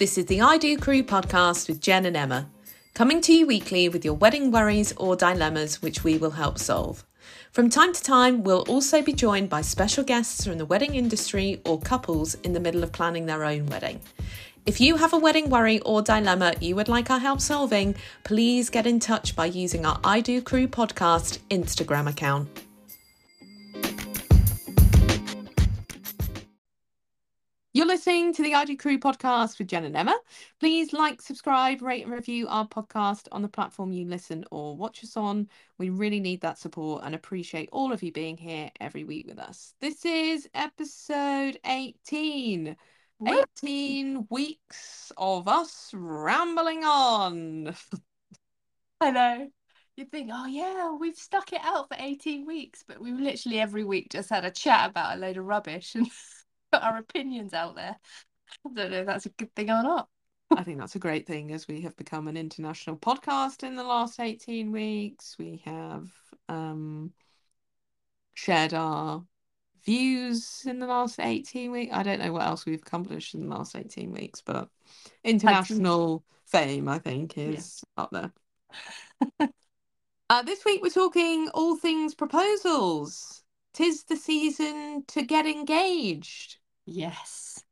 This 0.00 0.16
is 0.16 0.24
the 0.24 0.40
I 0.40 0.56
Do 0.56 0.78
Crew 0.78 1.02
podcast 1.02 1.68
with 1.68 1.82
Jen 1.82 2.06
and 2.06 2.16
Emma, 2.16 2.48
coming 2.94 3.20
to 3.20 3.34
you 3.34 3.46
weekly 3.46 3.90
with 3.90 4.02
your 4.02 4.14
wedding 4.14 4.50
worries 4.50 4.94
or 4.96 5.14
dilemmas, 5.14 5.82
which 5.82 6.02
we 6.02 6.16
will 6.16 6.30
help 6.30 6.58
solve. 6.58 7.04
From 7.52 7.68
time 7.68 7.92
to 7.92 8.02
time, 8.02 8.42
we'll 8.42 8.62
also 8.62 9.02
be 9.02 9.12
joined 9.12 9.50
by 9.50 9.60
special 9.60 10.02
guests 10.02 10.46
from 10.46 10.56
the 10.56 10.64
wedding 10.64 10.94
industry 10.94 11.60
or 11.66 11.78
couples 11.78 12.34
in 12.36 12.54
the 12.54 12.60
middle 12.60 12.82
of 12.82 12.92
planning 12.92 13.26
their 13.26 13.44
own 13.44 13.66
wedding. 13.66 14.00
If 14.64 14.80
you 14.80 14.96
have 14.96 15.12
a 15.12 15.18
wedding 15.18 15.50
worry 15.50 15.80
or 15.80 16.00
dilemma 16.00 16.54
you 16.62 16.76
would 16.76 16.88
like 16.88 17.10
our 17.10 17.18
help 17.18 17.42
solving, 17.42 17.94
please 18.24 18.70
get 18.70 18.86
in 18.86 19.00
touch 19.00 19.36
by 19.36 19.44
using 19.44 19.84
our 19.84 20.00
I 20.02 20.22
Do 20.22 20.40
Crew 20.40 20.66
podcast 20.66 21.40
Instagram 21.50 22.08
account. 22.08 22.48
You're 27.72 27.86
listening 27.86 28.32
to 28.32 28.42
the 28.42 28.54
I 28.54 28.64
Do 28.64 28.76
Crew 28.76 28.98
podcast 28.98 29.60
with 29.60 29.68
Jen 29.68 29.84
and 29.84 29.96
Emma. 29.96 30.18
Please 30.58 30.92
like, 30.92 31.22
subscribe, 31.22 31.82
rate, 31.82 32.02
and 32.02 32.12
review 32.12 32.48
our 32.48 32.66
podcast 32.66 33.28
on 33.30 33.42
the 33.42 33.48
platform 33.48 33.92
you 33.92 34.06
listen 34.06 34.44
or 34.50 34.76
watch 34.76 35.04
us 35.04 35.16
on. 35.16 35.48
We 35.78 35.90
really 35.90 36.18
need 36.18 36.40
that 36.40 36.58
support 36.58 37.04
and 37.04 37.14
appreciate 37.14 37.68
all 37.70 37.92
of 37.92 38.02
you 38.02 38.10
being 38.10 38.36
here 38.36 38.72
every 38.80 39.04
week 39.04 39.28
with 39.28 39.38
us. 39.38 39.72
This 39.80 40.04
is 40.04 40.48
episode 40.52 41.60
18. 41.64 42.76
18 43.24 44.26
weeks 44.30 45.12
of 45.16 45.46
us 45.46 45.90
rambling 45.94 46.82
on. 46.82 47.72
I 49.00 49.12
know. 49.12 49.48
You'd 49.94 50.10
think, 50.10 50.30
oh 50.32 50.46
yeah, 50.46 50.90
we've 50.98 51.14
stuck 51.14 51.52
it 51.52 51.60
out 51.62 51.86
for 51.86 51.96
18 52.00 52.46
weeks, 52.46 52.82
but 52.88 53.00
we've 53.00 53.20
literally 53.20 53.60
every 53.60 53.84
week 53.84 54.10
just 54.10 54.28
had 54.28 54.44
a 54.44 54.50
chat 54.50 54.90
about 54.90 55.16
a 55.16 55.20
load 55.20 55.36
of 55.36 55.44
rubbish 55.44 55.94
and 55.94 56.08
put 56.72 56.82
our 56.82 56.98
opinions 56.98 57.54
out 57.54 57.76
there. 57.76 57.96
I 58.66 58.74
don't 58.74 58.90
know 58.90 58.98
if 58.98 59.06
that's 59.06 59.26
a 59.26 59.30
good 59.30 59.54
thing 59.54 59.70
or 59.70 59.82
not. 59.82 60.08
I 60.56 60.64
think 60.64 60.78
that's 60.78 60.96
a 60.96 61.00
great 61.00 61.26
thing 61.26 61.52
as 61.52 61.68
we 61.68 61.82
have 61.82 61.96
become 61.96 62.26
an 62.26 62.36
international 62.36 62.96
podcast 62.96 63.62
in 63.62 63.76
the 63.76 63.84
last 63.84 64.18
18 64.18 64.72
weeks. 64.72 65.36
We 65.38 65.62
have 65.64 66.08
um, 66.48 67.12
shared 68.34 68.74
our 68.74 69.24
views 69.84 70.64
in 70.66 70.80
the 70.80 70.86
last 70.86 71.20
18 71.20 71.70
weeks. 71.70 71.94
I 71.94 72.02
don't 72.02 72.20
know 72.20 72.32
what 72.32 72.46
else 72.46 72.66
we've 72.66 72.82
accomplished 72.82 73.34
in 73.34 73.48
the 73.48 73.54
last 73.54 73.76
18 73.76 74.10
weeks, 74.10 74.42
but 74.44 74.68
international 75.22 76.24
fame, 76.46 76.88
I 76.88 76.98
think, 76.98 77.38
is 77.38 77.82
yeah. 77.96 78.02
up 78.02 78.10
there. 78.10 78.32
uh, 80.30 80.42
this 80.42 80.64
week 80.64 80.82
we're 80.82 80.90
talking 80.90 81.48
all 81.54 81.76
things 81.76 82.14
proposals. 82.14 83.44
Tis 83.72 84.02
the 84.04 84.16
season 84.16 85.04
to 85.08 85.22
get 85.22 85.46
engaged. 85.46 86.56
Yes. 86.92 87.62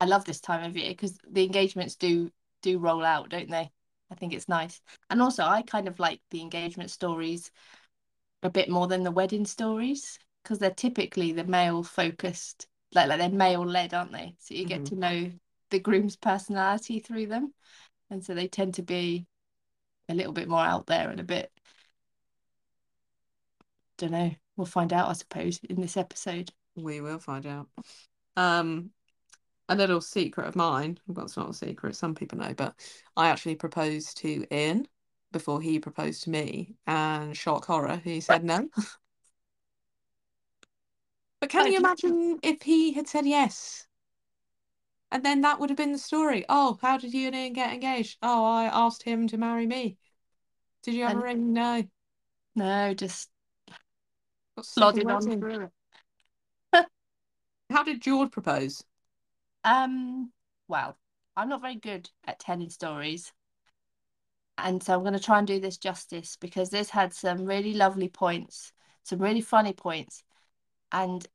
I 0.00 0.04
love 0.06 0.24
this 0.24 0.40
time 0.40 0.64
of 0.64 0.76
year 0.76 0.90
because 0.90 1.18
the 1.28 1.44
engagements 1.44 1.96
do 1.96 2.30
do 2.62 2.78
roll 2.78 3.04
out, 3.04 3.28
don't 3.28 3.50
they? 3.50 3.70
I 4.10 4.14
think 4.14 4.32
it's 4.32 4.48
nice. 4.48 4.80
And 5.10 5.20
also 5.20 5.42
I 5.42 5.62
kind 5.62 5.88
of 5.88 5.98
like 5.98 6.20
the 6.30 6.40
engagement 6.40 6.90
stories 6.90 7.50
a 8.42 8.50
bit 8.50 8.68
more 8.68 8.86
than 8.86 9.02
the 9.02 9.10
wedding 9.10 9.44
stories 9.44 10.18
because 10.42 10.60
they're 10.60 10.70
typically 10.70 11.32
the 11.32 11.44
male 11.44 11.82
focused 11.82 12.68
like 12.92 13.08
like 13.08 13.18
they're 13.18 13.28
male 13.28 13.66
led, 13.66 13.92
aren't 13.92 14.12
they? 14.12 14.36
So 14.38 14.54
you 14.54 14.66
get 14.66 14.84
mm-hmm. 14.84 14.94
to 14.94 15.00
know 15.00 15.32
the 15.70 15.80
groom's 15.80 16.16
personality 16.16 17.00
through 17.00 17.26
them. 17.26 17.52
And 18.08 18.24
so 18.24 18.34
they 18.34 18.48
tend 18.48 18.74
to 18.74 18.82
be 18.82 19.26
a 20.08 20.14
little 20.14 20.32
bit 20.32 20.48
more 20.48 20.64
out 20.64 20.86
there 20.86 21.10
and 21.10 21.18
a 21.18 21.24
bit 21.24 21.50
don't 23.98 24.12
know. 24.12 24.34
We'll 24.56 24.66
find 24.66 24.92
out, 24.92 25.08
I 25.08 25.12
suppose, 25.14 25.60
in 25.68 25.80
this 25.80 25.96
episode. 25.96 26.50
We 26.76 27.00
will 27.00 27.18
find 27.18 27.46
out. 27.46 27.68
Um, 28.40 28.90
a 29.68 29.74
little 29.76 30.00
secret 30.00 30.46
of 30.46 30.56
mine. 30.56 30.98
Well, 31.06 31.26
it's 31.26 31.36
not 31.36 31.50
a 31.50 31.54
secret. 31.54 31.94
Some 31.94 32.14
people 32.14 32.38
know, 32.38 32.54
but 32.54 32.74
I 33.16 33.28
actually 33.28 33.56
proposed 33.56 34.16
to 34.18 34.46
Ian 34.52 34.88
before 35.30 35.60
he 35.60 35.78
proposed 35.78 36.24
to 36.24 36.30
me, 36.30 36.74
and 36.86 37.36
shock 37.36 37.66
horror, 37.66 38.00
he 38.02 38.20
said 38.20 38.42
no. 38.42 38.68
but 41.40 41.50
can 41.50 41.70
you 41.70 41.78
imagine 41.78 42.38
if 42.42 42.62
he 42.62 42.92
had 42.92 43.06
said 43.06 43.26
yes? 43.26 43.86
And 45.12 45.24
then 45.24 45.42
that 45.42 45.60
would 45.60 45.70
have 45.70 45.76
been 45.76 45.92
the 45.92 45.98
story. 45.98 46.44
Oh, 46.48 46.78
how 46.80 46.96
did 46.96 47.12
you 47.12 47.26
and 47.26 47.36
Ian 47.36 47.52
get 47.52 47.74
engaged? 47.74 48.18
Oh, 48.22 48.44
I 48.44 48.64
asked 48.66 49.02
him 49.02 49.28
to 49.28 49.38
marry 49.38 49.66
me. 49.66 49.98
Did 50.82 50.94
you 50.94 51.02
have 51.02 51.12
and... 51.12 51.20
a 51.20 51.24
ring? 51.24 51.52
No. 51.52 51.84
No, 52.56 52.94
just 52.94 53.28
plodded 54.56 55.08
on 55.10 55.38
through 55.38 55.64
it. 55.64 55.70
How 57.70 57.84
did 57.84 58.02
George 58.02 58.30
propose? 58.32 58.84
Um, 59.64 60.32
well, 60.68 60.96
I'm 61.36 61.48
not 61.48 61.60
very 61.60 61.76
good 61.76 62.10
at 62.26 62.40
telling 62.40 62.70
stories. 62.70 63.32
And 64.58 64.82
so 64.82 64.94
I'm 64.94 65.00
going 65.00 65.14
to 65.14 65.20
try 65.20 65.38
and 65.38 65.46
do 65.46 65.60
this 65.60 65.78
justice 65.78 66.36
because 66.36 66.68
this 66.68 66.90
had 66.90 67.14
some 67.14 67.46
really 67.46 67.72
lovely 67.72 68.08
points, 68.08 68.72
some 69.04 69.20
really 69.20 69.40
funny 69.40 69.72
points, 69.72 70.22
and 70.92 71.26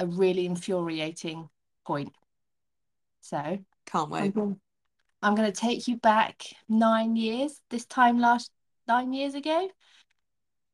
a 0.00 0.06
really 0.06 0.44
infuriating 0.44 1.48
point. 1.86 2.12
So, 3.20 3.58
can't 3.86 4.10
wait. 4.10 4.36
I'm, 4.36 4.60
I'm 5.22 5.34
going 5.34 5.50
to 5.50 5.58
take 5.60 5.88
you 5.88 5.96
back 5.96 6.42
nine 6.68 7.16
years, 7.16 7.60
this 7.70 7.86
time 7.86 8.18
last 8.18 8.50
nine 8.86 9.12
years 9.12 9.34
ago. 9.34 9.70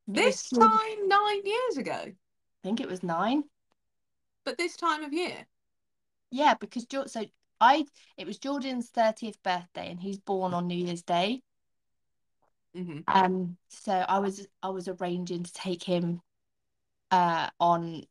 This 0.07 0.49
time 0.49 1.07
nine 1.07 1.45
years 1.45 1.77
ago? 1.77 1.93
I 1.93 2.13
think 2.63 2.81
it 2.81 2.89
was 2.89 3.03
nine. 3.03 3.43
But 4.43 4.57
this 4.57 4.75
time 4.75 5.03
of 5.03 5.13
year? 5.13 5.45
Yeah, 6.31 6.55
because 6.55 6.85
so 7.07 7.25
I 7.59 7.85
it 8.17 8.25
was 8.25 8.39
Jordan's 8.39 8.89
thirtieth 8.89 9.41
birthday, 9.43 9.89
and 9.91 9.99
he's 9.99 10.17
born 10.17 10.53
on 10.53 10.67
New 10.67 10.75
Year's 10.75 11.03
Day. 11.03 11.41
Mm-hmm. 12.75 12.99
Um, 13.07 13.57
so 13.69 13.91
I 13.91 14.19
was 14.19 14.47
I 14.63 14.69
was 14.69 14.87
arranging 14.87 15.43
to 15.43 15.53
take 15.53 15.83
him, 15.83 16.21
uh, 17.11 17.49
on 17.59 18.03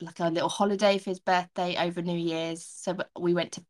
like 0.00 0.18
a 0.20 0.28
little 0.28 0.48
holiday 0.48 0.98
for 0.98 1.10
his 1.10 1.20
birthday 1.20 1.76
over 1.78 2.02
New 2.02 2.18
Year's. 2.18 2.64
So 2.64 2.96
we 3.18 3.34
went 3.34 3.52
to 3.52 3.64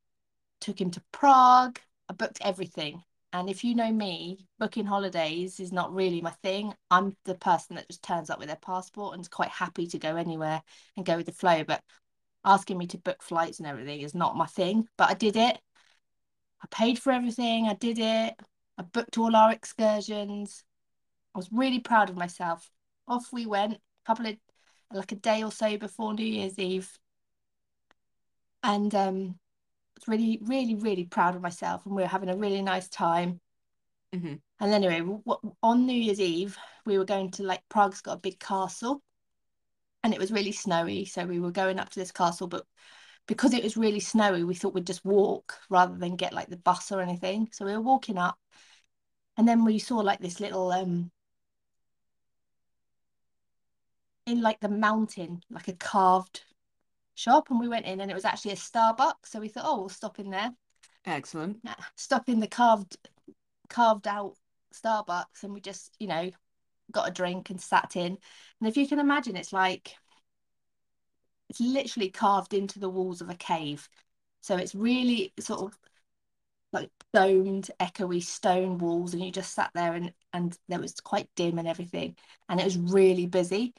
took 0.60 0.80
him 0.80 0.90
to 0.92 1.02
Prague. 1.12 1.78
I 2.08 2.12
booked 2.12 2.38
everything. 2.40 3.02
And 3.32 3.48
if 3.48 3.62
you 3.62 3.74
know 3.76 3.92
me, 3.92 4.46
booking 4.58 4.86
holidays 4.86 5.60
is 5.60 5.72
not 5.72 5.94
really 5.94 6.20
my 6.20 6.32
thing. 6.42 6.74
I'm 6.90 7.16
the 7.24 7.36
person 7.36 7.76
that 7.76 7.88
just 7.88 8.02
turns 8.02 8.28
up 8.28 8.40
with 8.40 8.48
their 8.48 8.56
passport 8.56 9.14
and 9.14 9.20
is 9.20 9.28
quite 9.28 9.50
happy 9.50 9.86
to 9.88 9.98
go 9.98 10.16
anywhere 10.16 10.62
and 10.96 11.06
go 11.06 11.16
with 11.16 11.26
the 11.26 11.32
flow. 11.32 11.62
But 11.62 11.82
asking 12.44 12.78
me 12.78 12.88
to 12.88 12.98
book 12.98 13.22
flights 13.22 13.58
and 13.58 13.68
everything 13.68 14.00
is 14.00 14.14
not 14.14 14.36
my 14.36 14.46
thing. 14.46 14.88
But 14.96 15.10
I 15.10 15.14
did 15.14 15.36
it. 15.36 15.58
I 16.62 16.66
paid 16.70 16.98
for 16.98 17.12
everything. 17.12 17.68
I 17.68 17.74
did 17.74 17.98
it. 17.98 18.34
I 18.76 18.82
booked 18.82 19.16
all 19.16 19.36
our 19.36 19.52
excursions. 19.52 20.64
I 21.34 21.38
was 21.38 21.52
really 21.52 21.80
proud 21.80 22.10
of 22.10 22.16
myself. 22.16 22.68
Off 23.06 23.32
we 23.32 23.46
went, 23.46 23.74
a 23.74 23.78
couple 24.06 24.26
of 24.26 24.36
like 24.92 25.12
a 25.12 25.16
day 25.16 25.44
or 25.44 25.52
so 25.52 25.76
before 25.76 26.14
New 26.14 26.26
Year's 26.26 26.58
Eve. 26.58 26.90
And 28.62 28.92
um 28.94 29.38
really, 30.08 30.38
really, 30.42 30.74
really 30.74 31.04
proud 31.04 31.36
of 31.36 31.42
myself, 31.42 31.86
and 31.86 31.94
we 31.94 32.02
were 32.02 32.08
having 32.08 32.30
a 32.30 32.36
really 32.36 32.62
nice 32.62 32.88
time. 32.88 33.40
Mm-hmm. 34.14 34.34
And 34.60 34.72
anyway, 34.72 35.02
on 35.62 35.86
New 35.86 35.92
Year's 36.00 36.20
Eve, 36.20 36.56
we 36.84 36.98
were 36.98 37.04
going 37.04 37.30
to 37.32 37.42
like 37.42 37.62
Prague's 37.68 38.00
got 38.00 38.16
a 38.16 38.20
big 38.20 38.38
castle, 38.38 39.02
and 40.02 40.12
it 40.12 40.20
was 40.20 40.32
really 40.32 40.52
snowy, 40.52 41.04
so 41.04 41.24
we 41.24 41.40
were 41.40 41.52
going 41.52 41.78
up 41.78 41.90
to 41.90 42.00
this 42.00 42.12
castle, 42.12 42.46
but 42.46 42.64
because 43.26 43.54
it 43.54 43.62
was 43.62 43.76
really 43.76 44.00
snowy, 44.00 44.44
we 44.44 44.54
thought 44.54 44.74
we'd 44.74 44.86
just 44.86 45.04
walk 45.04 45.58
rather 45.68 45.96
than 45.96 46.16
get 46.16 46.32
like 46.32 46.48
the 46.48 46.56
bus 46.56 46.90
or 46.90 47.00
anything. 47.00 47.48
So 47.52 47.64
we 47.64 47.72
were 47.72 47.80
walking 47.80 48.18
up, 48.18 48.38
and 49.36 49.46
then 49.46 49.64
we 49.64 49.78
saw 49.78 49.98
like 49.98 50.20
this 50.20 50.40
little 50.40 50.72
um 50.72 51.10
in 54.26 54.40
like 54.40 54.60
the 54.60 54.68
mountain, 54.68 55.42
like 55.50 55.68
a 55.68 55.72
carved 55.74 56.42
shop 57.20 57.50
and 57.50 57.60
we 57.60 57.68
went 57.68 57.86
in 57.86 58.00
and 58.00 58.10
it 58.10 58.14
was 58.14 58.24
actually 58.24 58.52
a 58.52 58.56
Starbucks. 58.56 59.26
So 59.26 59.40
we 59.40 59.48
thought, 59.48 59.66
oh, 59.66 59.80
we'll 59.80 59.88
stop 59.88 60.18
in 60.18 60.30
there. 60.30 60.50
Excellent. 61.04 61.58
Stop 61.96 62.28
in 62.28 62.40
the 62.40 62.46
carved 62.46 62.96
carved 63.68 64.08
out 64.08 64.36
Starbucks 64.74 65.42
and 65.42 65.52
we 65.52 65.60
just, 65.60 65.94
you 65.98 66.06
know, 66.06 66.30
got 66.90 67.08
a 67.08 67.12
drink 67.12 67.50
and 67.50 67.60
sat 67.60 67.96
in. 67.96 68.18
And 68.60 68.68
if 68.68 68.76
you 68.76 68.88
can 68.88 68.98
imagine, 68.98 69.36
it's 69.36 69.52
like 69.52 69.94
it's 71.48 71.60
literally 71.60 72.10
carved 72.10 72.54
into 72.54 72.78
the 72.78 72.88
walls 72.88 73.20
of 73.20 73.30
a 73.30 73.34
cave. 73.34 73.88
So 74.40 74.56
it's 74.56 74.74
really 74.74 75.32
sort 75.38 75.60
of 75.60 75.78
like 76.72 76.90
domed, 77.12 77.70
echoey 77.80 78.22
stone 78.22 78.78
walls, 78.78 79.12
and 79.12 79.24
you 79.24 79.32
just 79.32 79.54
sat 79.54 79.70
there 79.74 79.94
and 79.94 80.12
and 80.32 80.56
there 80.68 80.80
was 80.80 80.94
quite 80.94 81.28
dim 81.36 81.58
and 81.58 81.68
everything, 81.68 82.16
and 82.48 82.60
it 82.60 82.64
was 82.64 82.78
really 82.78 83.26
busy. 83.26 83.74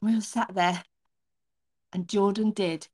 And 0.00 0.10
we 0.10 0.14
all 0.16 0.20
sat 0.20 0.52
there 0.54 0.82
and 1.94 2.08
Jordan 2.08 2.50
did 2.50 2.88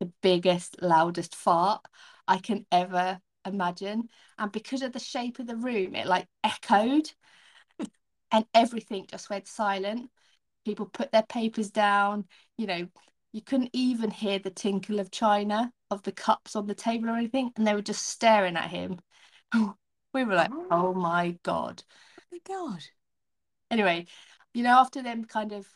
the 0.00 0.10
biggest, 0.22 0.80
loudest 0.80 1.34
fart 1.34 1.84
I 2.26 2.38
can 2.38 2.64
ever 2.70 3.20
imagine. 3.44 4.08
And 4.38 4.52
because 4.52 4.82
of 4.82 4.92
the 4.92 5.00
shape 5.00 5.38
of 5.38 5.46
the 5.46 5.56
room, 5.56 5.94
it 5.94 6.06
like 6.06 6.28
echoed 6.44 7.10
and 8.30 8.46
everything 8.54 9.06
just 9.10 9.28
went 9.28 9.48
silent. 9.48 10.10
People 10.64 10.86
put 10.86 11.10
their 11.10 11.24
papers 11.24 11.70
down, 11.70 12.26
you 12.56 12.66
know, 12.66 12.88
you 13.32 13.42
couldn't 13.42 13.70
even 13.72 14.10
hear 14.10 14.38
the 14.38 14.50
tinkle 14.50 15.00
of 15.00 15.10
china 15.10 15.72
of 15.90 16.02
the 16.02 16.12
cups 16.12 16.56
on 16.56 16.66
the 16.66 16.74
table 16.74 17.10
or 17.10 17.16
anything, 17.16 17.50
and 17.56 17.66
they 17.66 17.74
were 17.74 17.82
just 17.82 18.06
staring 18.06 18.56
at 18.56 18.70
him. 18.70 18.98
we 20.14 20.24
were 20.24 20.34
like, 20.34 20.50
oh, 20.52 20.66
oh 20.70 20.94
my 20.94 21.38
god. 21.42 21.82
Oh 22.18 22.22
my 22.32 22.38
god. 22.46 22.84
Anyway, 23.70 24.06
you 24.54 24.62
know, 24.62 24.78
after 24.78 25.02
them 25.02 25.24
kind 25.24 25.52
of 25.52 25.66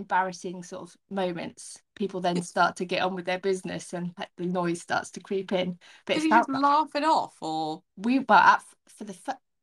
embarrassing 0.00 0.62
sort 0.62 0.82
of 0.82 0.96
moments, 1.10 1.80
people 1.94 2.20
then 2.20 2.42
start 2.42 2.76
to 2.76 2.84
get 2.84 3.02
on 3.02 3.14
with 3.14 3.24
their 3.26 3.38
business 3.38 3.92
and 3.92 4.12
like, 4.18 4.30
the 4.36 4.46
noise 4.46 4.80
starts 4.80 5.10
to 5.12 5.20
creep 5.20 5.52
in. 5.52 5.78
But 6.06 6.14
Did 6.14 6.24
you 6.24 6.30
just 6.30 6.48
like, 6.48 6.62
laugh 6.62 6.94
it 6.94 7.04
off, 7.04 7.36
or 7.40 7.82
we? 7.96 8.18
But 8.18 8.44
at, 8.44 8.62
for 8.88 9.04
the 9.04 9.16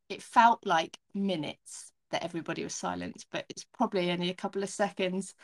it 0.08 0.22
felt 0.22 0.64
like 0.64 0.96
minutes 1.14 1.92
that 2.10 2.24
everybody 2.24 2.64
was 2.64 2.74
silent, 2.74 3.26
but 3.30 3.44
it's 3.48 3.64
probably 3.76 4.10
only 4.10 4.30
a 4.30 4.34
couple 4.34 4.62
of 4.62 4.70
seconds. 4.70 5.34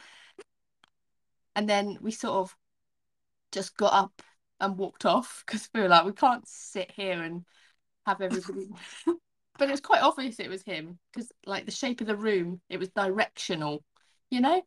And 1.54 1.68
then 1.68 1.98
we 2.00 2.10
sort 2.10 2.34
of 2.34 2.56
just 3.52 3.76
got 3.76 3.92
up 3.92 4.22
and 4.60 4.78
walked 4.78 5.04
off 5.04 5.44
because 5.46 5.68
we 5.74 5.80
were 5.80 5.88
like, 5.88 6.04
we 6.04 6.12
can't 6.12 6.46
sit 6.48 6.90
here 6.90 7.22
and 7.22 7.44
have 8.06 8.20
everybody. 8.20 8.68
but 9.58 9.68
it 9.68 9.70
was 9.70 9.80
quite 9.80 10.02
obvious 10.02 10.40
it 10.40 10.50
was 10.50 10.62
him 10.62 10.98
because, 11.12 11.30
like, 11.46 11.66
the 11.66 11.70
shape 11.70 12.00
of 12.00 12.06
the 12.06 12.16
room, 12.16 12.60
it 12.68 12.78
was 12.78 12.88
directional, 12.90 13.84
you 14.34 14.40
know? 14.40 14.62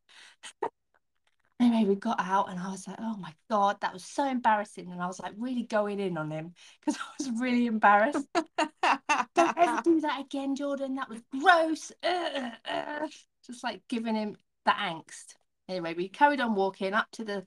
anyway, 1.60 1.88
we 1.88 1.96
got 1.96 2.19
out 2.19 2.50
and 2.50 2.60
I 2.60 2.72
was 2.72 2.88
like, 2.88 2.98
oh 3.00 3.18
my 3.18 3.34
God, 3.50 3.78
that 3.81 3.94
was 3.94 4.04
so 4.04 4.28
embarrassing. 4.28 4.92
And 4.92 5.02
I 5.02 5.08
was 5.08 5.19
like, 5.19 5.34
really 5.38 5.64
going 5.64 6.00
in 6.00 6.18
on 6.18 6.31
him 6.31 6.54
because 6.80 7.00
I 7.00 7.06
was 7.19 7.40
really 7.40 7.66
embarrassed. 7.66 8.25
Don't 8.34 9.58
ever 9.58 9.81
do 9.84 10.02
that 10.02 10.22
again, 10.22 10.56
Jordan. 10.56 10.96
That 10.96 11.10
was 11.10 11.22
gross. 11.40 11.92
Uh, 12.04 12.52
uh. 12.69 13.08
Just 13.46 13.64
like 13.64 13.81
giving 13.88 14.16
him 14.16 14.36
the 14.66 14.72
angst. 14.72 15.36
Anyway, 15.69 15.94
we 15.94 16.10
carried 16.10 16.42
on 16.42 16.56
walking 16.56 16.94
up 16.94 17.08
to 17.14 17.24
the 17.24 17.46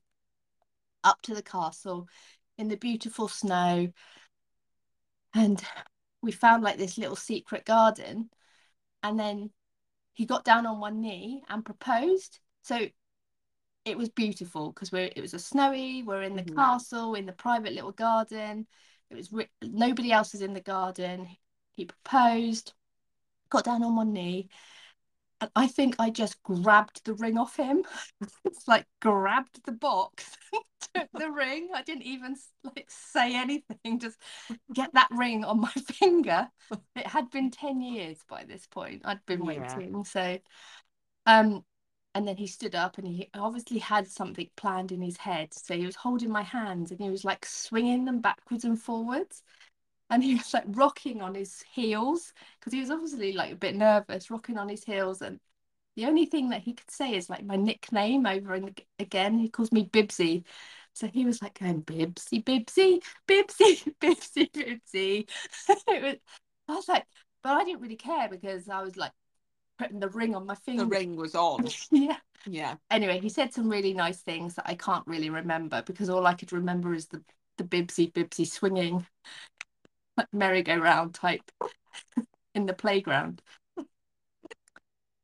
up 1.03 1.21
to 1.23 1.35
the 1.35 1.43
castle 1.43 2.07
in 2.59 2.69
the 2.69 2.77
beautiful 2.77 3.29
snow. 3.29 3.89
And 5.35 5.63
we 6.23 6.33
found 6.33 6.63
like 6.63 6.77
this 6.77 6.99
little 6.99 7.17
secret 7.17 7.65
garden. 7.65 8.31
And 9.03 9.19
then 9.19 9.51
he 10.21 10.27
got 10.27 10.45
down 10.45 10.67
on 10.67 10.81
one 10.81 11.01
knee 11.01 11.43
and 11.49 11.65
proposed. 11.65 12.41
So 12.61 12.79
it 13.87 13.97
was 13.97 14.11
beautiful 14.11 14.71
because 14.71 14.93
we're 14.93 15.09
it 15.17 15.23
was 15.23 15.33
a 15.33 15.39
snowy 15.39 16.03
we're 16.03 16.21
in 16.21 16.37
the 16.37 16.43
mm-hmm. 16.43 16.57
castle 16.57 17.15
in 17.15 17.25
the 17.25 17.33
private 17.33 17.73
little 17.73 17.93
garden 17.93 18.67
it 19.09 19.15
was 19.17 19.33
nobody 19.63 20.13
else 20.13 20.33
was 20.33 20.43
in 20.43 20.53
the 20.53 20.61
garden 20.61 21.27
he 21.73 21.87
proposed 21.87 22.75
got 23.49 23.65
down 23.65 23.83
on 23.83 23.97
one 23.97 24.13
knee 24.13 24.51
and 25.41 25.51
i 25.57 25.67
think 25.67 25.97
i 25.99 26.11
just 26.11 26.43
grabbed 26.43 27.05
the 27.05 27.15
ring 27.15 27.39
off 27.39 27.57
him. 27.57 27.83
It's 28.45 28.67
like 28.69 28.87
grabbed 29.01 29.65
the 29.65 29.73
box 29.73 30.37
took 30.95 31.09
the 31.13 31.31
ring. 31.31 31.69
I 31.75 31.83
didn't 31.83 32.03
even 32.03 32.37
like 32.65 32.89
say 32.89 33.35
anything 33.37 33.99
just 33.99 34.19
get 34.75 34.93
that 34.95 35.09
ring 35.11 35.45
on 35.45 35.61
my 35.61 35.71
finger. 35.93 36.49
It 36.97 37.07
had 37.07 37.31
been 37.31 37.51
10 37.51 37.81
years 37.81 38.19
by 38.29 38.45
this 38.45 38.67
point. 38.67 39.03
I'd 39.05 39.25
been 39.27 39.45
yeah. 39.45 39.77
waiting 39.77 40.05
so 40.05 40.39
um 41.27 41.65
and 42.15 42.27
then 42.27 42.37
he 42.37 42.49
stood 42.49 42.75
up 42.75 42.99
and 42.99 43.07
he 43.07 43.31
obviously 43.35 43.79
had 43.79 44.09
something 44.09 44.49
planned 44.57 44.91
in 44.91 45.01
his 45.01 45.17
head. 45.17 45.55
So 45.55 45.77
he 45.77 45.87
was 45.87 45.95
holding 45.95 46.31
my 46.31 46.43
hands 46.43 46.91
and 46.91 47.01
he 47.01 47.09
was 47.09 47.25
like 47.25 47.47
swinging 47.47 48.05
them 48.05 48.21
backwards 48.21 48.65
and 48.65 48.81
forwards 48.81 49.45
and 50.11 50.23
he 50.23 50.35
was 50.35 50.53
like 50.53 50.65
rocking 50.69 51.23
on 51.23 51.35
his 51.35 51.63
heels 51.73 52.33
because 52.59 52.73
he 52.73 52.81
was 52.81 52.91
obviously 52.91 53.33
like 53.33 53.53
a 53.53 53.57
bit 53.57 53.77
nervous 53.77 54.31
rocking 54.31 54.59
on 54.59 54.69
his 54.69 54.85
heels 54.85 55.23
and 55.23 55.41
the 55.97 56.07
only 56.07 56.27
thing 56.27 56.51
that 56.51 56.63
he 56.63 56.73
could 56.73 56.91
say 56.91 57.15
is 57.15 57.31
like 57.31 57.45
my 57.45 57.57
nickname 57.57 58.27
over 58.27 58.55
and 58.55 58.81
again 58.99 59.39
he 59.39 59.49
calls 59.49 59.73
me 59.73 59.87
bibsy 59.87 60.45
so 60.93 61.07
he 61.07 61.25
was 61.25 61.41
like 61.41 61.59
going 61.59 61.83
bibsy 61.83 62.43
bibsy 62.43 63.03
bibsy 63.29 63.95
bibsy 64.01 64.51
bibsy 64.51 65.29
was, 65.69 66.17
i 66.69 66.75
was 66.75 66.89
like 66.89 67.07
but 67.43 67.53
i 67.53 67.65
didn't 67.65 67.81
really 67.81 67.97
care 67.97 68.29
because 68.29 68.69
i 68.69 68.83
was 68.83 68.97
like 68.97 69.13
putting 69.81 70.01
the 70.01 70.09
ring 70.11 70.35
on 70.35 70.47
my 70.47 70.55
finger. 70.55 70.85
The 70.85 70.91
ring 70.91 71.17
was 71.17 71.35
on. 71.35 71.67
yeah. 71.91 72.17
Yeah. 72.47 72.77
Anyway, 72.91 73.19
he 73.19 73.29
said 73.29 73.53
some 73.53 73.69
really 73.69 73.95
nice 73.95 74.21
things 74.21 74.55
that 74.55 74.69
I 74.69 74.75
can't 74.75 75.07
really 75.07 75.31
remember 75.31 75.83
because 75.83 76.11
all 76.11 76.27
I 76.27 76.35
could 76.35 76.53
remember 76.53 76.95
is 76.95 77.07
the 77.07 77.23
the 77.59 77.65
bibsy 77.65 78.11
bibsy 78.11 78.47
swinging 78.47 79.07
merry-go-round 80.33 81.15
type 81.15 81.51
in 82.55 82.67
the 82.67 82.75
playground. 82.75 83.43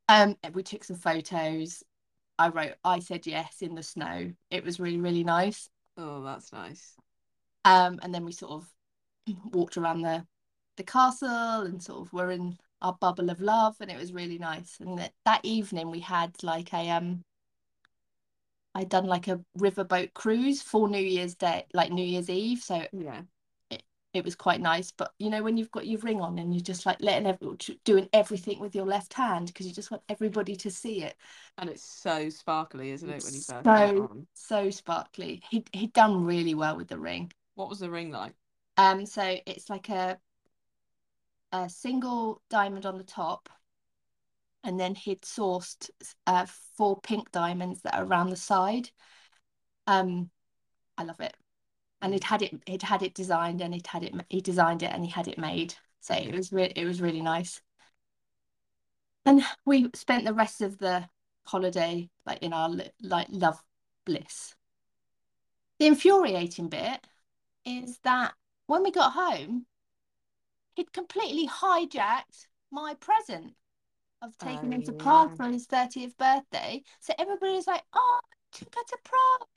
Um, 0.09 0.35
we 0.53 0.63
took 0.63 0.83
some 0.83 0.95
photos. 0.95 1.83
I 2.39 2.49
wrote 2.49 2.75
I 2.83 2.99
said 2.99 3.27
yes 3.27 3.61
in 3.61 3.75
the 3.75 3.83
snow. 3.83 4.31
It 4.51 4.63
was 4.63 4.79
really, 4.79 4.99
really 4.99 5.23
nice. 5.23 5.69
Oh, 5.97 6.23
that's 6.23 6.53
nice. 6.53 6.95
Um, 7.65 7.99
and 8.01 8.13
then 8.13 8.23
we 8.23 8.31
sort 8.31 8.51
of 8.53 8.73
walked 9.51 9.77
around 9.77 10.01
the 10.01 10.25
the 10.77 10.83
castle 10.83 11.61
and 11.61 11.81
sort 11.81 12.01
of 12.01 12.13
were 12.13 12.31
in 12.31 12.57
our 12.81 12.93
bubble 12.93 13.29
of 13.29 13.41
love 13.41 13.75
and 13.81 13.89
it 13.91 13.97
was 13.97 14.13
really 14.13 14.37
nice 14.37 14.79
and 14.79 14.99
that, 14.99 15.11
that 15.25 15.41
evening 15.43 15.89
we 15.89 15.99
had 15.99 16.31
like 16.43 16.71
a 16.73 16.89
um 16.91 17.23
I'd 18.75 18.89
done 18.89 19.05
like 19.07 19.27
a 19.27 19.41
riverboat 19.57 20.13
cruise 20.13 20.61
for 20.61 20.87
New 20.87 21.01
Year's 21.01 21.33
Day 21.33 21.65
like 21.73 21.91
New 21.91 22.05
Year's 22.05 22.29
Eve 22.29 22.59
so 22.59 22.85
yeah 22.93 23.21
it, 24.17 24.25
was 24.25 24.35
quite 24.35 24.59
nice 24.59 24.91
but 24.91 25.13
you 25.19 25.29
know 25.29 25.41
when 25.41 25.57
you've 25.57 25.71
got 25.71 25.87
your 25.87 25.99
ring 25.99 26.19
on 26.19 26.37
and 26.39 26.53
you're 26.53 26.61
just 26.61 26.85
like 26.85 26.97
letting 26.99 27.27
everyone 27.27 27.57
doing 27.83 28.09
everything 28.13 28.59
with 28.59 28.75
your 28.75 28.85
left 28.85 29.13
hand 29.13 29.47
because 29.47 29.65
you 29.65 29.73
just 29.73 29.91
want 29.91 30.03
everybody 30.09 30.55
to 30.55 30.69
see 30.69 31.03
it. 31.03 31.15
And 31.57 31.69
it's 31.69 31.83
so 31.83 32.29
sparkly 32.29 32.91
isn't 32.91 33.09
it 33.09 33.23
when 33.23 33.33
you 33.33 33.41
first 33.41 33.63
so 33.65 34.25
so 34.33 34.69
sparkly. 34.69 35.41
He 35.49 35.63
he'd 35.71 35.93
done 35.93 36.25
really 36.25 36.55
well 36.55 36.75
with 36.75 36.87
the 36.87 36.99
ring. 36.99 37.31
What 37.55 37.69
was 37.69 37.79
the 37.79 37.89
ring 37.89 38.11
like? 38.11 38.33
Um 38.77 39.05
so 39.05 39.37
it's 39.45 39.69
like 39.69 39.89
a 39.89 40.17
a 41.51 41.69
single 41.69 42.41
diamond 42.49 42.85
on 42.85 42.97
the 42.97 43.03
top 43.03 43.49
and 44.67 44.77
then 44.77 44.95
he'd 44.95 45.21
sourced 45.21 45.89
uh, 46.27 46.45
four 46.75 46.99
pink 46.99 47.31
diamonds 47.31 47.81
that 47.81 47.95
are 47.95 48.03
around 48.03 48.29
the 48.29 48.35
side. 48.35 48.89
Um, 49.87 50.29
I 50.97 51.03
love 51.03 51.21
it, 51.21 51.35
and 52.01 52.13
he'd 52.13 52.23
had 52.23 52.41
it. 52.41 52.53
He'd 52.65 52.83
had 52.83 53.03
it 53.03 53.13
designed, 53.13 53.61
and 53.61 53.73
he'd 53.73 53.87
had 53.87 54.03
it. 54.03 54.13
He 54.29 54.41
designed 54.41 54.83
it, 54.83 54.91
and 54.91 55.05
he 55.05 55.11
had 55.11 55.27
it 55.27 55.37
made. 55.37 55.75
So 56.01 56.13
it 56.13 56.33
was 56.33 56.51
really, 56.51 56.73
it 56.75 56.85
was 56.85 57.01
really 57.01 57.21
nice. 57.21 57.61
And 59.25 59.43
we 59.65 59.89
spent 59.93 60.23
the 60.25 60.33
rest 60.33 60.61
of 60.61 60.77
the 60.77 61.07
holiday 61.45 62.09
like 62.25 62.39
in 62.41 62.53
our 62.53 62.69
like 63.01 63.27
love 63.29 63.61
bliss. 64.05 64.55
The 65.79 65.87
infuriating 65.87 66.69
bit 66.69 67.05
is 67.65 67.99
that 68.03 68.33
when 68.67 68.83
we 68.83 68.91
got 68.91 69.13
home, 69.13 69.65
he'd 70.75 70.93
completely 70.93 71.47
hijacked 71.47 72.47
my 72.71 72.95
present 72.99 73.53
of 74.21 74.37
taking 74.37 74.69
oh, 74.69 74.75
him 74.75 74.83
to 74.83 74.91
oh, 74.91 74.95
yeah. 74.97 75.03
Prague 75.03 75.37
for 75.37 75.45
his 75.45 75.67
30th 75.67 76.17
birthday. 76.17 76.81
So 77.01 77.13
everybody 77.19 77.53
was 77.53 77.67
like, 77.67 77.83
oh, 77.93 78.19
took 78.51 78.73
her 78.73 78.81
to 78.87 78.97
Prague. 79.03 79.47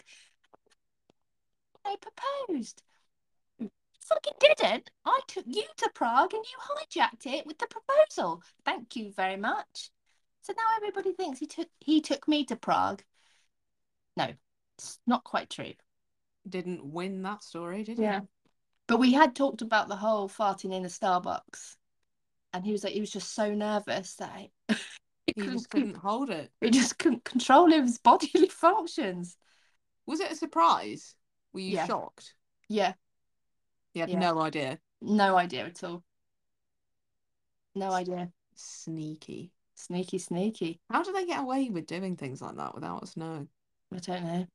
They 1.85 1.97
proposed. 1.97 2.83
Fucking 4.09 4.33
didn't. 4.41 4.91
I 5.05 5.21
took 5.29 5.45
you 5.47 5.65
to 5.77 5.91
Prague 5.95 6.35
and 6.35 6.45
you 6.45 7.03
hijacked 7.03 7.27
it 7.27 7.47
with 7.47 7.59
the 7.59 7.67
proposal. 7.67 8.43
Thank 8.65 8.97
you 8.97 9.13
very 9.13 9.37
much. 9.37 9.91
So 10.43 10.53
now 10.57 10.65
everybody 10.77 11.13
thinks 11.13 11.39
he 11.39 11.47
took 11.47 11.69
he 11.79 12.01
took 12.01 12.27
me 12.27 12.45
to 12.47 12.57
Prague. 12.57 13.03
No, 14.17 14.29
it's 14.79 14.99
not 15.07 15.23
quite 15.23 15.51
true. 15.51 15.73
Didn't 16.49 16.85
win 16.85 17.23
that 17.23 17.45
story, 17.45 17.85
did 17.85 17.99
you? 17.99 18.05
Yeah. 18.05 18.21
But 18.89 18.99
we 18.99 19.13
had 19.13 19.37
talked 19.37 19.63
about 19.63 19.89
the 19.89 19.97
whole 19.97 20.29
farting 20.29 20.75
in 20.75 20.83
the 20.83 20.89
Starbucks, 20.89 21.77
and 22.53 22.65
he 22.65 22.73
was 22.73 22.83
like, 22.83 22.95
he 22.95 23.01
was 23.01 23.13
just 23.13 23.35
so 23.35 23.55
nervous 23.55 24.17
that 24.17 24.33
he, 24.69 24.75
he 25.27 25.33
couldn't, 25.35 25.53
just 25.53 25.71
couldn't 25.71 25.97
hold 25.97 26.31
it. 26.31 26.51
He 26.61 26.71
just 26.71 26.99
couldn't 26.99 27.25
control 27.25 27.71
his 27.71 27.99
bodily 27.99 28.49
functions. 28.51 29.37
Was 30.07 30.19
it 30.19 30.33
a 30.33 30.35
surprise? 30.35 31.15
Were 31.53 31.61
you 31.61 31.73
yeah. 31.73 31.87
shocked? 31.87 32.35
Yeah. 32.69 32.93
You 33.95 34.03
had 34.03 34.11
yeah. 34.11 34.19
no 34.19 34.39
idea. 34.41 34.79
No 35.01 35.37
idea 35.37 35.67
at 35.67 35.83
all. 35.83 36.05
No 37.75 37.91
idea. 37.91 38.31
Sneaky. 38.55 39.53
Sneaky, 39.75 40.19
sneaky. 40.19 40.81
How 40.91 41.03
do 41.03 41.13
they 41.13 41.25
get 41.25 41.41
away 41.41 41.71
with 41.71 41.87
doing 41.87 42.17
things 42.17 42.43
like 42.43 42.57
that 42.57 42.75
without 42.75 43.03
us 43.03 43.17
knowing? 43.17 43.49
I 43.93 43.99
don't 43.99 44.25
know. 44.25 44.47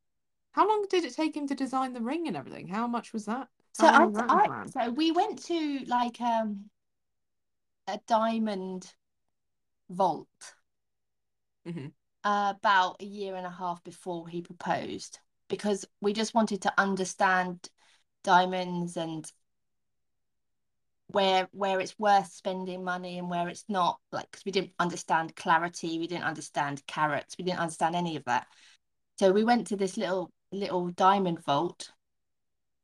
How 0.52 0.68
long 0.68 0.86
did 0.90 1.04
it 1.04 1.16
take 1.16 1.36
him 1.36 1.48
to 1.48 1.56
design 1.56 1.94
the 1.94 2.02
ring 2.02 2.28
and 2.28 2.38
everything? 2.38 2.68
How 2.68 2.88
much 2.88 3.12
was 3.12 3.26
that? 3.26 3.50
So 3.74 3.88
I, 3.88 4.08
I 4.30 4.66
so 4.68 4.90
we 4.92 5.12
went 5.12 5.44
to 5.46 5.80
like 5.88 6.22
um 6.22 6.70
a 7.88 8.00
diamond 8.08 8.94
vault 9.90 10.28
mm-hmm. 11.68 11.88
uh, 12.24 12.54
about 12.56 13.02
a 13.02 13.06
year 13.06 13.36
and 13.36 13.46
a 13.46 13.50
half 13.50 13.84
before 13.84 14.28
he 14.30 14.42
proposed 14.42 15.20
because 15.50 15.86
we 16.02 16.14
just 16.14 16.34
wanted 16.34 16.62
to 16.64 16.74
understand 16.78 17.70
diamonds 18.24 18.98
and 18.98 19.32
where 21.08 21.48
where 21.52 21.80
it's 21.80 21.98
worth 22.00 22.32
spending 22.32 22.84
money 22.84 23.18
and 23.20 23.30
where 23.30 23.48
it's 23.48 23.66
not 23.70 24.00
like 24.12 24.30
because 24.32 24.44
we 24.46 24.52
didn't 24.52 24.74
understand 24.80 25.36
clarity 25.36 26.00
we 26.00 26.08
didn't 26.08 26.24
understand 26.24 26.86
carats 26.88 27.36
we 27.38 27.46
didn't 27.46 27.60
understand 27.60 27.96
any 27.96 28.16
of 28.16 28.24
that 28.26 28.48
So 29.20 29.32
we 29.34 29.44
went 29.44 29.68
to 29.68 29.78
this 29.78 29.98
little 29.98 30.32
little 30.52 30.90
diamond 30.90 31.44
vault. 31.46 31.92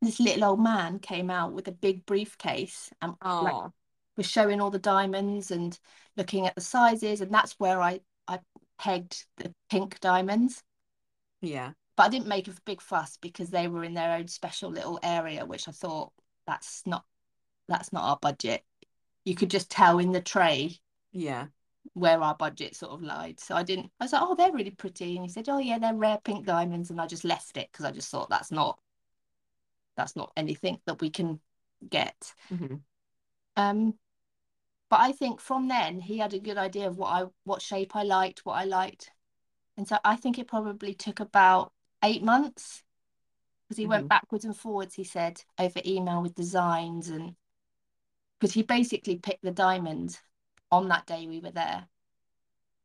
This 0.01 0.19
little 0.19 0.43
old 0.45 0.59
man 0.61 0.99
came 0.99 1.29
out 1.31 1.53
with 1.53 1.67
a 1.67 1.71
big 1.71 2.05
briefcase 2.05 2.91
and 3.01 3.15
like, 3.39 3.57
was 4.17 4.27
showing 4.27 4.61
all 4.61 4.71
the 4.71 4.79
diamonds 4.79 5.51
and 5.51 5.77
looking 6.17 6.47
at 6.47 6.55
the 6.55 6.61
sizes, 6.61 7.21
and 7.21 7.33
that's 7.33 7.53
where 7.59 7.81
I 7.81 8.01
I 8.27 8.39
pegged 8.79 9.25
the 9.37 9.53
pink 9.69 9.99
diamonds. 9.99 10.63
Yeah. 11.41 11.73
But 12.01 12.07
I 12.07 12.17
didn't 12.17 12.29
make 12.29 12.47
a 12.47 12.53
big 12.65 12.81
fuss 12.81 13.19
because 13.21 13.51
they 13.51 13.67
were 13.67 13.83
in 13.83 13.93
their 13.93 14.13
own 14.13 14.27
special 14.27 14.71
little 14.71 14.99
area, 15.03 15.45
which 15.45 15.67
I 15.67 15.71
thought 15.71 16.11
that's 16.47 16.81
not 16.87 17.05
that's 17.67 17.93
not 17.93 18.01
our 18.01 18.17
budget. 18.19 18.65
You 19.23 19.35
could 19.35 19.51
just 19.51 19.69
tell 19.69 19.99
in 19.99 20.11
the 20.11 20.19
tray. 20.19 20.79
Yeah. 21.11 21.45
Where 21.93 22.19
our 22.19 22.33
budget 22.33 22.75
sort 22.75 22.93
of 22.93 23.03
lied. 23.03 23.39
So 23.39 23.55
I 23.55 23.61
didn't 23.61 23.91
I 23.99 24.05
was 24.05 24.13
like, 24.13 24.21
oh, 24.23 24.33
they're 24.33 24.51
really 24.51 24.71
pretty. 24.71 25.15
And 25.15 25.23
he 25.23 25.31
said, 25.31 25.47
Oh 25.47 25.59
yeah, 25.59 25.77
they're 25.77 25.93
rare 25.93 26.17
pink 26.23 26.47
diamonds. 26.47 26.89
And 26.89 26.99
I 26.99 27.05
just 27.05 27.23
left 27.23 27.55
it 27.55 27.69
because 27.71 27.85
I 27.85 27.91
just 27.91 28.09
thought 28.09 28.31
that's 28.31 28.49
not 28.49 28.79
that's 29.95 30.15
not 30.15 30.33
anything 30.35 30.79
that 30.87 31.01
we 31.01 31.11
can 31.11 31.39
get. 31.87 32.33
Mm-hmm. 32.51 32.77
Um 33.57 33.93
but 34.89 35.01
I 35.01 35.11
think 35.11 35.39
from 35.39 35.67
then 35.67 35.99
he 35.99 36.17
had 36.17 36.33
a 36.33 36.39
good 36.39 36.57
idea 36.57 36.87
of 36.87 36.97
what 36.97 37.09
I 37.09 37.25
what 37.43 37.61
shape 37.61 37.95
I 37.95 38.01
liked, 38.01 38.43
what 38.43 38.53
I 38.53 38.63
liked. 38.63 39.11
And 39.77 39.87
so 39.87 39.99
I 40.03 40.15
think 40.15 40.39
it 40.39 40.47
probably 40.47 40.95
took 40.95 41.19
about 41.19 41.73
eight 42.03 42.23
months 42.23 42.83
because 43.67 43.77
he 43.77 43.83
mm-hmm. 43.83 43.91
went 43.91 44.09
backwards 44.09 44.45
and 44.45 44.55
forwards, 44.55 44.95
he 44.95 45.03
said, 45.03 45.41
over 45.57 45.79
email 45.85 46.21
with 46.21 46.35
designs 46.35 47.09
and 47.09 47.35
because 48.39 48.53
he 48.53 48.63
basically 48.63 49.17
picked 49.17 49.43
the 49.43 49.51
diamond 49.51 50.17
on 50.71 50.87
that 50.87 51.05
day 51.05 51.27
we 51.27 51.39
were 51.39 51.51
there 51.51 51.87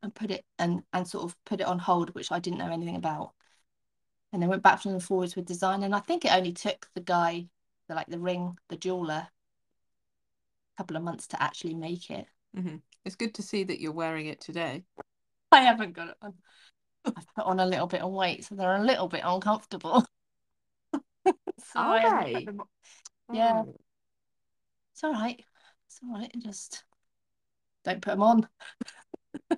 and 0.03 0.15
put 0.15 0.31
it 0.31 0.45
and 0.59 0.83
and 0.93 1.09
sort 1.09 1.25
of 1.25 1.37
put 1.45 1.61
it 1.61 1.67
on 1.67 1.79
hold, 1.79 2.15
which 2.15 2.31
I 2.31 2.39
didn't 2.39 2.59
know 2.59 2.71
anything 2.71 2.97
about. 2.97 3.33
And 4.33 4.43
then 4.43 4.49
went 4.49 4.63
backwards 4.63 4.93
and 4.93 5.03
forwards 5.03 5.35
with 5.35 5.47
design. 5.47 5.83
And 5.83 5.95
I 5.95 6.01
think 6.01 6.25
it 6.25 6.33
only 6.33 6.53
took 6.53 6.89
the 6.95 7.01
guy, 7.01 7.47
the 7.89 7.95
like 7.95 8.09
the 8.09 8.19
ring, 8.19 8.57
the 8.69 8.77
jeweler, 8.77 9.29
a 10.75 10.77
couple 10.77 10.97
of 10.97 11.03
months 11.03 11.27
to 11.29 11.43
actually 11.43 11.75
make 11.75 12.11
it. 12.11 12.27
Mm-hmm. 12.57 12.77
It's 13.05 13.17
good 13.17 13.35
to 13.35 13.43
see 13.43 13.65
that 13.65 13.81
you're 13.81 13.93
wearing 13.93 14.27
it 14.27 14.41
today. 14.41 14.85
I 15.53 15.63
haven't 15.63 15.95
got 15.95 16.09
it 16.09 16.17
on. 16.21 16.35
I've 17.07 17.35
put 17.35 17.47
on 17.47 17.61
a 17.61 17.67
little 17.67 17.87
bit 17.87 18.03
of 18.03 18.13
weight, 18.13 18.45
so 18.45 18.55
they're 18.55 18.77
a 18.77 18.85
little 18.85 19.09
bit 19.09 19.23
uncomfortable. 19.25 20.05
so 21.25 21.33
Are 21.77 22.25
they? 22.25 22.47
Yeah. 23.33 23.63
Oh. 23.67 23.75
It's 24.93 25.05
all 25.05 25.13
right. 25.13 25.43
It's 25.87 26.01
all 26.03 26.19
right. 26.19 26.33
Just 26.39 26.85
don't 27.85 28.03
put 28.03 28.13
them 28.13 28.23
on. 28.23 28.49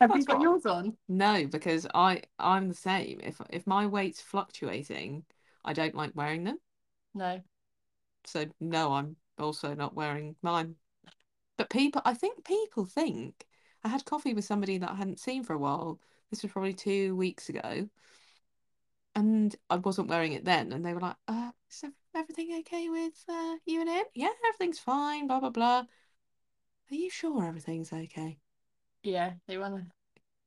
Have 0.00 0.16
you 0.16 0.24
got 0.24 0.40
yours 0.40 0.66
on? 0.66 0.96
No, 1.08 1.46
because 1.46 1.86
I 1.94 2.22
I'm 2.38 2.68
the 2.68 2.74
same. 2.74 3.20
If 3.22 3.40
if 3.50 3.66
my 3.66 3.86
weight's 3.86 4.20
fluctuating, 4.20 5.24
I 5.64 5.72
don't 5.72 5.94
like 5.94 6.12
wearing 6.14 6.44
them. 6.44 6.58
No. 7.14 7.42
So 8.24 8.46
no, 8.60 8.92
I'm 8.92 9.16
also 9.38 9.74
not 9.74 9.94
wearing 9.94 10.36
mine. 10.42 10.76
But 11.56 11.70
people, 11.70 12.02
I 12.04 12.14
think 12.14 12.44
people 12.44 12.84
think 12.84 13.46
I 13.84 13.88
had 13.88 14.04
coffee 14.04 14.34
with 14.34 14.44
somebody 14.44 14.78
that 14.78 14.90
I 14.90 14.94
hadn't 14.94 15.20
seen 15.20 15.44
for 15.44 15.54
a 15.54 15.58
while 15.58 16.00
this 16.30 16.42
was 16.42 16.52
probably 16.52 16.74
two 16.74 17.14
weeks 17.16 17.48
ago. 17.48 17.88
And 19.14 19.56
I 19.70 19.76
wasn't 19.76 20.08
wearing 20.08 20.32
it 20.32 20.44
then. 20.44 20.72
And 20.72 20.84
they 20.84 20.92
were 20.92 21.00
like, 21.00 21.16
uh, 21.26 21.50
is 21.70 21.84
everything 22.14 22.56
okay 22.60 22.88
with 22.88 23.24
uh, 23.28 23.56
you 23.64 23.80
and 23.80 23.88
it? 23.88 24.06
Yeah, 24.14 24.30
everything's 24.48 24.78
fine, 24.78 25.26
blah, 25.26 25.40
blah, 25.40 25.50
blah. 25.50 25.84
Are 26.90 26.94
you 26.94 27.10
sure 27.10 27.44
everything's 27.44 27.92
okay? 27.92 28.38
Yeah, 29.02 29.32
they 29.46 29.58
want 29.58 29.76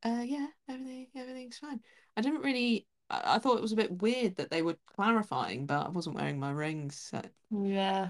to. 0.03 0.09
Uh, 0.09 0.21
yeah, 0.21 0.47
everything, 0.69 1.07
everything's 1.15 1.57
fine. 1.57 1.79
I 2.15 2.21
didn't 2.21 2.41
really. 2.41 2.85
I, 3.09 3.35
I 3.35 3.39
thought 3.39 3.57
it 3.57 3.61
was 3.61 3.73
a 3.73 3.77
bit 3.77 4.01
weird 4.01 4.35
that 4.37 4.49
they 4.49 4.61
were 4.61 4.77
clarifying, 4.95 5.65
but 5.65 5.87
I 5.87 5.89
wasn't 5.89 6.15
wearing 6.15 6.39
my 6.39 6.51
rings. 6.51 6.95
So. 6.95 7.21
Yeah, 7.51 8.09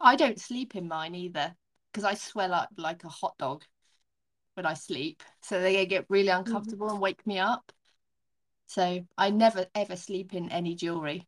I 0.00 0.16
don't 0.16 0.40
sleep 0.40 0.76
in 0.76 0.86
mine 0.88 1.14
either 1.14 1.54
because 1.92 2.04
I 2.04 2.14
swell 2.14 2.54
up 2.54 2.70
like 2.76 3.02
a 3.04 3.08
hot 3.08 3.34
dog 3.38 3.64
when 4.54 4.66
I 4.66 4.74
sleep. 4.74 5.22
So 5.42 5.60
they 5.60 5.86
get 5.86 6.06
really 6.08 6.28
mm-hmm. 6.28 6.46
uncomfortable 6.46 6.86
mm-hmm. 6.86 6.94
and 6.94 7.02
wake 7.02 7.26
me 7.26 7.38
up. 7.38 7.72
So 8.66 9.04
I 9.18 9.30
never 9.30 9.66
ever 9.74 9.96
sleep 9.96 10.34
in 10.34 10.50
any 10.50 10.74
jewelry. 10.74 11.26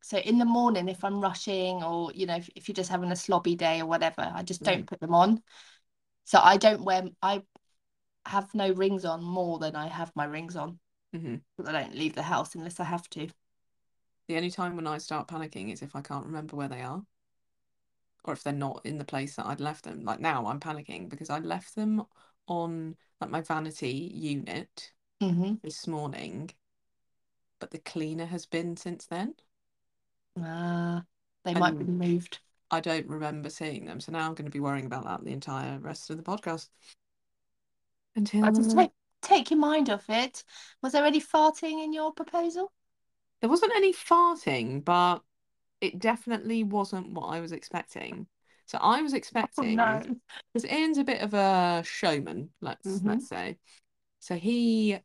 So 0.00 0.16
in 0.18 0.38
the 0.38 0.44
morning, 0.44 0.88
if 0.88 1.04
I'm 1.04 1.20
rushing 1.20 1.82
or, 1.82 2.12
you 2.12 2.26
know, 2.26 2.36
if, 2.36 2.48
if 2.54 2.68
you're 2.68 2.74
just 2.74 2.90
having 2.90 3.10
a 3.10 3.14
slobby 3.14 3.56
day 3.56 3.80
or 3.80 3.86
whatever, 3.86 4.30
I 4.32 4.42
just 4.42 4.62
don't 4.62 4.84
mm. 4.84 4.86
put 4.86 5.00
them 5.00 5.14
on. 5.14 5.42
So 6.24 6.38
I 6.42 6.56
don't 6.56 6.84
wear, 6.84 7.04
I 7.20 7.42
have 8.24 8.54
no 8.54 8.72
rings 8.72 9.04
on 9.04 9.22
more 9.22 9.58
than 9.58 9.74
I 9.74 9.88
have 9.88 10.12
my 10.14 10.24
rings 10.24 10.56
on. 10.56 10.78
Mm-hmm. 11.14 11.66
I 11.66 11.72
don't 11.72 11.94
leave 11.94 12.14
the 12.14 12.22
house 12.22 12.54
unless 12.54 12.80
I 12.80 12.84
have 12.84 13.08
to. 13.10 13.28
The 14.28 14.36
only 14.36 14.50
time 14.50 14.76
when 14.76 14.86
I 14.86 14.98
start 14.98 15.26
panicking 15.26 15.72
is 15.72 15.82
if 15.82 15.96
I 15.96 16.00
can't 16.00 16.26
remember 16.26 16.54
where 16.54 16.68
they 16.68 16.82
are 16.82 17.02
or 18.24 18.34
if 18.34 18.42
they're 18.42 18.52
not 18.52 18.82
in 18.84 18.98
the 18.98 19.04
place 19.04 19.36
that 19.36 19.46
I'd 19.46 19.60
left 19.60 19.84
them. 19.84 20.04
Like 20.04 20.20
now 20.20 20.46
I'm 20.46 20.60
panicking 20.60 21.08
because 21.08 21.30
I 21.30 21.38
left 21.38 21.74
them 21.74 22.04
on 22.48 22.96
like 23.20 23.30
my 23.30 23.40
vanity 23.40 24.10
unit 24.14 24.92
mm-hmm. 25.22 25.54
this 25.62 25.86
morning, 25.86 26.50
but 27.60 27.70
the 27.70 27.78
cleaner 27.78 28.26
has 28.26 28.46
been 28.46 28.76
since 28.76 29.06
then. 29.06 29.34
Ah, 30.40 30.98
uh, 30.98 31.00
they 31.44 31.52
and 31.52 31.60
might 31.60 31.78
be 31.78 31.84
moved. 31.84 32.40
I 32.70 32.80
don't 32.80 33.06
remember 33.06 33.50
seeing 33.50 33.86
them, 33.86 34.00
so 34.00 34.12
now 34.12 34.26
I'm 34.26 34.34
going 34.34 34.44
to 34.44 34.50
be 34.50 34.60
worrying 34.60 34.86
about 34.86 35.04
that 35.04 35.24
the 35.24 35.32
entire 35.32 35.78
rest 35.78 36.10
of 36.10 36.16
the 36.16 36.22
podcast. 36.22 36.68
Until 38.14 38.50
just 38.52 38.76
take 38.76 38.90
take 39.22 39.50
your 39.50 39.58
mind 39.58 39.90
off 39.90 40.08
it. 40.08 40.44
Was 40.82 40.92
there 40.92 41.04
any 41.04 41.20
farting 41.20 41.82
in 41.84 41.92
your 41.92 42.12
proposal? 42.12 42.72
There 43.40 43.50
wasn't 43.50 43.74
any 43.76 43.92
farting, 43.92 44.84
but 44.84 45.20
it 45.80 45.98
definitely 45.98 46.64
wasn't 46.64 47.12
what 47.12 47.26
I 47.26 47.40
was 47.40 47.52
expecting. 47.52 48.26
So 48.68 48.76
I 48.80 49.00
was 49.00 49.14
expecting 49.14 49.76
because 49.76 50.06
oh, 50.06 50.68
no. 50.68 50.70
Ian's 50.70 50.98
a 50.98 51.04
bit 51.04 51.22
of 51.22 51.32
a 51.32 51.82
showman, 51.86 52.50
let's 52.60 52.86
mm-hmm. 52.86 53.08
let's 53.08 53.26
say. 53.26 53.56
So 54.20 54.36
he 54.36 54.98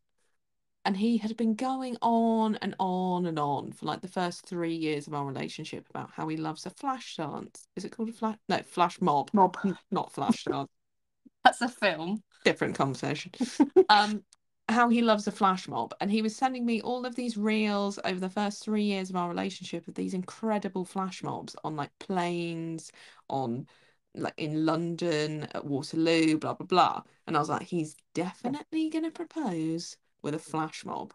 and 0.84 0.98
he 0.98 1.18
had 1.18 1.38
been 1.38 1.56
going 1.56 1.98
on 2.02 2.58
and 2.58 2.76
on 2.78 3.26
and 3.26 3.40
on 3.40 3.72
for 3.72 3.86
like 3.86 4.02
the 4.02 4.10
first 4.10 4.46
three 4.46 4.76
years 4.76 5.08
of 5.08 5.14
our 5.14 5.26
relationship 5.26 5.88
about 5.90 6.12
how 6.14 6.28
he 6.28 6.36
loves 6.36 6.66
a 6.66 6.72
flash 6.72 7.16
dance. 7.16 7.66
Is 7.78 7.86
it 7.86 7.96
called 7.96 8.10
a 8.10 8.12
flash? 8.12 8.38
No, 8.50 8.60
flash 8.64 9.00
mob. 9.00 9.30
Mob, 9.32 9.58
not 9.92 10.12
flash 10.12 10.44
dance. 10.44 10.70
That's 11.46 11.62
a 11.62 11.70
film. 11.70 12.22
Different 12.44 12.76
conversation. 12.76 13.32
um, 13.90 14.24
how 14.70 14.90
he 14.90 15.02
loves 15.02 15.28
a 15.28 15.32
flash 15.32 15.68
mob. 15.68 15.94
And 16.00 16.12
he 16.12 16.22
was 16.22 16.36
sending 16.36 16.66
me 16.66 16.82
all 16.82 17.06
of 17.06 17.16
these 17.16 17.38
reels 17.38 18.00
over 18.06 18.20
the 18.20 18.30
first 18.30 18.64
three 18.64 18.84
years 18.84 19.10
of 19.10 19.16
our 19.16 19.30
relationship 19.30 19.88
of 19.88 19.96
these 19.96 20.14
incredible 20.14 20.86
flash 20.86 21.24
mobs 21.24 21.56
on 21.64 21.76
like 21.76 21.92
planes, 22.00 22.92
on 23.30 23.68
like 24.16 24.34
in 24.38 24.66
London, 24.66 25.48
at 25.54 25.66
Waterloo, 25.66 26.38
blah, 26.38 26.54
blah, 26.54 26.68
blah. 26.68 27.02
And 27.28 27.36
I 27.36 27.40
was 27.40 27.50
like, 27.50 27.64
he's 27.64 27.96
definitely 28.14 28.90
going 28.90 29.06
to 29.06 29.12
propose 29.12 29.98
with 30.22 30.34
a 30.34 30.40
flash 30.40 30.86
mob. 30.86 31.14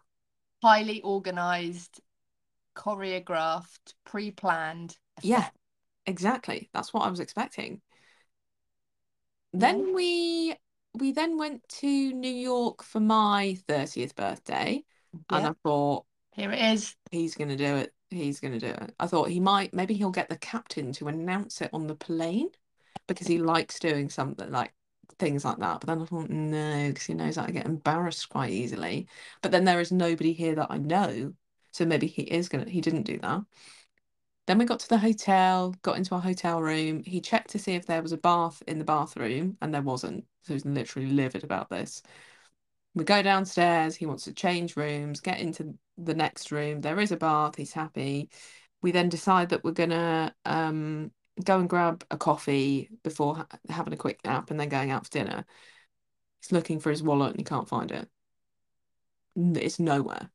Highly 0.61 1.01
organized, 1.01 2.01
choreographed, 2.75 3.93
pre 4.05 4.31
planned. 4.31 4.97
Yeah, 5.21 5.49
exactly. 6.05 6.69
That's 6.73 6.93
what 6.93 7.01
I 7.01 7.09
was 7.09 7.19
expecting. 7.19 7.81
Then 9.53 9.93
we 9.95 10.55
we 10.93 11.11
then 11.11 11.37
went 11.37 11.67
to 11.69 12.13
New 12.13 12.31
York 12.31 12.83
for 12.83 12.99
my 12.99 13.57
30th 13.67 14.15
birthday. 14.15 14.83
And 15.29 15.47
I 15.47 15.53
thought, 15.63 16.05
here 16.31 16.51
it 16.51 16.59
is. 16.73 16.95
He's 17.11 17.35
going 17.35 17.49
to 17.49 17.55
do 17.55 17.75
it. 17.75 17.93
He's 18.09 18.39
going 18.39 18.57
to 18.57 18.59
do 18.59 18.73
it. 18.73 18.93
I 18.99 19.07
thought 19.07 19.29
he 19.29 19.39
might, 19.39 19.73
maybe 19.73 19.93
he'll 19.93 20.09
get 20.11 20.29
the 20.29 20.37
captain 20.37 20.91
to 20.93 21.07
announce 21.07 21.61
it 21.61 21.69
on 21.73 21.87
the 21.87 21.95
plane 21.95 22.49
because 23.07 23.27
he 23.27 23.37
likes 23.37 23.79
doing 23.79 24.09
something 24.09 24.49
like 24.51 24.73
things 25.19 25.45
like 25.45 25.59
that. 25.59 25.81
But 25.81 25.87
then 25.87 26.01
I 26.01 26.05
thought, 26.05 26.29
no, 26.29 26.87
because 26.87 27.05
he 27.05 27.13
knows 27.13 27.37
I 27.37 27.51
get 27.51 27.65
embarrassed 27.65 28.29
quite 28.29 28.51
easily. 28.51 29.07
But 29.41 29.51
then 29.51 29.65
there 29.65 29.79
is 29.79 29.91
nobody 29.91 30.33
here 30.33 30.55
that 30.55 30.67
I 30.71 30.77
know. 30.77 31.33
So 31.71 31.85
maybe 31.85 32.07
he 32.07 32.23
is 32.23 32.49
going 32.49 32.65
to, 32.65 32.71
he 32.71 32.81
didn't 32.81 33.03
do 33.03 33.19
that. 33.19 33.41
Then 34.49 34.57
we 34.57 34.65
got 34.65 34.79
to 34.79 34.89
the 34.89 34.97
hotel, 34.97 35.75
got 35.83 35.97
into 35.97 36.15
our 36.15 36.21
hotel 36.21 36.59
room. 36.59 37.03
He 37.05 37.21
checked 37.21 37.51
to 37.51 37.59
see 37.59 37.75
if 37.75 37.85
there 37.85 38.01
was 38.01 38.13
a 38.13 38.17
bath 38.17 38.63
in 38.65 38.79
the 38.79 38.83
bathroom, 38.83 39.55
and 39.61 39.71
there 39.71 39.83
wasn't. 39.83 40.25
So 40.41 40.53
he's 40.53 40.65
literally 40.65 41.07
livid 41.07 41.43
about 41.43 41.69
this. 41.69 42.01
We 42.95 43.03
go 43.03 43.21
downstairs. 43.21 43.95
He 43.95 44.07
wants 44.07 44.23
to 44.23 44.33
change 44.33 44.75
rooms, 44.75 45.19
get 45.19 45.39
into 45.39 45.77
the 45.99 46.15
next 46.15 46.51
room. 46.51 46.81
There 46.81 46.99
is 46.99 47.11
a 47.11 47.15
bath. 47.15 47.57
He's 47.57 47.73
happy. 47.73 48.31
We 48.81 48.91
then 48.91 49.07
decide 49.07 49.49
that 49.49 49.63
we're 49.63 49.69
gonna 49.69 50.33
um, 50.45 51.11
go 51.43 51.59
and 51.59 51.69
grab 51.69 52.03
a 52.09 52.17
coffee 52.17 52.89
before 53.03 53.35
ha- 53.35 53.47
having 53.69 53.93
a 53.93 53.97
quick 53.97 54.19
nap 54.25 54.49
and 54.49 54.59
then 54.59 54.69
going 54.69 54.89
out 54.89 55.05
for 55.05 55.11
dinner. 55.11 55.45
He's 56.41 56.51
looking 56.51 56.79
for 56.79 56.89
his 56.89 57.03
wallet 57.03 57.29
and 57.29 57.39
he 57.39 57.43
can't 57.43 57.69
find 57.69 57.91
it. 57.91 58.09
It's 59.35 59.79
nowhere. 59.79 60.31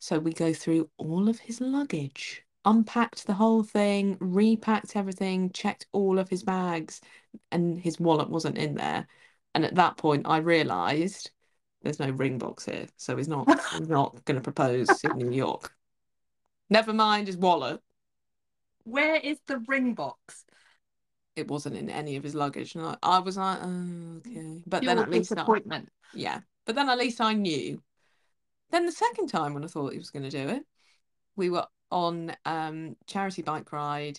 So 0.00 0.18
we 0.18 0.32
go 0.32 0.52
through 0.52 0.90
all 0.98 1.28
of 1.28 1.38
his 1.38 1.60
luggage 1.60 2.42
unpacked 2.66 3.26
the 3.26 3.32
whole 3.32 3.62
thing, 3.62 4.16
repacked 4.20 4.96
everything, 4.96 5.50
checked 5.52 5.86
all 5.92 6.18
of 6.18 6.28
his 6.28 6.42
bags, 6.42 7.00
and 7.50 7.78
his 7.78 7.98
wallet 7.98 8.28
wasn't 8.28 8.58
in 8.58 8.74
there. 8.74 9.06
And 9.54 9.64
at 9.64 9.76
that 9.76 9.96
point, 9.96 10.26
I 10.26 10.38
realised 10.38 11.30
there's 11.82 12.00
no 12.00 12.10
ring 12.10 12.38
box 12.38 12.66
here, 12.66 12.88
so 12.96 13.16
he's 13.16 13.28
not 13.28 13.48
he's 13.72 13.88
not 13.88 14.22
going 14.24 14.36
to 14.36 14.42
propose 14.42 14.88
in 15.04 15.16
New 15.16 15.30
York. 15.30 15.72
Never 16.68 16.92
mind 16.92 17.28
his 17.28 17.36
wallet. 17.36 17.80
Where 18.84 19.16
is 19.16 19.38
the 19.46 19.58
ring 19.66 19.94
box? 19.94 20.44
It 21.36 21.48
wasn't 21.48 21.76
in 21.76 21.90
any 21.90 22.16
of 22.16 22.24
his 22.24 22.34
luggage, 22.34 22.74
and 22.74 22.84
I, 22.84 22.96
I 23.02 23.18
was 23.20 23.36
like, 23.36 23.58
oh, 23.62 24.16
okay. 24.18 24.62
But 24.66 24.82
Your 24.82 24.94
then 24.94 25.04
at 25.04 25.10
least 25.10 25.32
I, 25.36 25.82
yeah. 26.14 26.40
But 26.64 26.74
then 26.74 26.88
at 26.88 26.98
least 26.98 27.20
I 27.20 27.34
knew. 27.34 27.82
Then 28.70 28.86
the 28.86 28.92
second 28.92 29.28
time 29.28 29.54
when 29.54 29.62
I 29.62 29.68
thought 29.68 29.92
he 29.92 29.98
was 29.98 30.10
going 30.10 30.24
to 30.24 30.30
do 30.30 30.48
it, 30.48 30.62
we 31.36 31.50
were 31.50 31.66
on 31.90 32.34
um 32.44 32.96
charity 33.06 33.42
bike 33.42 33.72
ride. 33.72 34.18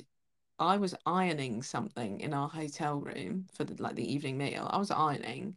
I 0.59 0.77
was 0.77 0.95
ironing 1.05 1.61
something 1.61 2.19
in 2.21 2.33
our 2.33 2.49
hotel 2.49 2.99
room 2.99 3.47
for 3.53 3.63
the 3.63 3.81
like 3.81 3.95
the 3.95 4.13
evening 4.13 4.37
meal. 4.37 4.67
I 4.71 4.77
was 4.77 4.91
ironing, 4.91 5.55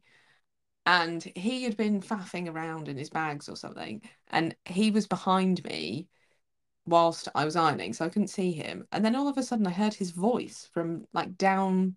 and 0.86 1.22
he 1.22 1.64
had 1.64 1.76
been 1.76 2.00
faffing 2.00 2.52
around 2.52 2.88
in 2.88 2.98
his 2.98 3.10
bags 3.10 3.48
or 3.48 3.56
something, 3.56 4.02
and 4.28 4.54
he 4.64 4.90
was 4.90 5.06
behind 5.06 5.64
me 5.64 6.08
whilst 6.86 7.28
I 7.34 7.44
was 7.44 7.56
ironing, 7.56 7.92
so 7.92 8.04
I 8.04 8.08
couldn't 8.08 8.28
see 8.28 8.52
him. 8.52 8.86
And 8.92 9.04
then 9.04 9.14
all 9.14 9.28
of 9.28 9.38
a 9.38 9.42
sudden, 9.42 9.66
I 9.66 9.70
heard 9.70 9.94
his 9.94 10.10
voice 10.10 10.68
from 10.72 11.06
like 11.12 11.36
down, 11.38 11.96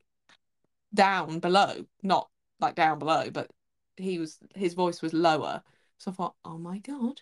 down 0.93 1.39
below, 1.39 1.85
not 2.03 2.29
like 2.59 2.75
down 2.75 2.99
below, 2.99 3.29
but 3.31 3.51
he 3.97 4.19
was 4.19 4.39
his 4.55 4.73
voice 4.73 5.01
was 5.01 5.13
lower. 5.13 5.61
So 5.97 6.11
I 6.11 6.13
thought, 6.13 6.35
oh 6.45 6.57
my 6.57 6.79
god, 6.79 7.21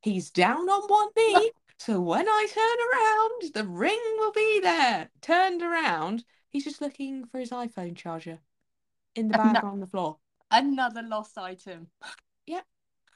he's 0.00 0.30
down 0.30 0.68
on 0.68 0.88
one 0.88 1.08
knee. 1.16 1.50
So 1.84 2.00
when 2.00 2.28
I 2.28 2.46
turn 2.48 2.62
around, 2.92 3.54
the 3.54 3.68
ring 3.68 3.98
will 4.18 4.30
be 4.30 4.60
there. 4.62 5.10
Turned 5.20 5.62
around, 5.62 6.22
he's 6.48 6.62
just 6.62 6.80
looking 6.80 7.24
for 7.24 7.40
his 7.40 7.50
iPhone 7.50 7.96
charger 7.96 8.38
in 9.16 9.26
the 9.26 9.36
bag 9.36 9.64
on 9.64 9.80
the 9.80 9.88
floor. 9.88 10.18
Another 10.52 11.02
lost 11.02 11.36
item. 11.36 11.88
Yep. 12.46 12.64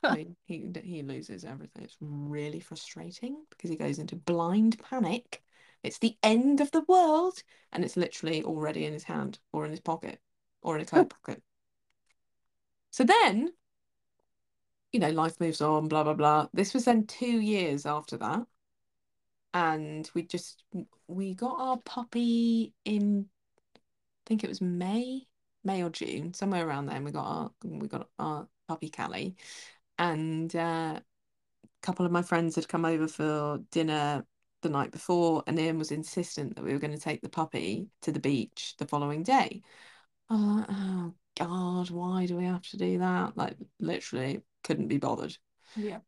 I 0.02 0.14
mean, 0.16 0.36
he 0.46 0.68
he 0.82 1.02
loses 1.02 1.44
everything. 1.44 1.82
It's 1.84 1.96
really 2.00 2.60
frustrating 2.60 3.44
because 3.50 3.70
he 3.70 3.76
goes 3.76 3.98
into 4.00 4.16
blind 4.16 4.80
panic. 4.80 5.42
It's 5.84 5.98
the 5.98 6.16
end 6.22 6.60
of 6.60 6.70
the 6.72 6.84
world, 6.88 7.42
and 7.72 7.84
it's 7.84 7.96
literally 7.96 8.42
already 8.42 8.84
in 8.84 8.92
his 8.92 9.04
hand 9.04 9.38
or 9.52 9.64
in 9.64 9.70
his 9.70 9.80
pocket 9.80 10.20
or 10.62 10.76
in 10.76 10.82
a 10.82 10.86
coat 10.86 11.10
pocket. 11.22 11.42
So 12.90 13.04
then, 13.04 13.50
you 14.92 15.00
know, 15.00 15.10
life 15.10 15.38
moves 15.40 15.60
on. 15.60 15.88
Blah 15.88 16.04
blah 16.04 16.14
blah. 16.14 16.48
This 16.52 16.74
was 16.74 16.84
then 16.84 17.06
two 17.06 17.40
years 17.40 17.84
after 17.84 18.16
that, 18.18 18.46
and 19.56 20.10
we 20.14 20.22
just 20.22 20.64
we 21.08 21.34
got 21.34 21.58
our 21.58 21.78
puppy 21.78 22.74
in. 22.84 23.26
I 23.74 23.80
think 24.26 24.44
it 24.44 24.48
was 24.48 24.60
May, 24.60 25.22
May 25.64 25.82
or 25.82 25.88
June, 25.88 26.34
somewhere 26.34 26.68
around 26.68 26.86
then. 26.86 27.04
We 27.04 27.10
got 27.10 27.24
our 27.24 27.50
we 27.64 27.88
got 27.88 28.08
our 28.18 28.46
puppy 28.68 28.90
Callie, 28.90 29.36
and 29.98 30.54
uh, 30.54 31.00
a 31.00 31.02
couple 31.80 32.04
of 32.04 32.12
my 32.12 32.20
friends 32.20 32.54
had 32.56 32.68
come 32.68 32.84
over 32.84 33.08
for 33.08 33.60
dinner 33.70 34.26
the 34.60 34.68
night 34.68 34.92
before, 34.92 35.42
and 35.46 35.58
Ian 35.58 35.78
was 35.78 35.90
insistent 35.90 36.54
that 36.56 36.64
we 36.64 36.74
were 36.74 36.78
going 36.78 36.94
to 36.94 37.00
take 37.00 37.22
the 37.22 37.28
puppy 37.30 37.88
to 38.02 38.12
the 38.12 38.20
beach 38.20 38.74
the 38.78 38.86
following 38.86 39.22
day. 39.22 39.62
Oh 40.28 41.14
God, 41.38 41.88
why 41.88 42.26
do 42.26 42.36
we 42.36 42.44
have 42.44 42.68
to 42.68 42.76
do 42.76 42.98
that? 42.98 43.38
Like, 43.38 43.56
literally, 43.80 44.42
couldn't 44.64 44.88
be 44.88 44.98
bothered. 44.98 45.34
Yeah. 45.76 46.00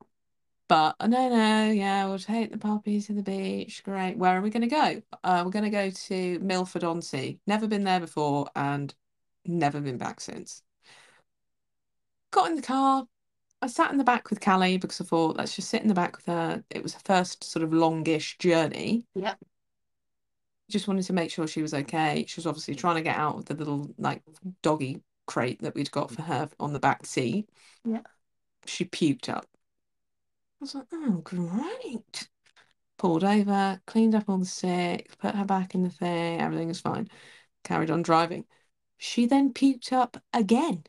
But 0.68 0.96
uh, 1.00 1.06
no, 1.06 1.30
no, 1.30 1.70
yeah, 1.70 2.06
we'll 2.06 2.18
take 2.18 2.52
the 2.52 2.58
puppy 2.58 3.00
to 3.00 3.12
the 3.14 3.22
beach. 3.22 3.82
Great. 3.84 4.18
Where 4.18 4.36
are 4.36 4.42
we 4.42 4.50
going 4.50 4.68
to 4.68 4.74
go? 4.74 5.02
Uh, 5.24 5.42
we're 5.44 5.50
going 5.50 5.64
to 5.64 5.70
go 5.70 5.88
to 5.90 6.38
Milford 6.40 6.84
on 6.84 7.00
Sea. 7.00 7.40
Never 7.46 7.66
been 7.66 7.84
there 7.84 8.00
before 8.00 8.48
and 8.54 8.94
never 9.46 9.80
been 9.80 9.96
back 9.96 10.20
since. 10.20 10.62
Got 12.30 12.50
in 12.50 12.56
the 12.56 12.62
car, 12.62 13.06
I 13.62 13.66
sat 13.66 13.90
in 13.90 13.96
the 13.96 14.04
back 14.04 14.28
with 14.28 14.40
Callie 14.40 14.76
because 14.76 15.00
I 15.00 15.04
thought 15.04 15.38
let's 15.38 15.56
just 15.56 15.70
sit 15.70 15.80
in 15.80 15.88
the 15.88 15.94
back 15.94 16.16
with 16.16 16.26
her. 16.26 16.62
It 16.68 16.82
was 16.82 16.92
her 16.92 17.00
first 17.04 17.42
sort 17.42 17.64
of 17.64 17.72
longish 17.72 18.36
journey. 18.38 19.06
Yeah. 19.14 19.34
Just 20.70 20.86
wanted 20.86 21.06
to 21.06 21.14
make 21.14 21.30
sure 21.30 21.46
she 21.46 21.62
was 21.62 21.72
okay. 21.72 22.26
She 22.28 22.38
was 22.38 22.46
obviously 22.46 22.74
trying 22.74 22.96
to 22.96 23.02
get 23.02 23.16
out 23.16 23.36
of 23.36 23.46
the 23.46 23.54
little 23.54 23.90
like 23.96 24.22
doggy 24.62 25.00
crate 25.26 25.62
that 25.62 25.74
we'd 25.74 25.90
got 25.90 26.10
for 26.10 26.22
her 26.22 26.50
on 26.60 26.74
the 26.74 26.78
back 26.78 27.06
seat. 27.06 27.48
Yeah. 27.86 28.02
She 28.66 28.84
puked 28.84 29.30
up. 29.30 29.46
I 30.60 30.64
was 30.64 30.74
like, 30.76 30.86
oh 30.92 31.20
great. 31.24 32.28
Pulled 32.98 33.24
over, 33.24 33.80
cleaned 33.86 34.14
up 34.14 34.28
all 34.28 34.38
the 34.38 34.46
sick, 34.46 35.16
put 35.18 35.34
her 35.36 35.44
back 35.46 35.74
in 35.74 35.82
the 35.84 35.90
thing, 35.90 36.40
everything 36.40 36.68
was 36.68 36.80
fine. 36.80 37.08
Carried 37.64 37.90
on 37.90 38.02
driving. 38.02 38.46
She 38.98 39.26
then 39.26 39.54
puked 39.54 39.92
up 39.92 40.22
again. 40.34 40.84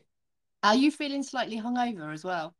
Are 0.62 0.74
you 0.74 0.90
feeling 0.90 1.22
slightly 1.22 1.58
hungover 1.58 2.12
as 2.14 2.24
well? 2.24 2.54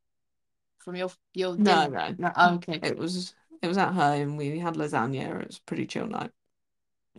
from 0.78 0.96
your 0.96 1.10
your 1.34 1.56
No, 1.56 1.86
dinner? 1.86 1.92
no. 2.18 2.32
Oh, 2.36 2.54
okay. 2.56 2.78
It 2.82 2.96
was 2.96 3.34
it 3.62 3.68
was 3.68 3.78
at 3.78 3.92
home. 3.92 4.36
We 4.36 4.58
had 4.58 4.74
lasagna. 4.74 5.40
It 5.42 5.46
was 5.48 5.58
a 5.58 5.62
pretty 5.62 5.86
chill 5.86 6.06
night. 6.06 6.32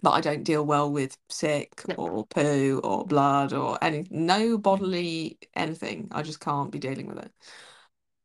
But 0.02 0.12
I 0.12 0.22
don't 0.22 0.44
deal 0.44 0.66
well 0.66 0.92
with 0.92 1.18
sick 1.30 1.84
Yeah. 1.88 1.98
or 1.98 2.26
poo 2.28 2.82
or 2.84 3.06
blood 3.06 3.54
or 3.54 3.78
any 3.84 4.08
no 4.12 4.58
bodily 4.58 5.40
anything. 5.56 6.10
I 6.12 6.24
just 6.24 6.40
can't 6.42 6.72
be 6.72 6.80
dealing 6.80 7.08
with 7.08 7.20
it. 7.20 7.34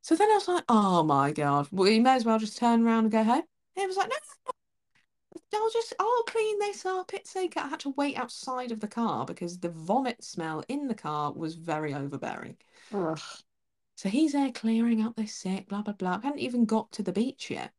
So 0.07 0.15
then 0.15 0.31
I 0.31 0.35
was 0.35 0.47
like, 0.47 0.63
oh 0.69 1.03
my 1.03 1.33
God, 1.33 1.67
we 1.73 1.99
may 1.99 2.15
as 2.15 2.25
well 2.25 2.39
just 2.39 2.57
turn 2.57 2.87
around 2.87 3.07
and 3.07 3.11
go 3.11 3.25
home. 3.25 3.43
And 3.75 3.83
it 3.83 3.89
was 3.89 3.97
like, 3.97 4.09
no, 4.09 5.59
I'll 5.59 5.71
just 5.73 5.95
I'll 5.99 6.23
clean 6.29 6.61
this 6.61 6.87
up. 6.87 7.13
It's 7.13 7.35
like 7.35 7.57
I 7.57 7.67
had 7.67 7.81
to 7.81 7.89
wait 7.97 8.17
outside 8.17 8.71
of 8.71 8.79
the 8.79 8.87
car 8.87 9.27
because 9.27 9.59
the 9.59 9.69
vomit 9.71 10.23
smell 10.23 10.63
in 10.69 10.87
the 10.87 10.95
car 10.95 11.33
was 11.33 11.57
very 11.57 11.93
overbearing. 11.93 12.57
Ugh. 12.95 13.19
So 13.97 14.09
he's 14.09 14.31
there 14.31 14.53
clearing 14.53 15.03
up 15.03 15.17
this 15.17 15.35
sick, 15.35 15.69
blah, 15.69 15.83
blah, 15.83 15.95
blah. 15.95 16.21
I 16.23 16.27
hadn't 16.27 16.39
even 16.39 16.67
got 16.67 16.93
to 16.93 17.03
the 17.03 17.13
beach 17.13 17.51
yet. 17.51 17.73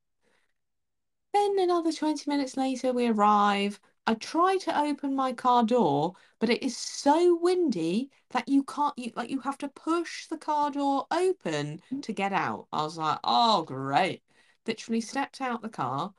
Then 1.34 1.56
another 1.60 1.94
20 1.94 2.30
minutes 2.30 2.58
later, 2.58 2.92
we 2.92 3.08
arrive. 3.08 3.80
I 4.08 4.14
try 4.16 4.58
to 4.58 4.80
open 4.80 5.16
my 5.16 5.34
car 5.34 5.64
door, 5.64 6.14
but 6.40 6.50
it 6.50 6.64
is 6.64 6.78
so 6.78 7.36
windy 7.42 8.10
that 8.32 8.48
you 8.48 8.64
can't, 8.64 8.98
you, 8.98 9.12
like, 9.16 9.30
you 9.30 9.42
have 9.42 9.58
to 9.60 9.68
push 9.68 10.28
the 10.28 10.38
car 10.38 10.72
door 10.72 11.06
open 11.12 11.82
to 12.02 12.14
get 12.14 12.32
out. 12.32 12.68
I 12.72 12.84
was 12.84 12.98
like, 12.98 13.20
oh, 13.26 13.64
great. 13.64 14.24
Literally 14.66 15.02
stepped 15.02 15.42
out 15.42 15.62
the 15.62 15.70
car. 15.70 16.14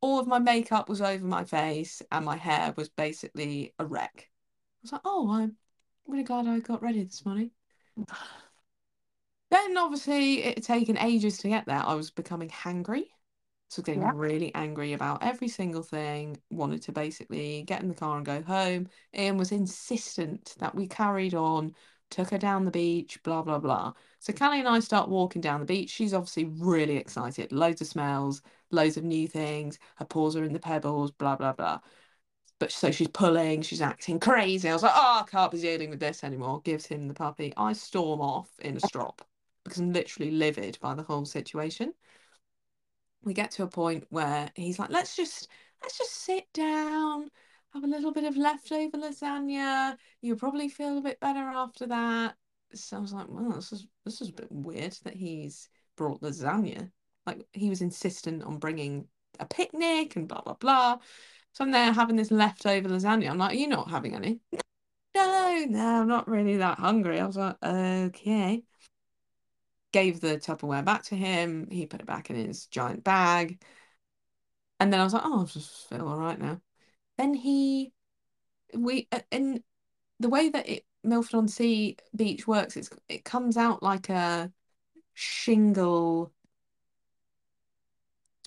All 0.00 0.18
of 0.18 0.26
my 0.26 0.38
makeup 0.40 0.88
was 0.88 1.00
over 1.00 1.24
my 1.24 1.44
face, 1.44 2.02
and 2.10 2.24
my 2.24 2.36
hair 2.36 2.74
was 2.76 2.88
basically 2.88 3.72
a 3.78 3.86
wreck. 3.86 4.28
I 4.28 4.78
was 4.82 4.92
like, 4.92 5.02
oh, 5.04 5.30
I'm 5.30 5.56
really 6.06 6.24
glad 6.24 6.46
I 6.48 6.58
got 6.60 6.82
ready 6.82 7.04
this 7.04 7.24
morning. 7.24 7.52
Then 9.50 9.76
obviously 9.76 10.42
it 10.42 10.58
had 10.58 10.64
taken 10.64 10.98
ages 10.98 11.38
to 11.38 11.48
get 11.48 11.66
there. 11.66 11.82
I 11.84 11.94
was 11.94 12.10
becoming 12.10 12.48
hangry. 12.48 13.10
So 13.68 13.82
getting 13.82 14.02
Yeah. 14.02 14.12
really 14.12 14.54
angry 14.54 14.92
about 14.92 15.22
every 15.22 15.48
single 15.48 15.82
thing, 15.82 16.40
wanted 16.50 16.82
to 16.82 16.92
basically 16.92 17.62
get 17.64 17.82
in 17.82 17.88
the 17.88 17.94
car 17.94 18.16
and 18.16 18.24
go 18.26 18.42
home. 18.42 18.88
Ian 19.14 19.36
was 19.38 19.52
insistent 19.52 20.54
that 20.58 20.74
we 20.74 20.86
carried 20.86 21.34
on, 21.34 21.74
took 22.10 22.30
her 22.30 22.38
down 22.38 22.64
the 22.64 22.70
beach, 22.70 23.22
blah, 23.22 23.42
blah, 23.42 23.58
blah. 23.58 23.92
So 24.20 24.32
Callie 24.32 24.60
and 24.60 24.68
I 24.68 24.80
start 24.80 25.08
walking 25.08 25.40
down 25.42 25.60
the 25.60 25.66
beach. 25.66 25.90
She's 25.90 26.14
obviously 26.14 26.44
really 26.44 26.96
excited. 26.96 27.52
Loads 27.52 27.80
of 27.80 27.88
smells, 27.88 28.42
loads 28.70 28.96
of 28.96 29.04
new 29.04 29.26
things. 29.28 29.78
Her 29.96 30.04
paws 30.04 30.36
are 30.36 30.44
in 30.44 30.52
the 30.52 30.60
pebbles, 30.60 31.10
blah, 31.10 31.36
blah, 31.36 31.52
blah. 31.52 31.80
But 32.58 32.70
so 32.72 32.90
she's 32.90 33.08
pulling, 33.08 33.62
she's 33.62 33.80
acting 33.82 34.20
crazy. 34.20 34.68
I 34.68 34.72
was 34.74 34.82
like, 34.82 34.92
oh, 34.94 35.20
I 35.22 35.30
can't 35.30 35.52
be 35.52 35.60
dealing 35.60 35.90
with 35.90 36.00
this 36.00 36.22
anymore. 36.24 36.60
Gives 36.62 36.86
him 36.86 37.08
the 37.08 37.14
puppy. 37.14 37.52
I 37.56 37.72
storm 37.74 38.20
off 38.20 38.50
in 38.60 38.76
a 38.76 38.80
strop 38.80 39.22
because 39.64 39.80
I'm 39.80 39.92
literally 39.92 40.30
livid 40.30 40.78
by 40.80 40.94
the 40.94 41.02
whole 41.02 41.24
situation. 41.26 41.94
We 43.26 43.34
get 43.34 43.50
to 43.52 43.64
a 43.64 43.68
point 43.68 44.06
where 44.08 44.48
he's 44.54 44.78
like, 44.78 44.90
let's 44.90 45.16
just 45.16 45.48
let's 45.82 45.98
just 45.98 46.12
sit 46.12 46.44
down, 46.54 47.28
have 47.74 47.82
a 47.82 47.88
little 47.88 48.12
bit 48.12 48.22
of 48.22 48.36
leftover 48.36 48.96
lasagna. 48.96 49.96
You'll 50.22 50.38
probably 50.38 50.68
feel 50.68 50.96
a 50.96 51.02
bit 51.02 51.18
better 51.18 51.40
after 51.40 51.88
that. 51.88 52.36
So 52.72 52.96
I 52.96 53.00
was 53.00 53.12
like, 53.12 53.26
well, 53.28 53.50
this 53.50 53.72
is 53.72 53.88
this 54.04 54.20
is 54.20 54.28
a 54.28 54.32
bit 54.32 54.46
weird 54.52 54.96
that 55.02 55.14
he's 55.14 55.68
brought 55.96 56.22
lasagna. 56.22 56.92
Like 57.26 57.44
he 57.52 57.68
was 57.68 57.82
insistent 57.82 58.44
on 58.44 58.58
bringing 58.58 59.08
a 59.40 59.44
picnic 59.44 60.14
and 60.14 60.28
blah 60.28 60.42
blah 60.42 60.54
blah. 60.54 60.98
So 61.52 61.64
I'm 61.64 61.72
there 61.72 61.92
having 61.92 62.14
this 62.14 62.30
leftover 62.30 62.88
lasagna. 62.88 63.28
I'm 63.28 63.38
like, 63.38 63.52
are 63.52 63.58
you 63.58 63.68
not 63.68 63.90
having 63.90 64.14
any? 64.14 64.38
No, 65.14 65.64
no, 65.66 66.02
I'm 66.02 66.08
not 66.08 66.28
really 66.28 66.58
that 66.58 66.78
hungry. 66.78 67.18
I 67.18 67.26
was 67.26 67.38
like, 67.38 67.56
okay 67.64 68.62
gave 69.96 70.20
the 70.20 70.36
Tupperware 70.36 70.84
back 70.84 71.04
to 71.04 71.16
him. 71.16 71.68
He 71.70 71.86
put 71.86 72.00
it 72.00 72.06
back 72.06 72.28
in 72.28 72.36
his 72.36 72.66
giant 72.66 73.02
bag. 73.02 73.62
And 74.78 74.92
then 74.92 75.00
I 75.00 75.04
was 75.04 75.14
like, 75.14 75.22
oh, 75.24 75.40
I 75.40 75.44
just 75.46 75.88
feel 75.88 76.06
all 76.06 76.18
right 76.18 76.38
now. 76.38 76.60
Then 77.16 77.32
he, 77.32 77.94
we, 78.74 79.08
uh, 79.10 79.20
in 79.30 79.64
the 80.20 80.28
way 80.28 80.50
that 80.50 80.68
it, 80.68 80.84
Milford 81.02 81.36
on 81.36 81.48
Sea 81.48 81.96
beach 82.14 82.46
works, 82.46 82.76
it's 82.76 82.90
it 83.08 83.24
comes 83.24 83.56
out 83.56 83.82
like 83.82 84.10
a 84.10 84.52
shingle 85.14 86.30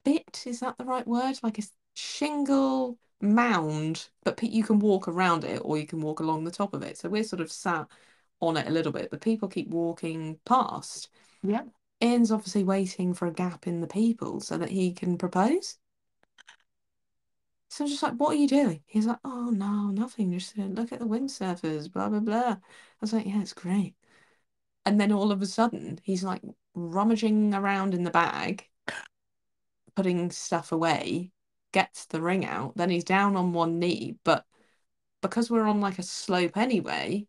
bit. 0.05 0.43
Is 0.45 0.59
that 0.59 0.77
the 0.77 0.85
right 0.85 1.07
word? 1.07 1.39
Like 1.41 1.57
a 1.57 1.63
shingle 1.95 2.99
mound, 3.21 4.09
but 4.23 4.43
you 4.43 4.63
can 4.63 4.77
walk 4.77 5.07
around 5.07 5.45
it 5.45 5.61
or 5.65 5.79
you 5.79 5.87
can 5.87 6.01
walk 6.01 6.19
along 6.19 6.43
the 6.43 6.51
top 6.51 6.75
of 6.75 6.83
it. 6.83 6.99
So 6.99 7.09
we're 7.09 7.23
sort 7.23 7.41
of 7.41 7.51
sat 7.51 7.87
on 8.41 8.57
it 8.57 8.67
a 8.67 8.71
little 8.71 8.91
bit, 8.91 9.09
but 9.11 9.21
people 9.21 9.47
keep 9.47 9.69
walking 9.69 10.39
past. 10.45 11.09
Yeah. 11.43 11.63
Ian's 12.01 12.31
obviously 12.31 12.63
waiting 12.63 13.13
for 13.13 13.27
a 13.27 13.33
gap 13.33 13.67
in 13.67 13.81
the 13.81 13.87
people 13.87 14.39
so 14.39 14.57
that 14.57 14.69
he 14.69 14.93
can 14.93 15.17
propose. 15.17 15.77
So 17.69 17.83
I'm 17.83 17.89
just 17.89 18.01
like, 18.01 18.13
what 18.13 18.31
are 18.31 18.39
you 18.39 18.47
doing? 18.47 18.81
He's 18.87 19.05
like, 19.05 19.19
oh 19.23 19.51
no, 19.51 19.87
nothing. 19.91 20.31
Just 20.31 20.57
uh, 20.57 20.63
look 20.63 20.91
at 20.91 20.99
the 20.99 21.05
windsurfers, 21.05 21.91
blah 21.91 22.09
blah 22.09 22.19
blah. 22.19 22.53
I 22.53 22.57
was 23.01 23.13
like, 23.13 23.25
yeah, 23.25 23.41
it's 23.41 23.53
great. 23.53 23.95
And 24.85 24.99
then 24.99 25.11
all 25.11 25.31
of 25.31 25.41
a 25.41 25.45
sudden, 25.45 25.99
he's 26.03 26.23
like 26.23 26.41
rummaging 26.73 27.53
around 27.53 27.93
in 27.93 28.03
the 28.03 28.11
bag, 28.11 28.65
putting 29.95 30.31
stuff 30.31 30.71
away, 30.71 31.31
gets 31.73 32.05
the 32.07 32.21
ring 32.21 32.45
out. 32.45 32.75
Then 32.75 32.89
he's 32.89 33.03
down 33.03 33.35
on 33.35 33.53
one 33.53 33.77
knee, 33.77 34.17
but 34.23 34.45
because 35.21 35.51
we're 35.51 35.67
on 35.67 35.81
like 35.81 35.99
a 35.99 36.03
slope 36.03 36.57
anyway, 36.57 37.27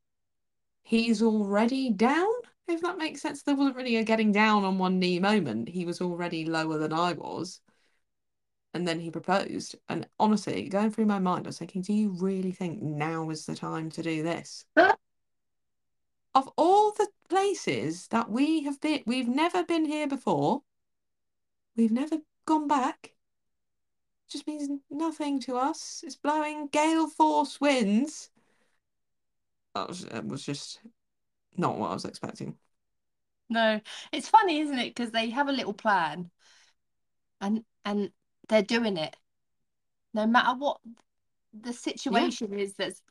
he's 0.91 1.23
already 1.23 1.91
down. 1.91 2.33
If 2.69 2.83
that 2.83 2.99
makes 2.99 3.23
sense, 3.23 3.43
there 3.43 3.57
wasn't 3.57 3.77
really 3.77 3.97
a 3.97 4.05
getting 4.05 4.33
down 4.33 4.65
on 4.65 4.79
one 4.79 4.99
knee 4.99 5.19
moment. 5.19 5.69
He 5.69 5.85
was 5.85 6.01
already 6.01 6.45
lower 6.45 6.79
than 6.79 6.93
I 6.93 7.13
was 7.15 7.61
and 8.75 8.87
then 8.87 9.01
he 9.01 9.11
proposed. 9.11 9.77
And 9.89 10.07
honestly, 10.19 10.69
going 10.69 10.91
through 10.91 11.07
my 11.07 11.19
mind, 11.19 11.47
I 11.47 11.49
was 11.49 11.59
thinking, 11.59 11.83
do 11.83 11.93
you 11.93 12.11
really 12.19 12.53
think 12.53 12.83
now 12.83 13.31
is 13.31 13.47
the 13.47 13.55
time 13.55 13.91
to 13.91 14.03
do 14.03 14.23
this? 14.23 14.65
of 16.35 16.49
all 16.57 16.93
the 16.93 17.09
places 17.29 18.07
that 18.09 18.31
we 18.31 18.63
have 18.65 18.81
been, 18.81 19.03
we've 19.07 19.29
never 19.29 19.65
been 19.65 19.85
here 19.85 20.07
before. 20.07 20.63
We've 21.77 21.93
never 21.93 22.19
gone 22.47 22.69
back. 22.69 23.13
It 24.29 24.33
just 24.33 24.47
means 24.47 24.69
nothing 24.91 25.41
to 25.41 25.57
us. 25.57 26.03
It's 26.05 26.17
blowing 26.17 26.69
gale 26.69 27.09
force 27.09 27.61
winds. 27.61 28.31
That 29.75 29.89
was, 29.89 30.05
it 30.05 30.27
was 30.27 30.45
just 30.45 30.81
not 31.57 31.79
what 31.79 31.91
I 31.91 31.95
was 31.95 32.05
expecting. 32.05 32.57
No, 33.49 33.81
it's 34.13 34.29
funny, 34.29 34.61
isn't 34.61 34.79
it? 34.79 34.95
Because 34.95 35.11
they 35.11 35.31
have 35.31 35.49
a 35.49 35.53
little 35.53 35.73
plan, 35.73 36.31
and 37.41 37.65
and 37.85 38.11
they're 38.49 38.63
doing 38.63 38.97
it. 38.97 39.17
No 40.15 40.27
matter 40.27 40.57
what 40.59 40.79
the 41.53 41.73
situation 41.73 42.53
yeah. 42.53 42.65
is 42.65 42.75
that's 42.75 43.03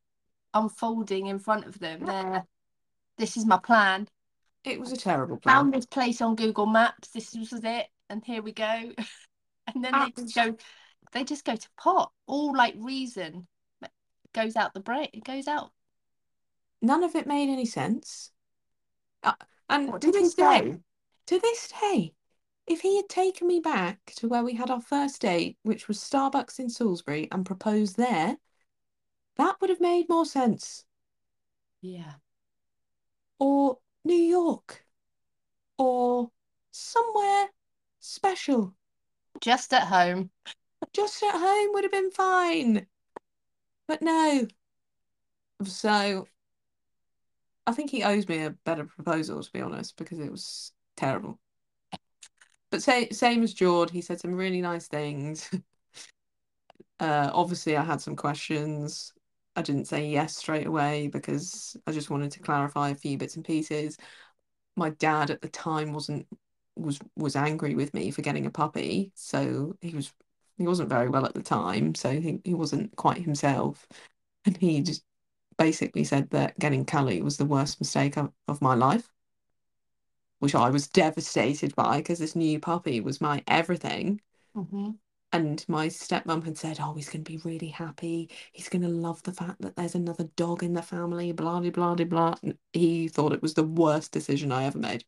unfolding 0.54 1.28
in 1.28 1.38
front 1.38 1.66
of 1.66 1.78
them 1.78 2.06
they're 2.06 2.44
this 3.18 3.36
is 3.36 3.46
my 3.46 3.58
plan. 3.58 4.08
It 4.64 4.80
was 4.80 4.94
a 4.94 4.98
terrible 4.98 5.38
plan. 5.38 5.56
Found 5.56 5.74
this 5.74 5.86
place 5.86 6.22
on 6.22 6.36
google 6.36 6.66
maps. 6.66 7.10
This 7.10 7.36
was 7.36 7.62
it 7.64 7.88
and 8.10 8.24
here 8.24 8.42
we 8.42 8.52
go. 8.52 8.92
And 9.76 9.84
then 9.86 9.94
they 9.94 10.24
just 10.24 10.34
go 10.34 10.56
they 11.12 11.24
just 11.24 11.46
go 11.46 11.56
to 11.56 11.70
pot. 11.78 12.12
All 12.26 12.56
like 12.56 12.74
reason 12.80 13.48
goes 14.34 14.56
out 14.56 14.74
the 14.74 14.80
brain 14.80 15.10
it 15.14 15.24
goes 15.24 15.48
out 15.48 15.72
none 16.82 17.04
of 17.04 17.16
it 17.16 17.28
made 17.28 17.50
any 17.50 17.66
sense 17.66 18.32
uh, 19.24 19.34
and 19.70 19.92
what 19.92 20.02
to 20.02 20.12
this 20.12 20.34
day 20.34 20.78
to 21.26 21.40
this 21.40 21.72
day 21.82 22.14
if 22.70 22.82
he 22.82 22.98
had 22.98 23.10
taken 23.10 23.48
me 23.48 23.60
back 23.60 24.14
to 24.16 24.28
where 24.28 24.44
we 24.44 24.54
had 24.54 24.70
our 24.70 24.80
first 24.80 25.22
date, 25.22 25.58
which 25.64 25.88
was 25.88 25.98
Starbucks 25.98 26.60
in 26.60 26.70
Salisbury, 26.70 27.28
and 27.32 27.44
proposed 27.44 27.98
there, 27.98 28.38
that 29.38 29.56
would 29.60 29.72
have 29.72 29.82
made 29.82 30.08
more 30.08 30.26
sense. 30.26 30.86
Yeah. 31.82 32.14
Or 33.40 33.80
New 34.06 34.14
York. 34.14 34.86
Or 35.80 36.30
somewhere 36.70 37.48
special. 38.00 38.76
Just 39.42 39.74
at 39.74 39.88
home. 39.88 40.30
Just 40.94 41.24
at 41.24 41.34
home 41.34 41.74
would 41.74 41.84
have 41.84 41.92
been 41.92 42.12
fine. 42.12 42.86
But 43.88 44.04
no. 44.04 44.48
So 45.64 46.28
I 47.70 47.74
think 47.74 47.92
he 47.92 48.04
owes 48.04 48.28
me 48.28 48.44
a 48.44 48.52
better 48.52 48.86
proposal, 48.86 49.42
to 49.44 49.52
be 49.52 49.62
honest, 49.62 49.98
because 49.98 50.20
it 50.20 50.32
was 50.32 50.72
terrible 50.98 51.40
but 52.72 52.84
say, 52.84 53.10
same 53.10 53.44
as 53.44 53.54
George, 53.54 53.92
he 53.92 54.02
said 54.02 54.20
some 54.20 54.36
really 54.36 54.62
nice 54.62 54.88
things. 54.88 55.50
uh, 57.00 57.32
obviously, 57.34 57.76
I 57.76 57.84
had 57.84 58.02
some 58.02 58.16
questions. 58.16 59.14
I 59.56 59.62
didn't 59.62 59.88
say 59.88 60.08
yes 60.08 60.38
straight 60.38 60.68
away 60.68 61.08
because 61.08 61.76
I 61.88 61.92
just 61.92 62.10
wanted 62.10 62.32
to 62.32 62.40
clarify 62.40 62.90
a 62.90 62.96
few 62.96 63.18
bits 63.18 63.36
and 63.36 63.46
pieces. 63.46 63.98
My 64.76 64.92
dad 64.92 65.32
at 65.32 65.42
the 65.42 65.50
time 65.50 65.94
wasn't 65.94 66.28
was 66.76 67.00
was 67.18 67.36
angry 67.36 67.76
with 67.76 67.94
me 67.94 68.12
for 68.12 68.22
getting 68.22 68.46
a 68.46 68.52
puppy, 68.52 69.12
so 69.16 69.76
he 69.82 69.94
was 69.96 70.14
he 70.58 70.68
wasn't 70.68 70.90
very 70.90 71.10
well 71.10 71.26
at 71.26 71.34
the 71.34 71.42
time, 71.42 71.96
so 71.96 72.12
he, 72.12 72.40
he 72.44 72.54
wasn't 72.54 72.96
quite 72.96 73.18
himself, 73.18 73.88
and 74.46 74.56
he 74.58 74.82
just 74.82 75.04
basically 75.60 76.04
said 76.04 76.32
that 76.32 76.58
getting 76.58 76.86
Callie 76.86 77.22
was 77.22 77.38
the 77.38 77.46
worst 77.46 77.80
mistake 77.80 78.18
of, 78.18 78.32
of 78.48 78.64
my 78.64 78.74
life 78.74 79.12
which 80.40 80.56
I 80.56 80.70
was 80.70 80.88
devastated 80.88 81.76
by 81.76 81.98
because 81.98 82.20
this 82.20 82.36
new 82.36 82.60
puppy 82.60 83.02
was 83.02 83.22
my 83.22 83.44
everything. 83.48 84.22
Mm-hmm. 84.56 84.92
And 85.32 85.64
my 85.68 85.88
stepmom 85.88 86.44
had 86.44 86.58
said, 86.58 86.80
Oh, 86.82 86.94
he's 86.94 87.10
going 87.10 87.24
to 87.24 87.32
be 87.32 87.38
really 87.44 87.68
happy. 87.68 88.32
He's 88.52 88.70
going 88.70 88.82
to 88.82 88.88
love 88.88 89.22
the 89.24 89.34
fact 89.34 89.62
that 89.62 89.76
there's 89.76 89.94
another 89.94 90.24
dog 90.36 90.64
in 90.64 90.74
the 90.74 90.82
family, 90.82 91.32
blah, 91.34 91.60
blah, 91.60 91.70
blah, 91.70 92.06
blah. 92.06 92.36
And 92.42 92.58
he 92.74 93.10
thought 93.10 93.34
it 93.34 93.42
was 93.42 93.54
the 93.54 93.64
worst 93.64 94.12
decision 94.12 94.52
I 94.52 94.64
ever 94.64 94.80
made. 94.80 95.04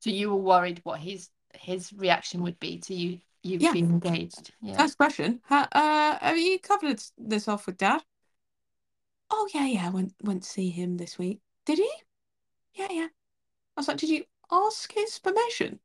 So 0.00 0.10
you 0.10 0.30
were 0.30 0.36
worried 0.36 0.80
what 0.82 0.98
his 0.98 1.28
his 1.54 1.92
reaction 1.92 2.42
would 2.42 2.58
be 2.58 2.78
to 2.78 2.94
you 2.94 3.20
you 3.42 3.58
yeah. 3.60 3.72
being 3.72 3.90
engaged. 3.90 4.52
Yeah. 4.60 4.76
First 4.76 4.96
question. 4.96 5.40
Uh, 5.50 6.18
have 6.20 6.38
you 6.38 6.58
covered 6.58 7.02
this 7.16 7.48
off 7.48 7.66
with 7.66 7.76
dad? 7.76 8.02
Oh 9.30 9.48
yeah, 9.54 9.66
yeah. 9.66 9.86
I 9.86 9.90
went 9.90 10.14
went 10.22 10.42
to 10.42 10.48
see 10.48 10.70
him 10.70 10.96
this 10.96 11.18
week. 11.18 11.40
Did 11.66 11.78
he? 11.78 11.90
Yeah, 12.74 12.88
yeah. 12.90 13.08
I 13.76 13.80
was 13.80 13.88
like, 13.88 13.98
did 13.98 14.10
you 14.10 14.24
ask 14.50 14.92
his 14.92 15.18
permission? 15.18 15.80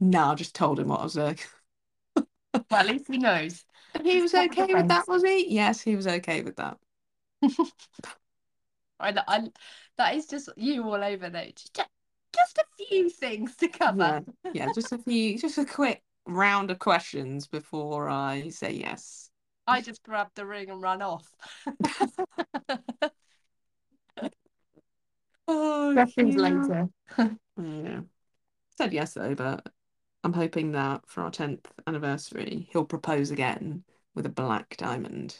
No, 0.00 0.24
I 0.24 0.34
just 0.34 0.54
told 0.54 0.80
him 0.80 0.88
what 0.88 1.00
I 1.00 1.04
was 1.04 1.14
doing. 1.14 1.38
well, 2.16 2.26
at 2.72 2.86
least 2.86 3.06
he 3.08 3.18
knows. 3.18 3.64
And 3.92 4.06
he 4.06 4.22
was 4.22 4.32
okay 4.34 4.72
with 4.72 4.86
that, 4.86 5.08
was 5.08 5.24
he? 5.24 5.52
Yes, 5.52 5.80
he 5.80 5.96
was 5.96 6.06
okay 6.06 6.42
with 6.42 6.54
that. 6.56 6.76
I, 9.00 9.14
I, 9.26 9.48
that 9.98 10.14
is 10.14 10.26
just 10.26 10.48
you 10.56 10.84
all 10.84 11.02
over 11.02 11.28
though. 11.28 11.50
Just, 11.56 11.80
just 12.32 12.58
a 12.58 12.64
few 12.86 13.10
things 13.10 13.56
to 13.56 13.66
cover. 13.68 14.22
Yeah, 14.44 14.50
yeah, 14.52 14.72
just 14.72 14.92
a 14.92 14.98
few, 14.98 15.38
just 15.38 15.58
a 15.58 15.64
quick 15.64 16.02
round 16.26 16.70
of 16.70 16.78
questions 16.78 17.48
before 17.48 18.08
I 18.08 18.50
say 18.50 18.72
yes. 18.72 19.29
I 19.70 19.80
just 19.80 20.02
grabbed 20.02 20.36
the 20.36 20.44
ring 20.46 20.70
and 20.70 20.82
ran 20.82 21.02
off. 21.02 21.26
Oh, 25.52 25.90
Questions 25.94 26.36
later. 26.36 26.88
yeah. 27.18 28.00
Said 28.78 28.92
yes 28.92 29.14
though, 29.14 29.34
but 29.34 29.68
I'm 30.22 30.32
hoping 30.32 30.70
that 30.72 31.00
for 31.06 31.22
our 31.22 31.30
10th 31.32 31.64
anniversary, 31.88 32.68
he'll 32.70 32.84
propose 32.84 33.32
again 33.32 33.82
with 34.14 34.26
a 34.26 34.30
black 34.30 34.76
diamond. 34.76 35.36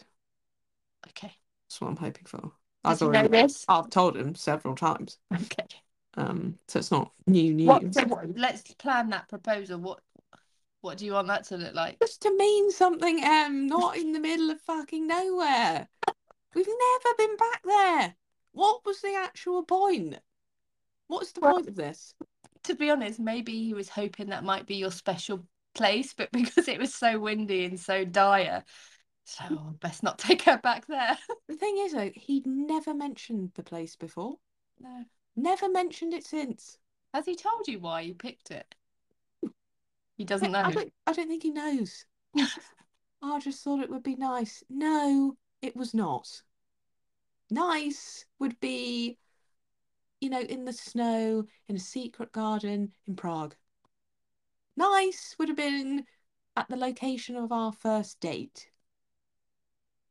Okay. 1.09 1.33
That's 1.69 1.81
what 1.81 1.89
I'm 1.91 1.97
hoping 1.97 2.25
for. 2.27 2.41
Does 2.83 3.03
I've 3.03 3.03
already, 3.07 3.29
know 3.29 3.43
this? 3.43 3.65
I've 3.69 3.89
told 3.89 4.17
him 4.17 4.35
several 4.35 4.75
times. 4.75 5.19
Okay. 5.33 5.67
Um, 6.15 6.59
so 6.67 6.81
it's 6.81 6.91
not 6.91 7.13
new 7.29 7.55
news. 7.55 7.69
What, 7.69 7.95
so 7.95 8.05
what, 8.07 8.37
let's 8.37 8.63
plan 8.75 9.11
that 9.11 9.29
proposal. 9.29 9.79
What 9.79 10.01
what 10.81 10.99
do 10.99 11.05
you 11.05 11.13
want 11.13 11.29
that 11.29 11.45
to 11.49 11.57
look 11.57 11.75
like? 11.75 11.99
Just 12.01 12.23
to 12.23 12.37
mean 12.37 12.71
something, 12.71 13.23
Em, 13.23 13.67
not 13.67 13.97
in 13.97 14.13
the 14.13 14.21
middle 14.21 14.51
of 14.51 14.61
fucking 14.63 15.07
nowhere. 15.07 15.89
We've 16.55 16.67
never 16.67 17.17
been 17.19 17.37
back 17.37 17.63
there. 17.65 18.17
What 18.53 18.85
was 18.85 19.01
the 19.01 19.15
actual 19.15 19.63
point? 19.63 20.19
What's 21.07 21.33
the 21.33 21.41
well, 21.41 21.55
point 21.55 21.69
of 21.69 21.77
this? 21.77 22.15
To 22.65 22.75
be 22.75 22.91
honest, 22.91 23.21
maybe 23.21 23.53
he 23.53 23.75
was 23.75 23.89
hoping 23.89 24.31
that 24.31 24.45
might 24.45 24.67
be 24.67 24.77
your 24.77 24.91
special 24.91 25.47
place, 25.75 26.15
but 26.15 26.31
because 26.33 26.69
it 26.69 26.79
was 26.79 26.95
so 26.95 27.19
windy 27.19 27.65
and 27.65 27.79
so 27.79 28.05
dire, 28.05 28.65
so 29.25 29.45
oh, 29.51 29.75
best 29.81 30.03
not 30.03 30.19
take 30.19 30.43
her 30.43 30.59
back 30.59 30.87
there. 30.87 31.17
the 31.49 31.57
thing 31.57 31.79
is, 31.79 31.93
though, 31.93 32.11
he'd 32.15 32.47
never 32.47 32.95
mentioned 32.95 33.53
the 33.55 33.63
place 33.63 33.97
before. 33.97 34.37
No. 34.81 35.05
Never 35.37 35.69
mentioned 35.69 36.15
it 36.15 36.25
since. 36.25 36.79
Has 37.15 37.27
he 37.27 37.37
told 37.37 37.69
you 37.69 37.79
why 37.79 38.01
you 38.03 38.15
picked 38.15 38.51
it? 38.51 38.75
He 40.21 40.27
doesn't 40.27 40.53
know. 40.53 40.61
I 40.61 40.71
don't, 40.71 40.93
I 41.07 41.13
don't 41.15 41.29
think 41.29 41.43
he 41.43 41.51
knows. 41.51 42.05
I 43.23 43.41
just 43.41 43.65
thought 43.65 43.83
it 43.83 43.89
would 43.89 44.03
be 44.03 44.17
nice. 44.17 44.63
No, 44.69 45.39
it 45.63 45.75
was 45.75 45.95
not 45.95 46.43
nice 47.51 48.27
would 48.39 48.61
be, 48.61 49.17
you 50.21 50.31
know, 50.31 50.41
in 50.43 50.67
the 50.67 50.75
snow, 50.75 51.45
in 51.71 51.77
a 51.77 51.81
secret 51.81 52.33
garden 52.33 52.93
in 53.07 53.17
Prague. 53.17 53.55
Nice 54.77 55.35
would 55.39 55.49
have 55.49 55.57
been 55.57 56.05
at 56.55 56.69
the 56.69 56.77
location 56.77 57.35
of 57.35 57.51
our 57.51 57.73
first 57.73 58.21
date. 58.21 58.69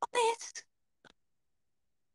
Not 0.01 0.09
this. 0.11 0.53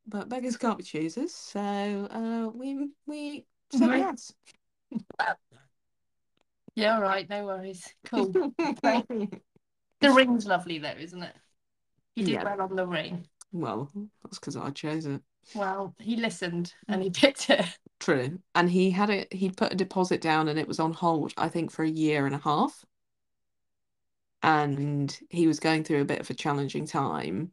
But 0.05 0.29
beggars 0.29 0.57
can't 0.57 0.79
be 0.79 0.85
choosers, 0.85 1.33
so 1.33 1.61
uh, 1.61 2.49
we 2.53 2.89
we 3.07 3.47
said 3.71 3.89
yes. 3.89 4.33
yeah, 6.75 6.97
all 6.97 7.03
right, 7.03 7.29
no 7.29 7.47
worries. 7.47 7.87
Cool. 8.05 8.27
the 8.59 9.31
ring's 10.03 10.47
lovely 10.47 10.79
though, 10.79 10.95
isn't 10.99 11.23
it? 11.23 11.35
He 12.15 12.25
did 12.25 12.33
yeah. 12.33 12.45
well 12.45 12.63
on 12.63 12.77
the 12.77 12.87
ring. 12.87 13.27
Well, 13.53 13.91
that's 14.23 14.39
because 14.39 14.57
I 14.57 14.71
chose 14.71 15.07
it. 15.07 15.21
Well, 15.55 15.95
he 15.99 16.17
listened 16.17 16.75
and 16.89 17.03
he 17.03 17.11
mm. 17.11 17.17
picked 17.17 17.51
it. 17.51 17.67
True. 18.01 18.39
And 18.55 18.71
he 18.71 18.91
had 18.91 19.11
it, 19.11 19.33
he'd 19.33 19.57
put 19.57 19.73
a 19.73 19.77
deposit 19.77 20.21
down 20.21 20.49
and 20.49 20.59
it 20.59 20.69
was 20.69 20.81
on 20.81 20.93
hold, 20.93 21.33
I 21.37 21.49
think, 21.49 21.71
for 21.71 21.85
a 21.85 21.91
year 21.91 22.27
and 22.27 22.35
a 22.35 22.39
half. 22.39 22.85
And 24.43 25.17
he 25.31 25.47
was 25.47 25.61
going 25.61 25.85
through 25.85 26.03
a 26.03 26.07
bit 26.07 26.21
of 26.21 26.29
a 26.29 26.35
challenging 26.35 26.87
time 26.87 27.53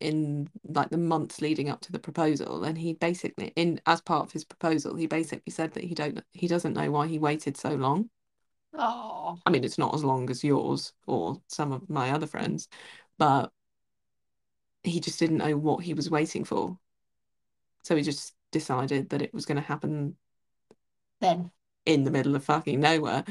in 0.00 0.48
like 0.68 0.90
the 0.90 0.98
months 0.98 1.40
leading 1.40 1.68
up 1.68 1.80
to 1.80 1.90
the 1.92 1.98
proposal 1.98 2.64
and 2.64 2.78
he 2.78 2.92
basically 2.92 3.52
in 3.56 3.80
as 3.86 4.00
part 4.00 4.24
of 4.24 4.32
his 4.32 4.44
proposal 4.44 4.94
he 4.94 5.06
basically 5.06 5.50
said 5.50 5.72
that 5.72 5.84
he 5.84 5.94
don't 5.94 6.22
he 6.32 6.46
doesn't 6.46 6.74
know 6.74 6.90
why 6.90 7.06
he 7.06 7.18
waited 7.18 7.56
so 7.56 7.70
long. 7.70 8.08
Oh 8.76 9.38
i 9.46 9.50
mean 9.50 9.64
it's 9.64 9.78
not 9.78 9.94
as 9.94 10.04
long 10.04 10.30
as 10.30 10.44
yours 10.44 10.92
or 11.06 11.40
some 11.48 11.72
of 11.72 11.88
my 11.88 12.10
other 12.10 12.26
friends 12.26 12.68
but 13.18 13.50
he 14.84 15.00
just 15.00 15.18
didn't 15.18 15.38
know 15.38 15.56
what 15.56 15.82
he 15.82 15.94
was 15.94 16.10
waiting 16.10 16.44
for. 16.44 16.78
So 17.82 17.96
he 17.96 18.02
just 18.02 18.34
decided 18.52 19.08
that 19.10 19.22
it 19.22 19.32
was 19.34 19.46
going 19.46 19.56
to 19.56 19.62
happen 19.66 20.16
then. 21.20 21.50
in 21.86 22.04
the 22.04 22.10
middle 22.10 22.36
of 22.36 22.44
fucking 22.44 22.80
nowhere 22.80 23.24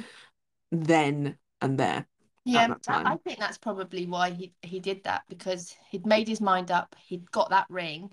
then 0.71 1.37
and 1.61 1.77
there 1.77 2.07
yeah 2.45 2.73
i 2.87 3.15
think 3.23 3.39
that's 3.39 3.57
probably 3.57 4.05
why 4.05 4.29
he 4.29 4.53
he 4.61 4.79
did 4.79 5.01
that 5.03 5.23
because 5.29 5.75
he'd 5.89 6.05
made 6.05 6.27
his 6.27 6.41
mind 6.41 6.71
up 6.71 6.95
he'd 7.05 7.31
got 7.31 7.49
that 7.49 7.65
ring 7.69 8.11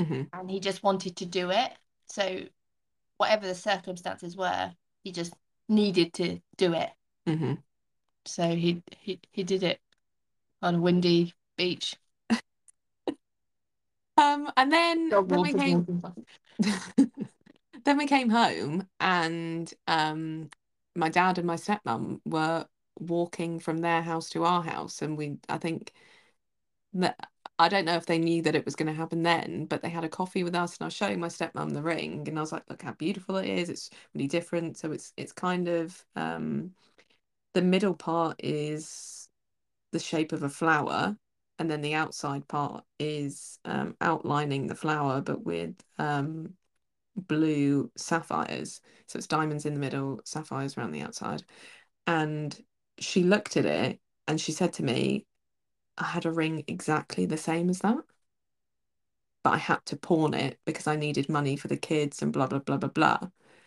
mm-hmm. 0.00 0.22
and 0.32 0.50
he 0.50 0.60
just 0.60 0.82
wanted 0.82 1.16
to 1.16 1.26
do 1.26 1.50
it. 1.50 1.72
So 2.06 2.40
whatever 3.18 3.46
the 3.46 3.54
circumstances 3.54 4.36
were 4.36 4.72
he 5.02 5.12
just 5.12 5.34
needed 5.68 6.12
to 6.14 6.40
do 6.56 6.74
it. 6.74 6.90
Mm-hmm. 7.26 7.54
so 8.24 8.54
he, 8.54 8.82
he 8.98 9.18
he 9.32 9.42
did 9.42 9.64
it 9.64 9.80
on 10.62 10.76
a 10.76 10.80
windy 10.80 11.34
beach. 11.56 11.94
Um 14.18 14.50
and 14.56 14.72
then, 14.72 15.10
then 15.10 15.42
we 15.42 15.52
came 15.52 16.02
then 17.84 17.98
we 17.98 18.06
came 18.06 18.30
home 18.30 18.88
and 18.98 19.70
um 19.86 20.48
my 20.94 21.10
dad 21.10 21.36
and 21.36 21.46
my 21.46 21.56
stepmom 21.56 22.20
were 22.24 22.64
walking 22.98 23.58
from 23.60 23.78
their 23.78 24.02
house 24.02 24.30
to 24.30 24.44
our 24.44 24.62
house 24.62 25.02
and 25.02 25.16
we 25.18 25.38
I 25.48 25.58
think 25.58 25.92
that 26.94 27.28
I 27.58 27.68
don't 27.68 27.84
know 27.86 27.96
if 27.96 28.06
they 28.06 28.18
knew 28.18 28.42
that 28.42 28.54
it 28.54 28.64
was 28.64 28.76
going 28.76 28.88
to 28.88 28.92
happen 28.92 29.22
then, 29.22 29.64
but 29.66 29.80
they 29.82 29.88
had 29.88 30.04
a 30.04 30.08
coffee 30.10 30.44
with 30.44 30.54
us 30.54 30.76
and 30.76 30.84
I 30.84 30.86
was 30.86 30.94
showing 30.94 31.20
my 31.20 31.28
stepmom 31.28 31.72
the 31.72 31.82
ring 31.82 32.28
and 32.28 32.38
I 32.38 32.42
was 32.42 32.52
like, 32.52 32.64
look 32.68 32.82
how 32.82 32.92
beautiful 32.92 33.36
it 33.36 33.48
is. 33.48 33.70
It's 33.70 33.90
really 34.14 34.26
different. 34.26 34.76
So 34.76 34.92
it's 34.92 35.12
it's 35.16 35.32
kind 35.32 35.68
of 35.68 36.04
um 36.16 36.72
the 37.54 37.62
middle 37.62 37.94
part 37.94 38.36
is 38.42 39.28
the 39.92 39.98
shape 39.98 40.32
of 40.32 40.42
a 40.42 40.48
flower 40.50 41.16
and 41.58 41.70
then 41.70 41.80
the 41.80 41.94
outside 41.94 42.46
part 42.48 42.84
is 42.98 43.58
um 43.64 43.96
outlining 44.00 44.66
the 44.66 44.74
flower 44.74 45.20
but 45.22 45.44
with 45.44 45.74
um 45.98 46.54
blue 47.16 47.90
sapphires. 47.96 48.80
So 49.06 49.18
it's 49.18 49.26
diamonds 49.26 49.66
in 49.66 49.74
the 49.74 49.80
middle, 49.80 50.20
sapphires 50.24 50.76
around 50.76 50.92
the 50.92 51.02
outside. 51.02 51.42
And 52.06 52.58
she 52.98 53.22
looked 53.22 53.56
at 53.56 53.66
it 53.66 54.00
and 54.26 54.40
she 54.40 54.52
said 54.52 54.72
to 54.74 54.82
me, 54.82 55.26
I 55.98 56.04
had 56.04 56.26
a 56.26 56.32
ring 56.32 56.64
exactly 56.66 57.26
the 57.26 57.36
same 57.36 57.70
as 57.70 57.80
that. 57.80 57.98
But 59.42 59.54
I 59.54 59.58
had 59.58 59.84
to 59.86 59.96
pawn 59.96 60.34
it 60.34 60.58
because 60.66 60.86
I 60.86 60.96
needed 60.96 61.28
money 61.28 61.56
for 61.56 61.68
the 61.68 61.76
kids 61.76 62.22
and 62.22 62.32
blah, 62.32 62.46
blah, 62.46 62.58
blah, 62.58 62.78
blah, 62.78 62.88
blah. 62.88 63.20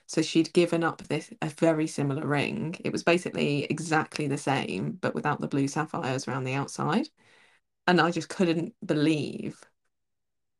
So 0.07 0.21
she'd 0.21 0.51
given 0.53 0.83
up 0.83 1.03
this 1.03 1.31
a 1.41 1.49
very 1.49 1.87
similar 1.87 2.25
ring. 2.25 2.75
It 2.83 2.91
was 2.91 3.03
basically 3.03 3.65
exactly 3.65 4.27
the 4.27 4.37
same, 4.37 4.97
but 4.99 5.15
without 5.15 5.39
the 5.39 5.47
blue 5.47 5.67
sapphires 5.67 6.27
around 6.27 6.43
the 6.43 6.55
outside. 6.55 7.07
And 7.87 8.01
I 8.01 8.11
just 8.11 8.27
couldn't 8.27 8.73
believe 8.83 9.59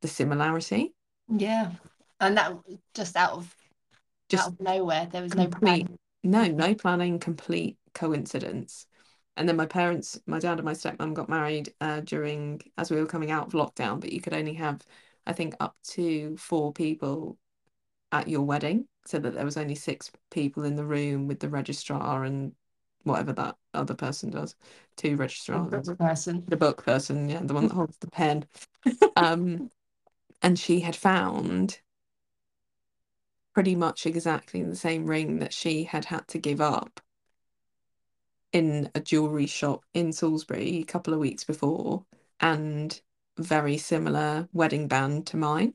the 0.02 0.08
similarity. 0.08 0.94
Yeah. 1.28 1.72
And 2.20 2.38
that 2.38 2.54
just 2.94 3.16
out 3.16 3.34
of 3.34 3.56
just 4.30 4.48
out 4.48 4.54
of 4.54 4.60
nowhere. 4.62 5.08
There 5.12 5.24
was 5.24 5.32
complete, 5.32 5.52
no 5.52 5.60
planning. 5.60 6.00
No, 6.24 6.46
no 6.46 6.76
planning, 6.76 7.20
complete 7.20 7.79
coincidence. 7.93 8.88
And 9.38 9.47
then 9.47 9.56
my 9.56 9.65
parents, 9.65 10.19
my 10.25 10.39
dad 10.39 10.60
and 10.60 10.65
my 10.65 10.73
stepmom 10.73 11.13
got 11.13 11.30
married 11.30 11.73
uh, 11.80 12.02
during 12.02 12.62
as 12.78 12.91
we 12.91 12.97
were 12.97 13.06
coming 13.06 13.32
out 13.32 13.47
of 13.47 13.54
lockdown, 13.54 13.99
but 13.99 14.12
you 14.12 14.21
could 14.21 14.34
only 14.34 14.54
have, 14.56 14.82
I 15.25 15.34
think, 15.34 15.56
up 15.60 15.75
to 15.89 16.36
four 16.38 16.73
people 16.73 17.38
at 18.12 18.28
your 18.28 18.41
wedding, 18.41 18.88
so 19.06 19.19
that 19.19 19.36
there 19.36 19.45
was 19.45 19.58
only 19.58 19.75
six 19.75 20.12
people 20.32 20.63
in 20.63 20.75
the 20.75 20.84
room 20.84 21.28
with 21.28 21.39
the 21.39 21.49
registrar 21.49 22.23
and 22.23 22.54
whatever 23.04 23.32
that 23.34 23.56
other 23.73 23.93
person 23.93 24.30
does, 24.30 24.56
two 24.97 25.15
registrars. 25.15 25.69
The 25.69 25.78
book 25.78 25.97
person. 25.97 26.43
The 26.47 26.58
book 26.58 26.84
person, 26.84 27.30
yeah, 27.30 27.41
the 27.41 27.54
one 27.54 27.67
that 27.67 27.73
holds 27.73 27.97
the 27.97 28.12
pen. 28.12 28.45
um, 29.15 29.69
and 30.41 30.58
she 30.58 30.82
had 30.82 30.95
found 30.95 31.80
pretty 33.54 33.75
much 33.75 34.06
exactly 34.06 34.63
the 34.63 34.75
same 34.75 35.06
ring 35.06 35.39
that 35.39 35.54
she 35.54 35.84
had 35.84 36.06
had 36.06 36.28
to 36.28 36.38
give 36.38 36.62
up 36.62 37.02
in 38.52 38.90
a 38.96 39.00
jewelry 39.00 39.46
shop 39.46 39.84
in 39.94 40.12
Salisbury 40.12 40.78
a 40.78 40.84
couple 40.84 41.14
of 41.14 41.20
weeks 41.20 41.44
before 41.44 42.06
and 42.40 43.00
very 43.38 43.78
similar 43.78 44.48
wedding 44.54 44.88
band 44.88 45.28
to 45.28 45.38
mine. 45.38 45.74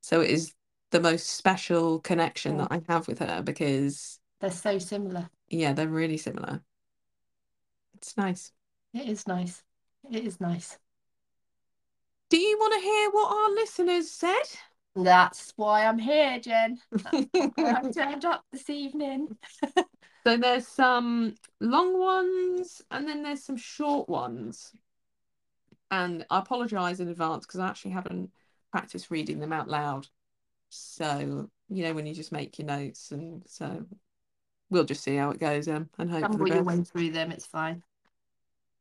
So 0.00 0.20
it 0.20 0.30
is 0.30 0.52
the 0.90 1.00
most 1.00 1.26
special 1.26 2.00
connection 2.00 2.58
that 2.58 2.68
I 2.70 2.82
have 2.88 3.08
with 3.08 3.18
her 3.18 3.42
because 3.42 4.20
they're 4.40 4.50
so 4.50 4.78
similar. 4.78 5.28
Yeah, 5.48 5.72
they're 5.72 5.88
really 5.88 6.16
similar. 6.16 6.62
It's 7.96 8.16
nice. 8.16 8.52
It 8.94 9.08
is 9.08 9.26
nice. 9.26 9.62
It 10.10 10.24
is 10.24 10.40
nice. 10.40 10.78
Do 12.28 12.38
you 12.38 12.56
want 12.58 12.74
to 12.74 12.80
hear 12.80 13.10
what 13.10 13.32
our 13.32 13.50
listeners 13.54 14.10
said? 14.10 14.42
That's 14.94 15.52
why 15.56 15.84
I'm 15.84 15.98
here, 15.98 16.38
Jen. 16.40 16.78
I've 17.12 17.94
turned 17.94 18.24
up 18.24 18.44
this 18.52 18.70
evening. 18.70 19.36
So 20.26 20.36
there's 20.36 20.66
some 20.66 21.36
long 21.60 22.00
ones 22.00 22.82
and 22.90 23.06
then 23.06 23.22
there's 23.22 23.44
some 23.44 23.56
short 23.56 24.08
ones. 24.08 24.72
And 25.92 26.26
I 26.30 26.40
apologise 26.40 26.98
in 26.98 27.06
advance 27.06 27.46
because 27.46 27.60
I 27.60 27.68
actually 27.68 27.92
haven't 27.92 28.32
practiced 28.72 29.12
reading 29.12 29.38
them 29.38 29.52
out 29.52 29.68
loud. 29.68 30.08
So, 30.68 31.48
you 31.68 31.84
know, 31.84 31.94
when 31.94 32.06
you 32.06 32.12
just 32.12 32.32
make 32.32 32.58
your 32.58 32.66
notes 32.66 33.12
and 33.12 33.44
so 33.46 33.86
we'll 34.68 34.82
just 34.82 35.04
see 35.04 35.14
how 35.14 35.30
it 35.30 35.38
goes 35.38 35.68
um, 35.68 35.88
and 35.96 36.10
hope 36.10 36.24
Stumble 36.24 36.48
your 36.48 36.64
way 36.64 36.82
through 36.82 37.12
them, 37.12 37.30
it's 37.30 37.46
fine. 37.46 37.84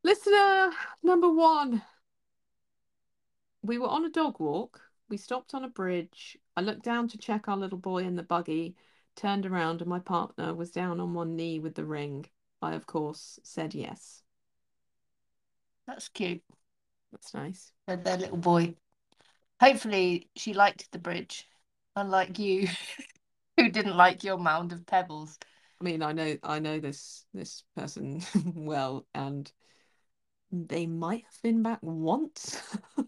Listener 0.03 0.71
number 1.03 1.31
one. 1.31 1.83
We 3.61 3.77
were 3.77 3.89
on 3.89 4.03
a 4.03 4.09
dog 4.09 4.39
walk. 4.39 4.81
We 5.09 5.17
stopped 5.17 5.53
on 5.53 5.63
a 5.63 5.69
bridge. 5.69 6.39
I 6.57 6.61
looked 6.61 6.81
down 6.81 7.07
to 7.09 7.19
check 7.19 7.47
our 7.47 7.55
little 7.55 7.77
boy 7.77 7.99
in 7.99 8.15
the 8.15 8.23
buggy 8.23 8.75
turned 9.15 9.45
around 9.45 9.81
and 9.81 9.89
my 9.89 9.99
partner 9.99 10.53
was 10.53 10.71
down 10.71 10.99
on 10.99 11.13
one 11.13 11.35
knee 11.35 11.59
with 11.59 11.75
the 11.75 11.85
ring. 11.85 12.25
I, 12.61 12.73
of 12.73 12.85
course, 12.85 13.39
said 13.43 13.73
yes. 13.73 14.23
That's 15.87 16.09
cute. 16.09 16.43
That's 17.11 17.33
nice. 17.33 17.71
Their, 17.87 17.97
their 17.97 18.17
little 18.17 18.37
boy. 18.37 18.75
Hopefully, 19.59 20.29
she 20.35 20.53
liked 20.53 20.91
the 20.91 20.99
bridge, 20.99 21.47
unlike 21.95 22.39
you, 22.39 22.67
who 23.57 23.69
didn't 23.69 23.95
like 23.95 24.23
your 24.23 24.37
mound 24.37 24.73
of 24.73 24.85
pebbles. 24.85 25.37
I 25.79 25.83
mean, 25.83 26.01
I 26.01 26.11
know, 26.11 26.37
I 26.43 26.59
know 26.59 26.79
this 26.79 27.25
this 27.33 27.63
person 27.75 28.21
well, 28.55 29.05
and 29.13 29.49
they 30.51 30.87
might 30.87 31.23
have 31.23 31.41
been 31.41 31.63
back 31.63 31.79
once 31.81 32.61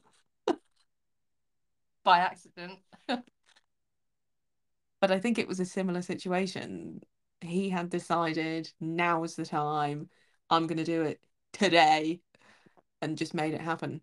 by 2.03 2.19
accident. 2.19 2.79
But 5.07 5.15
I 5.15 5.19
think 5.19 5.39
it 5.39 5.47
was 5.47 5.61
a 5.61 5.65
similar 5.65 6.01
situation. 6.01 6.99
He 7.39 7.69
had 7.69 7.89
decided 7.89 8.69
now 8.81 9.23
is 9.23 9.37
the 9.37 9.45
time. 9.45 10.09
I'm 10.49 10.67
going 10.67 10.79
to 10.79 10.83
do 10.83 11.03
it 11.03 11.21
today 11.53 12.19
and 13.01 13.17
just 13.17 13.33
made 13.33 13.53
it 13.53 13.61
happen. 13.61 14.01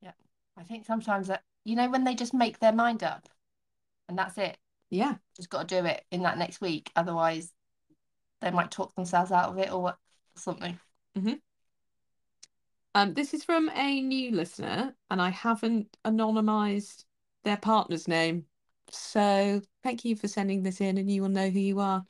Yeah. 0.00 0.12
I 0.56 0.62
think 0.62 0.86
sometimes 0.86 1.26
that, 1.26 1.42
you 1.66 1.76
know, 1.76 1.90
when 1.90 2.02
they 2.02 2.14
just 2.14 2.32
make 2.32 2.60
their 2.60 2.72
mind 2.72 3.02
up 3.02 3.28
and 4.08 4.16
that's 4.16 4.38
it. 4.38 4.56
Yeah. 4.88 5.16
Just 5.36 5.50
got 5.50 5.68
to 5.68 5.82
do 5.82 5.86
it 5.86 6.02
in 6.10 6.22
that 6.22 6.38
next 6.38 6.62
week. 6.62 6.90
Otherwise, 6.96 7.52
they 8.40 8.50
might 8.50 8.70
talk 8.70 8.94
themselves 8.94 9.32
out 9.32 9.50
of 9.50 9.58
it 9.58 9.70
or 9.70 9.82
what, 9.82 9.98
something. 10.34 10.80
Mm-hmm. 11.18 11.34
Um, 12.94 13.12
this 13.12 13.34
is 13.34 13.44
from 13.44 13.68
a 13.74 14.00
new 14.00 14.30
listener, 14.30 14.94
and 15.10 15.20
I 15.20 15.28
haven't 15.28 15.94
anonymized 16.06 17.04
their 17.42 17.58
partner's 17.58 18.08
name. 18.08 18.46
So 18.96 19.60
thank 19.82 20.04
you 20.04 20.16
for 20.16 20.28
sending 20.28 20.62
this 20.62 20.80
in, 20.80 20.98
and 20.98 21.10
you 21.10 21.22
will 21.22 21.28
know 21.28 21.50
who 21.50 21.60
you 21.60 21.80
are. 21.80 22.04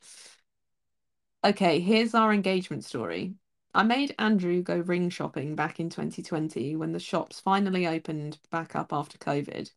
Okay, 1.45 1.81
here's 1.81 2.15
our 2.15 2.33
engagement 2.33 2.85
story. 2.85 3.35
I 3.75 3.83
made 3.83 4.15
Andrew 4.19 4.63
go 4.63 4.79
ring 4.79 5.11
shopping 5.11 5.57
back 5.57 5.81
in 5.81 5.91
2020 5.91 6.77
when 6.77 6.93
the 6.93 7.01
shops 7.01 7.41
finally 7.41 7.87
opened 7.87 8.39
back 8.51 8.77
up 8.77 8.93
after 8.93 9.19
COVID. 9.19 9.71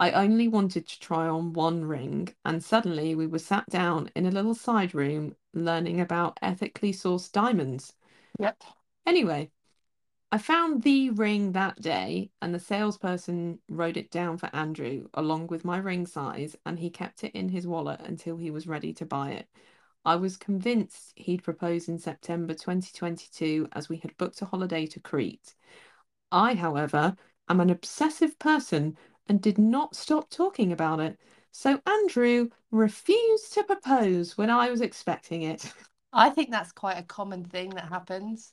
I 0.00 0.10
only 0.12 0.48
wanted 0.48 0.86
to 0.88 1.00
try 1.00 1.26
on 1.26 1.52
one 1.52 1.84
ring, 1.84 2.34
and 2.44 2.62
suddenly 2.62 3.14
we 3.14 3.26
were 3.26 3.38
sat 3.38 3.68
down 3.70 4.10
in 4.14 4.26
a 4.26 4.30
little 4.30 4.54
side 4.54 4.94
room 4.94 5.36
learning 5.54 6.00
about 6.00 6.38
ethically 6.42 6.92
sourced 6.92 7.30
diamonds. 7.30 7.92
Yep. 8.38 8.62
Anyway, 9.06 9.50
I 10.32 10.38
found 10.38 10.82
the 10.82 11.10
ring 11.10 11.52
that 11.52 11.80
day, 11.80 12.30
and 12.42 12.54
the 12.54 12.58
salesperson 12.58 13.60
wrote 13.68 13.96
it 13.96 14.10
down 14.10 14.38
for 14.38 14.50
Andrew 14.54 15.08
along 15.14 15.46
with 15.46 15.64
my 15.64 15.78
ring 15.78 16.06
size, 16.06 16.56
and 16.66 16.78
he 16.78 16.90
kept 16.90 17.24
it 17.24 17.32
in 17.34 17.48
his 17.48 17.66
wallet 17.66 18.00
until 18.00 18.36
he 18.36 18.50
was 18.50 18.66
ready 18.66 18.92
to 18.94 19.06
buy 19.06 19.30
it. 19.30 19.48
I 20.04 20.16
was 20.16 20.36
convinced 20.36 21.12
he'd 21.16 21.42
propose 21.44 21.88
in 21.88 21.98
September 21.98 22.54
2022 22.54 23.68
as 23.72 23.88
we 23.88 23.96
had 23.98 24.16
booked 24.16 24.42
a 24.42 24.46
holiday 24.46 24.86
to 24.86 25.00
Crete. 25.00 25.54
I, 26.32 26.54
however, 26.54 27.16
am 27.48 27.60
an 27.60 27.70
obsessive 27.70 28.38
person 28.38 28.96
and 29.28 29.40
did 29.40 29.58
not 29.58 29.96
stop 29.96 30.30
talking 30.30 30.72
about 30.72 31.00
it. 31.00 31.18
So 31.52 31.80
Andrew 31.86 32.50
refused 32.70 33.52
to 33.54 33.64
propose 33.64 34.36
when 34.36 34.50
I 34.50 34.70
was 34.70 34.80
expecting 34.80 35.42
it. 35.42 35.72
I 36.12 36.30
think 36.30 36.50
that's 36.50 36.72
quite 36.72 36.98
a 36.98 37.02
common 37.04 37.44
thing 37.44 37.70
that 37.70 37.88
happens. 37.88 38.52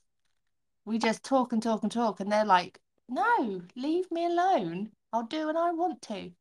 We 0.85 0.97
just 0.99 1.23
talk 1.23 1.53
and 1.53 1.61
talk 1.63 1.83
and 1.83 1.91
talk, 1.91 2.19
and 2.19 2.31
they're 2.31 2.45
like, 2.45 2.79
no, 3.09 3.61
leave 3.75 4.11
me 4.11 4.25
alone. 4.25 4.91
I'll 5.11 5.23
do 5.23 5.47
what 5.47 5.55
I 5.55 5.71
want 5.71 6.01
to. 6.03 6.31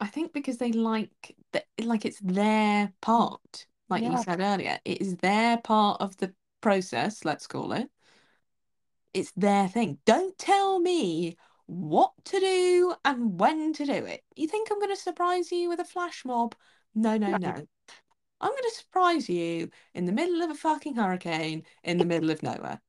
I 0.00 0.06
think 0.06 0.32
because 0.32 0.58
they 0.58 0.72
like 0.72 1.36
that, 1.52 1.66
like 1.80 2.04
it's 2.04 2.20
their 2.20 2.92
part, 3.00 3.66
like 3.88 4.02
Yeah. 4.02 4.10
you 4.12 4.18
said 4.18 4.40
earlier, 4.40 4.78
it 4.84 5.00
is 5.00 5.16
their 5.16 5.58
part 5.58 6.00
of 6.00 6.16
the 6.18 6.34
process, 6.60 7.24
let's 7.24 7.46
call 7.46 7.72
it. 7.72 7.90
It's 9.14 9.30
their 9.32 9.68
thing. 9.68 9.98
Don't 10.04 10.36
tell 10.38 10.80
me 10.80 11.36
what 11.66 12.12
to 12.24 12.40
do 12.40 12.94
and 13.04 13.38
when 13.38 13.72
to 13.74 13.86
do 13.86 14.04
it. 14.04 14.24
You 14.34 14.48
think 14.48 14.70
I'm 14.70 14.78
going 14.78 14.94
to 14.94 15.00
surprise 15.00 15.52
you 15.52 15.68
with 15.68 15.80
a 15.80 15.84
flash 15.84 16.24
mob? 16.24 16.54
No, 16.94 17.16
no, 17.16 17.36
no. 17.36 17.66
I'm 18.40 18.50
going 18.50 18.62
to 18.62 18.74
surprise 18.74 19.28
you 19.28 19.70
in 19.94 20.04
the 20.04 20.12
middle 20.12 20.42
of 20.42 20.50
a 20.50 20.54
fucking 20.54 20.96
hurricane 20.96 21.64
in 21.82 21.98
the 21.98 22.04
middle 22.04 22.30
of 22.30 22.42
nowhere. 22.42 22.80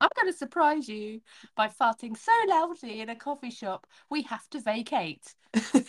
I'm 0.00 0.08
going 0.16 0.32
to 0.32 0.36
surprise 0.36 0.88
you 0.88 1.20
by 1.56 1.68
farting 1.68 2.16
so 2.16 2.32
loudly 2.48 3.00
in 3.00 3.08
a 3.10 3.16
coffee 3.16 3.50
shop, 3.50 3.86
we 4.10 4.22
have 4.22 4.48
to 4.50 4.60
vacate. 4.60 5.34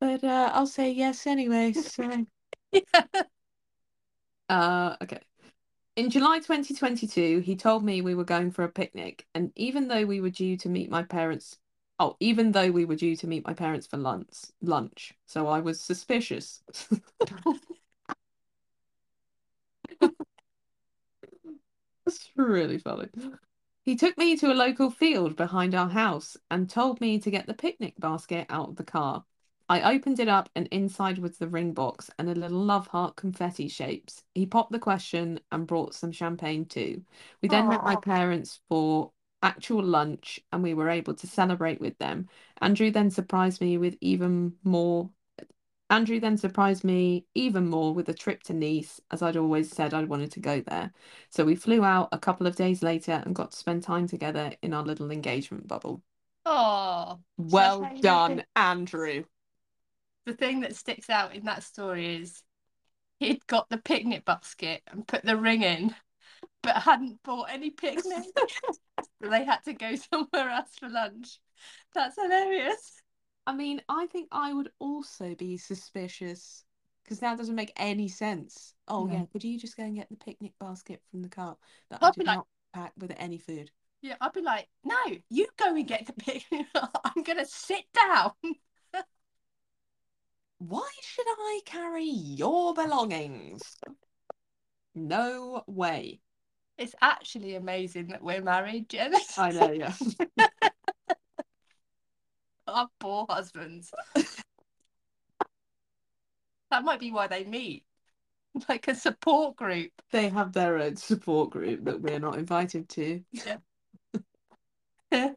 But 0.00 0.24
uh, 0.24 0.50
I'll 0.52 0.66
say 0.66 0.90
yes 0.90 1.28
anyway. 1.28 1.72
So, 1.72 2.26
uh, 4.48 4.96
okay. 5.00 5.20
In 5.94 6.10
July 6.10 6.38
2022, 6.40 7.40
he 7.40 7.54
told 7.54 7.84
me 7.84 8.02
we 8.02 8.14
were 8.14 8.24
going 8.24 8.50
for 8.50 8.64
a 8.64 8.68
picnic, 8.68 9.26
and 9.34 9.52
even 9.56 9.88
though 9.88 10.04
we 10.04 10.20
were 10.20 10.30
due 10.30 10.56
to 10.56 10.68
meet 10.68 10.90
my 10.90 11.04
parents, 11.04 11.58
oh, 12.00 12.16
even 12.18 12.52
though 12.52 12.70
we 12.72 12.84
were 12.84 12.96
due 12.96 13.14
to 13.16 13.26
meet 13.28 13.46
my 13.46 13.54
parents 13.54 13.86
for 13.86 13.96
lunch, 13.96 14.46
lunch, 14.60 15.14
so 15.26 15.46
I 15.46 15.60
was 15.60 15.80
suspicious. 15.80 16.62
That's 22.12 22.30
really 22.36 22.78
funny. 22.78 23.08
He 23.84 23.96
took 23.96 24.16
me 24.18 24.36
to 24.36 24.52
a 24.52 24.54
local 24.54 24.90
field 24.90 25.34
behind 25.34 25.74
our 25.74 25.88
house 25.88 26.36
and 26.50 26.68
told 26.68 27.00
me 27.00 27.18
to 27.18 27.30
get 27.30 27.46
the 27.46 27.54
picnic 27.54 27.94
basket 27.98 28.46
out 28.48 28.68
of 28.68 28.76
the 28.76 28.84
car. 28.84 29.24
I 29.68 29.94
opened 29.94 30.20
it 30.20 30.28
up, 30.28 30.50
and 30.54 30.66
inside 30.66 31.18
was 31.18 31.38
the 31.38 31.48
ring 31.48 31.72
box 31.72 32.10
and 32.18 32.28
a 32.28 32.34
little 32.34 32.60
love 32.60 32.86
heart 32.88 33.16
confetti 33.16 33.68
shapes. 33.68 34.22
He 34.34 34.44
popped 34.44 34.72
the 34.72 34.78
question 34.78 35.40
and 35.50 35.66
brought 35.66 35.94
some 35.94 36.12
champagne 36.12 36.66
too. 36.66 37.02
We 37.40 37.48
then 37.48 37.68
met 37.68 37.82
my 37.82 37.96
parents 37.96 38.60
for 38.68 39.12
actual 39.42 39.82
lunch 39.82 40.38
and 40.52 40.62
we 40.62 40.74
were 40.74 40.90
able 40.90 41.14
to 41.14 41.26
celebrate 41.26 41.80
with 41.80 41.96
them. 41.98 42.28
Andrew 42.60 42.90
then 42.90 43.10
surprised 43.10 43.60
me 43.60 43.78
with 43.78 43.96
even 44.00 44.52
more. 44.62 45.10
Andrew 45.92 46.18
then 46.18 46.38
surprised 46.38 46.84
me 46.84 47.26
even 47.34 47.68
more 47.68 47.92
with 47.92 48.08
a 48.08 48.14
trip 48.14 48.42
to 48.44 48.54
Nice, 48.54 48.98
as 49.10 49.20
I'd 49.20 49.36
always 49.36 49.70
said 49.70 49.92
I 49.92 50.02
wanted 50.04 50.32
to 50.32 50.40
go 50.40 50.62
there. 50.62 50.90
So 51.28 51.44
we 51.44 51.54
flew 51.54 51.84
out 51.84 52.08
a 52.12 52.18
couple 52.18 52.46
of 52.46 52.56
days 52.56 52.82
later 52.82 53.22
and 53.26 53.34
got 53.34 53.50
to 53.50 53.58
spend 53.58 53.82
time 53.82 54.06
together 54.06 54.52
in 54.62 54.72
our 54.72 54.82
little 54.82 55.10
engagement 55.10 55.68
bubble. 55.68 56.02
Oh, 56.46 57.20
Well 57.36 57.86
done. 58.00 58.42
Andrew. 58.56 59.24
the 60.24 60.32
thing 60.32 60.60
that 60.60 60.76
sticks 60.76 61.10
out 61.10 61.34
in 61.34 61.44
that 61.44 61.62
story 61.62 62.16
is 62.22 62.42
he'd 63.18 63.46
got 63.46 63.68
the 63.68 63.76
picnic 63.76 64.24
basket 64.24 64.80
and 64.86 65.06
put 65.06 65.22
the 65.26 65.36
ring 65.36 65.62
in, 65.62 65.94
but 66.62 66.76
hadn't 66.76 67.22
bought 67.22 67.50
any 67.50 67.68
picnic. 67.68 68.24
so 69.02 69.28
they 69.28 69.44
had 69.44 69.62
to 69.64 69.74
go 69.74 69.94
somewhere 70.10 70.48
else 70.48 70.70
for 70.80 70.88
lunch. 70.88 71.38
That's 71.92 72.16
hilarious. 72.16 73.01
I 73.46 73.54
mean, 73.54 73.82
I 73.88 74.06
think 74.06 74.28
I 74.32 74.52
would 74.52 74.70
also 74.78 75.34
be 75.34 75.56
suspicious 75.56 76.64
because 77.02 77.18
that 77.20 77.36
doesn't 77.38 77.54
make 77.56 77.72
any 77.76 78.08
sense. 78.08 78.74
Oh, 78.86 79.06
No. 79.06 79.14
yeah, 79.14 79.24
could 79.32 79.42
you 79.42 79.58
just 79.58 79.76
go 79.76 79.82
and 79.82 79.96
get 79.96 80.08
the 80.08 80.16
picnic 80.16 80.52
basket 80.60 81.02
from 81.10 81.22
the 81.22 81.28
car 81.28 81.56
that 81.90 81.98
I'd 82.02 82.08
I 82.08 82.10
be 82.12 82.20
did 82.20 82.26
like- 82.28 82.36
not 82.36 82.46
pack 82.72 82.92
with 82.96 83.12
any 83.16 83.38
food? 83.38 83.70
Yeah, 84.00 84.16
I'd 84.20 84.32
be 84.32 84.40
like, 84.42 84.68
no, 84.84 84.96
you 85.28 85.46
go 85.56 85.74
and 85.74 85.86
get 85.86 86.06
the 86.06 86.12
picnic. 86.12 86.66
I'm 87.04 87.22
gonna 87.22 87.46
sit 87.46 87.84
down. 87.94 88.32
Why 90.58 90.88
should 91.02 91.26
I 91.28 91.60
carry 91.66 92.04
your 92.04 92.74
belongings? 92.74 93.62
No 94.94 95.62
way. 95.66 96.20
It's 96.78 96.94
actually 97.00 97.54
amazing 97.56 98.08
that 98.08 98.22
we're 98.22 98.42
married, 98.42 98.88
Jen. 98.88 99.14
I 99.36 99.50
know, 99.50 99.70
yeah. 99.70 99.92
Our 102.72 102.88
poor 102.98 103.26
husbands. 103.28 103.92
that 106.70 106.84
might 106.84 107.00
be 107.00 107.10
why 107.12 107.26
they 107.26 107.44
meet. 107.44 107.84
Like 108.68 108.86
a 108.86 108.94
support 108.94 109.56
group. 109.56 109.92
They 110.10 110.28
have 110.28 110.52
their 110.52 110.76
own 110.76 110.96
support 110.96 111.48
group 111.48 111.86
that 111.86 112.02
we're 112.02 112.20
not 112.20 112.36
invited 112.38 112.88
to. 112.90 113.22
Yeah. 113.32 113.56
Yeah. 115.10 115.32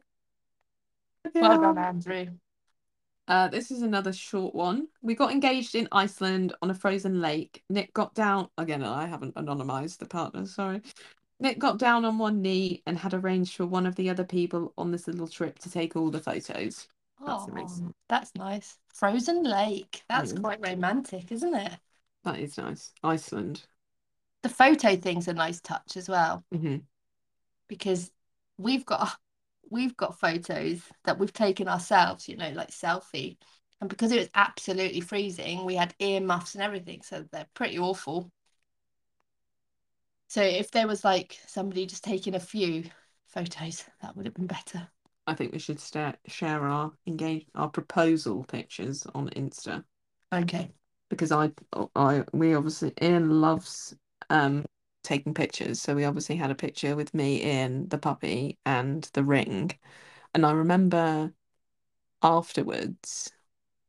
Well 1.34 1.60
done, 1.60 1.76
Andrew. 1.76 2.26
Uh, 3.28 3.48
this 3.48 3.70
is 3.70 3.82
another 3.82 4.12
short 4.12 4.54
one. 4.54 4.86
We 5.02 5.14
got 5.14 5.32
engaged 5.32 5.74
in 5.74 5.88
Iceland 5.90 6.54
on 6.62 6.70
a 6.70 6.74
frozen 6.74 7.20
lake. 7.20 7.62
Nick 7.68 7.92
got 7.92 8.14
down 8.14 8.48
again. 8.56 8.84
I 8.84 9.06
haven't 9.06 9.34
anonymized 9.34 9.98
the 9.98 10.06
partner. 10.06 10.46
Sorry. 10.46 10.80
Nick 11.40 11.58
got 11.58 11.78
down 11.78 12.04
on 12.04 12.18
one 12.18 12.40
knee 12.40 12.82
and 12.86 12.96
had 12.96 13.12
arranged 13.12 13.56
for 13.56 13.66
one 13.66 13.86
of 13.86 13.96
the 13.96 14.08
other 14.08 14.24
people 14.24 14.72
on 14.78 14.92
this 14.92 15.08
little 15.08 15.28
trip 15.28 15.58
to 15.58 15.70
take 15.70 15.96
all 15.96 16.10
the 16.10 16.20
photos. 16.20 16.86
That's 17.24 17.46
Oh, 17.46 17.48
nice. 17.48 17.82
that's 18.08 18.34
nice. 18.34 18.78
Frozen 18.94 19.42
Lake. 19.42 20.02
That's 20.08 20.32
Mm. 20.32 20.32
quite 20.32 20.60
romantic, 20.60 21.30
isn't 21.30 21.54
it? 21.54 21.78
That 22.24 22.38
is 22.40 22.58
nice. 22.58 22.92
Iceland. 23.02 23.66
The 24.40 24.48
photo 24.48 24.96
thing's 24.96 25.28
a 25.28 25.34
nice 25.34 25.60
touch 25.60 25.94
as 25.94 26.08
well 26.08 26.42
hmm 26.52 26.76
because 27.68 28.10
we've 28.58 28.84
got 28.86 29.16
we've 29.70 29.96
got 29.96 30.18
photos 30.20 30.80
that 31.04 31.18
we've 31.18 31.32
taken 31.32 31.68
ourselves, 31.68 32.28
you 32.28 32.36
know, 32.36 32.50
like 32.50 32.70
selfie. 32.70 33.36
And 33.80 33.90
because 33.90 34.10
it 34.12 34.18
was 34.18 34.30
absolutely 34.34 35.00
freezing, 35.00 35.64
we 35.64 35.74
had 35.74 35.94
ear 35.98 36.20
muffs 36.20 36.54
and 36.54 36.62
everything, 36.62 37.02
so 37.02 37.24
they're 37.30 37.46
pretty 37.54 37.78
awful. 37.78 38.30
So 40.28 40.40
if 40.42 40.70
there 40.70 40.86
was 40.86 41.02
like 41.04 41.38
somebody 41.48 41.84
just 41.86 42.04
taking 42.04 42.34
a 42.36 42.40
few 42.40 42.84
photos, 43.26 43.84
that 44.02 44.16
would 44.16 44.26
have 44.26 44.34
been 44.34 44.46
better. 44.46 44.88
I 45.26 45.34
think 45.34 45.52
we 45.52 45.58
should 45.58 45.80
share 45.80 46.68
our 46.68 46.92
engage 47.06 47.46
our 47.54 47.68
proposal 47.68 48.44
pictures 48.44 49.06
on 49.14 49.28
Insta 49.30 49.84
Okay. 50.32 50.70
because 51.08 51.32
I 51.32 51.52
I 51.94 52.24
we 52.32 52.54
obviously 52.54 52.92
Ian 53.00 53.40
loves 53.40 53.94
um 54.30 54.64
taking 55.02 55.34
pictures, 55.34 55.80
so 55.80 55.94
we 55.94 56.04
obviously 56.04 56.36
had 56.36 56.50
a 56.50 56.54
picture 56.54 56.96
with 56.96 57.14
me, 57.14 57.44
Ian, 57.44 57.88
the 57.88 57.98
puppy, 57.98 58.58
and 58.66 59.04
the 59.12 59.22
ring, 59.24 59.70
and 60.34 60.44
I 60.44 60.52
remember 60.52 61.32
afterwards 62.22 63.32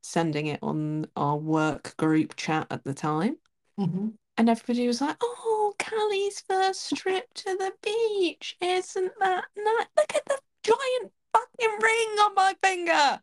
sending 0.01 0.47
it 0.47 0.59
on 0.63 1.05
our 1.15 1.37
work 1.37 1.95
group 1.97 2.35
chat 2.35 2.67
at 2.71 2.83
the 2.83 2.93
time. 2.93 3.37
hmm 3.77 4.09
And 4.37 4.49
everybody 4.49 4.87
was 4.87 5.01
like, 5.01 5.17
"Oh, 5.21 5.73
Callie's 5.79 6.41
first 6.41 6.95
trip 6.95 7.33
to 7.35 7.57
the 7.57 7.73
beach, 7.81 8.57
isn't 8.61 9.13
that 9.19 9.45
nice? 9.57 9.87
Look 9.97 10.15
at 10.15 10.25
the 10.25 10.39
giant 10.63 11.13
fucking 11.39 11.77
ring 11.81 12.09
on 12.19 12.35
my 12.35 12.55
finger." 12.63 13.21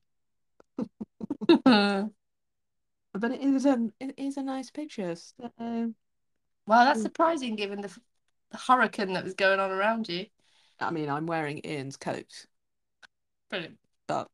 But 3.14 3.30
it 3.30 3.40
is 3.42 3.64
a 3.64 3.90
it 4.00 4.14
is 4.18 4.36
a 4.36 4.42
nice 4.42 4.70
picture. 4.70 5.14
So 5.14 5.50
Well, 5.58 6.84
that's 6.84 6.98
Mm. 7.00 7.02
surprising 7.02 7.56
given 7.56 7.80
the, 7.80 7.96
the 8.50 8.58
hurricane 8.58 9.12
that 9.12 9.24
was 9.24 9.34
going 9.34 9.60
on 9.60 9.70
around 9.70 10.08
you. 10.08 10.26
I 10.80 10.90
mean, 10.90 11.08
I'm 11.08 11.26
wearing 11.26 11.60
Ian's 11.64 11.96
coat, 11.96 12.46
Brilliant. 13.50 13.78
but 14.08 14.28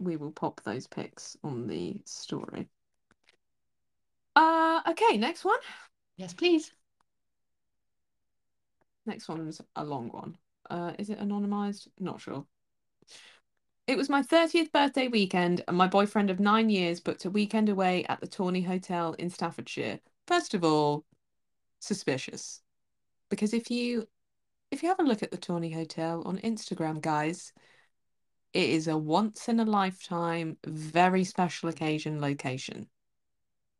we 0.00 0.16
will 0.16 0.32
pop 0.32 0.60
those 0.64 0.88
pics 0.88 1.36
on 1.44 1.68
the 1.68 2.00
story. 2.04 2.68
Uh, 4.34 4.80
okay, 4.88 5.16
next 5.16 5.44
one. 5.44 5.58
Yes, 6.16 6.34
please. 6.34 6.72
Next 9.06 9.28
one's 9.28 9.60
a 9.76 9.84
long 9.84 10.08
one. 10.08 10.36
Uh, 10.70 10.92
is 10.98 11.10
it 11.10 11.18
anonymized? 11.18 11.88
Not 11.98 12.20
sure. 12.20 12.46
It 13.86 13.96
was 13.96 14.08
my 14.08 14.22
30th 14.22 14.70
birthday 14.72 15.08
weekend, 15.08 15.64
and 15.66 15.76
my 15.76 15.88
boyfriend 15.88 16.30
of 16.30 16.38
nine 16.38 16.70
years 16.70 17.00
booked 17.00 17.24
a 17.24 17.30
weekend 17.30 17.68
away 17.68 18.04
at 18.04 18.20
the 18.20 18.28
Tawny 18.28 18.62
Hotel 18.62 19.14
in 19.14 19.30
Staffordshire. 19.30 20.00
First 20.26 20.54
of 20.54 20.62
all, 20.64 21.04
suspicious. 21.80 22.62
Because 23.30 23.52
if 23.52 23.70
you 23.70 24.08
if 24.70 24.82
you 24.82 24.88
have 24.90 25.00
a 25.00 25.04
look 25.04 25.22
at 25.22 25.32
the 25.32 25.36
Tawny 25.36 25.72
Hotel 25.72 26.22
on 26.24 26.38
Instagram, 26.38 27.00
guys, 27.00 27.52
it 28.52 28.70
is 28.70 28.86
a 28.86 28.96
once 28.96 29.48
in 29.48 29.58
a 29.60 29.64
lifetime, 29.64 30.56
very 30.64 31.24
special 31.24 31.68
occasion 31.68 32.20
location. 32.20 32.88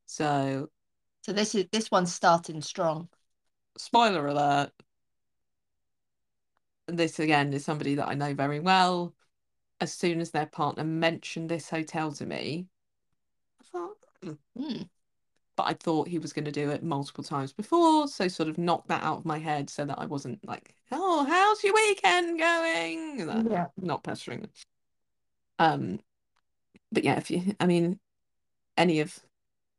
So 0.07 0.71
So 1.23 1.33
this 1.33 1.55
is 1.55 1.67
this 1.73 1.91
one's 1.91 2.13
starting 2.13 2.61
strong. 2.63 3.09
spoiler 3.79 4.27
alert. 4.27 4.73
This 6.97 7.19
again 7.19 7.53
is 7.53 7.65
somebody 7.65 7.95
that 7.97 8.09
I 8.09 8.15
know 8.15 8.35
very 8.35 8.61
well. 8.61 9.15
As 9.81 9.93
soon 9.95 10.21
as 10.21 10.31
their 10.31 10.47
partner 10.47 10.85
mentioned 10.85 11.49
this 11.49 11.71
hotel 11.71 12.13
to 12.13 12.27
me, 12.27 12.69
I 13.61 13.65
thought, 13.65 13.97
"Hmm." 14.23 14.33
Hmm. 14.57 14.83
but 15.57 15.65
I 15.65 15.75
thought 15.75 16.09
he 16.09 16.19
was 16.19 16.33
going 16.33 16.47
to 16.47 16.53
do 16.53 16.71
it 16.71 16.83
multiple 16.83 17.25
times 17.25 17.53
before, 17.53 18.09
so 18.09 18.29
sort 18.29 18.49
of 18.49 18.59
knocked 18.59 18.89
that 18.89 19.03
out 19.03 19.19
of 19.19 19.25
my 19.27 19.39
head 19.39 19.71
so 19.71 19.85
that 19.85 19.99
I 19.99 20.07
wasn't 20.07 20.45
like, 20.47 20.75
"Oh, 20.93 21.25
how's 21.25 21.63
your 21.65 21.75
weekend 21.75 22.39
going?" 22.39 23.27
That- 23.27 23.51
Yeah. 23.51 23.69
not 23.77 24.03
pestering. 24.05 24.51
Um, 25.59 26.01
but 26.93 27.05
yeah, 27.05 27.17
if 27.19 27.31
you, 27.31 27.55
I 27.61 27.67
mean, 27.67 28.01
any 28.77 29.01
of 29.01 29.19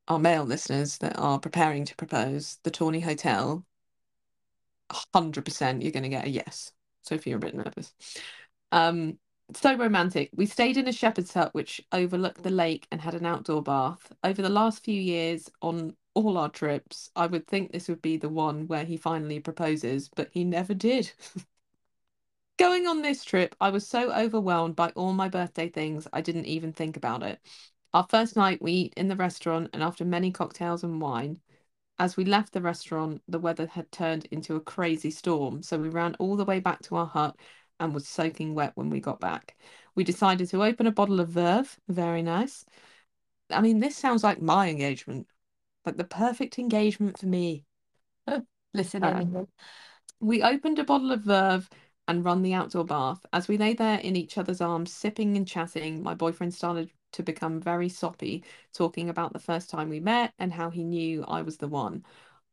our 0.07 0.19
male 0.19 0.45
listeners 0.45 0.97
that 0.99 1.17
are 1.17 1.39
preparing 1.39 1.85
to 1.85 1.95
propose, 1.95 2.59
the 2.63 2.71
Tawny 2.71 3.01
Hotel, 3.01 3.65
hundred 5.13 5.45
percent, 5.45 5.81
you're 5.81 5.91
going 5.91 6.03
to 6.03 6.09
get 6.09 6.25
a 6.25 6.29
yes. 6.29 6.73
So 7.01 7.15
if 7.15 7.25
you're 7.25 7.37
a 7.37 7.39
bit 7.39 7.55
nervous, 7.55 7.93
um, 8.71 9.17
so 9.53 9.75
romantic. 9.75 10.29
We 10.35 10.45
stayed 10.45 10.77
in 10.77 10.87
a 10.87 10.93
shepherd's 10.93 11.33
hut 11.33 11.53
which 11.53 11.81
overlooked 11.91 12.43
the 12.43 12.49
lake 12.49 12.87
and 12.91 13.01
had 13.01 13.15
an 13.15 13.25
outdoor 13.25 13.61
bath. 13.61 14.11
Over 14.23 14.41
the 14.41 14.49
last 14.49 14.83
few 14.83 14.99
years, 14.99 15.49
on 15.61 15.95
all 16.13 16.37
our 16.37 16.49
trips, 16.49 17.09
I 17.15 17.27
would 17.27 17.47
think 17.47 17.71
this 17.71 17.87
would 17.87 18.01
be 18.01 18.17
the 18.17 18.29
one 18.29 18.67
where 18.67 18.85
he 18.85 18.97
finally 18.97 19.39
proposes, 19.39 20.09
but 20.09 20.29
he 20.31 20.43
never 20.43 20.73
did. 20.73 21.11
Going 22.57 22.85
on 22.85 23.01
this 23.01 23.23
trip, 23.23 23.55
I 23.59 23.69
was 23.69 23.87
so 23.87 24.13
overwhelmed 24.13 24.75
by 24.75 24.89
all 24.89 25.13
my 25.13 25.29
birthday 25.29 25.67
things, 25.69 26.07
I 26.13 26.21
didn't 26.21 26.45
even 26.45 26.73
think 26.73 26.95
about 26.95 27.23
it. 27.23 27.39
Our 27.93 28.05
first 28.09 28.35
night, 28.35 28.61
we 28.61 28.71
eat 28.73 28.93
in 28.95 29.07
the 29.07 29.15
restaurant, 29.15 29.69
and 29.73 29.83
after 29.83 30.05
many 30.05 30.31
cocktails 30.31 30.83
and 30.83 31.01
wine, 31.01 31.39
as 31.99 32.17
we 32.17 32.25
left 32.25 32.53
the 32.53 32.61
restaurant, 32.61 33.21
the 33.27 33.39
weather 33.39 33.67
had 33.67 33.91
turned 33.91 34.25
into 34.31 34.55
a 34.55 34.61
crazy 34.61 35.11
storm, 35.11 35.61
so 35.61 35.77
we 35.77 35.89
ran 35.89 36.15
all 36.15 36.35
the 36.35 36.45
way 36.45 36.59
back 36.59 36.81
to 36.83 36.95
our 36.95 37.05
hut 37.05 37.35
and 37.79 37.93
was 37.93 38.07
soaking 38.07 38.55
wet 38.55 38.71
when 38.75 38.89
we 38.89 38.99
got 38.99 39.19
back. 39.19 39.55
We 39.95 40.03
decided 40.03 40.49
to 40.49 40.63
open 40.63 40.87
a 40.87 40.91
bottle 40.91 41.19
of 41.19 41.29
Verve, 41.29 41.79
very 41.87 42.23
nice. 42.23 42.65
I 43.49 43.61
mean, 43.61 43.79
this 43.79 43.95
sounds 43.97 44.23
like 44.23 44.41
my 44.41 44.69
engagement, 44.69 45.27
like 45.85 45.97
the 45.97 46.03
perfect 46.03 46.57
engagement 46.57 47.19
for 47.19 47.27
me. 47.27 47.65
Listen 48.73 49.03
Uh. 49.03 49.45
We 50.19 50.43
opened 50.43 50.79
a 50.79 50.83
bottle 50.83 51.11
of 51.11 51.21
Verve 51.21 51.69
and 52.07 52.23
run 52.23 52.41
the 52.41 52.53
outdoor 52.53 52.85
bath. 52.85 53.25
As 53.33 53.47
we 53.47 53.57
lay 53.57 53.73
there 53.73 53.99
in 53.99 54.15
each 54.15 54.37
other's 54.37 54.61
arms, 54.61 54.93
sipping 54.93 55.35
and 55.35 55.47
chatting, 55.47 56.01
my 56.01 56.13
boyfriend 56.13 56.53
started 56.53 56.91
to 57.13 57.23
become 57.23 57.59
very 57.59 57.89
soppy, 57.89 58.43
talking 58.73 59.09
about 59.09 59.33
the 59.33 59.39
first 59.39 59.69
time 59.69 59.89
we 59.89 59.99
met 59.99 60.33
and 60.39 60.53
how 60.53 60.69
he 60.69 60.83
knew 60.83 61.23
I 61.25 61.41
was 61.41 61.57
the 61.57 61.67
one. 61.67 62.05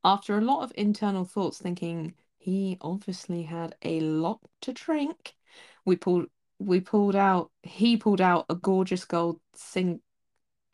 After 0.04 0.38
a 0.38 0.40
lot 0.42 0.62
of 0.62 0.72
internal 0.76 1.24
thoughts, 1.24 1.58
thinking 1.58 2.14
he 2.38 2.78
obviously 2.80 3.42
had 3.42 3.76
a 3.82 4.00
lot 4.00 4.40
to 4.62 4.72
drink, 4.72 5.36
we 5.84 5.96
pulled 5.96 6.26
we 6.60 6.80
pulled 6.80 7.14
out 7.16 7.50
he 7.62 7.96
pulled 7.96 8.20
out 8.20 8.46
a 8.48 8.54
gorgeous 8.54 9.04
gold 9.04 9.40
sing 9.54 10.00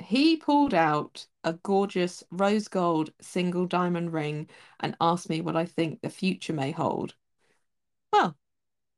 he 0.02 0.36
pulled 0.36 0.74
out 0.74 1.26
a 1.44 1.52
gorgeous 1.54 2.24
rose 2.30 2.68
gold 2.68 3.12
single 3.20 3.66
diamond 3.66 4.12
ring 4.12 4.48
and 4.80 4.96
asked 5.00 5.28
me 5.28 5.40
what 5.40 5.56
I 5.56 5.66
think 5.66 6.00
the 6.00 6.10
future 6.10 6.52
may 6.52 6.70
hold. 6.72 7.14
Well, 8.12 8.36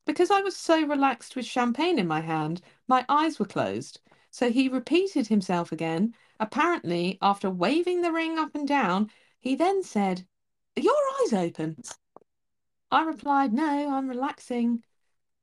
because 0.07 0.31
I 0.31 0.41
was 0.43 0.57
so 0.57 0.87
relaxed 0.87 1.37
with 1.37 1.47
champagne 1.47 1.99
in 1.99 2.07
my 2.07 2.21
hand, 2.21 2.63
my 2.89 3.05
eyes 3.09 3.39
were 3.39 3.47
closed. 3.47 4.01
So 4.37 4.51
he 4.51 4.69
repeated 4.69 5.29
himself 5.29 5.73
again. 5.73 6.13
Apparently, 6.39 7.17
after 7.23 7.49
waving 7.49 8.03
the 8.03 8.13
ring 8.13 8.39
up 8.39 8.55
and 8.55 8.69
down, 8.69 9.11
he 9.41 9.55
then 9.55 9.83
said, 9.83 10.27
Are 10.77 10.83
your 10.83 10.93
eyes 11.23 11.33
open? 11.33 11.83
I 12.91 13.05
replied, 13.05 13.55
No, 13.55 13.95
I'm 13.95 14.11
relaxing. 14.11 14.85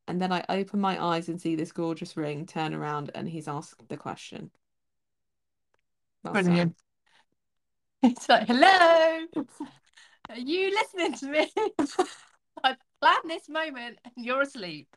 And 0.08 0.22
then 0.22 0.32
I 0.32 0.46
open 0.48 0.80
my 0.80 1.04
eyes 1.04 1.28
and 1.28 1.42
see 1.42 1.56
this 1.56 1.72
gorgeous 1.72 2.16
ring, 2.16 2.46
turn 2.46 2.76
around, 2.76 3.10
and 3.16 3.28
he's 3.28 3.48
asked 3.48 3.90
the 3.90 3.98
question. 3.98 4.52
Brilliant. 6.24 6.76
It's 8.04 8.30
like, 8.30 8.46
hello. 8.46 9.26
Are 10.30 10.38
you 10.38 10.70
listening 10.70 11.14
to 11.14 11.28
me? 11.30 11.52
I 12.64 12.76
planned 13.02 13.28
this 13.28 13.50
moment 13.50 13.98
and 14.04 14.24
you're 14.24 14.42
asleep. 14.42 14.96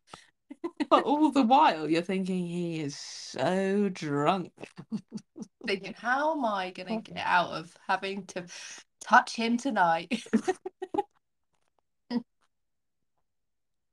But 0.89 1.05
all 1.05 1.31
the 1.31 1.43
while, 1.43 1.89
you're 1.89 2.03
thinking 2.03 2.47
he 2.47 2.81
is 2.81 2.97
so 2.97 3.89
drunk. 3.89 4.53
Thinking, 5.67 5.95
how 5.95 6.33
am 6.37 6.45
I 6.45 6.71
going 6.71 7.03
to 7.03 7.13
get 7.13 7.25
out 7.27 7.51
of 7.51 7.77
having 7.89 8.25
to 8.27 8.45
touch 9.01 9.35
him 9.35 9.57
tonight? 9.57 10.23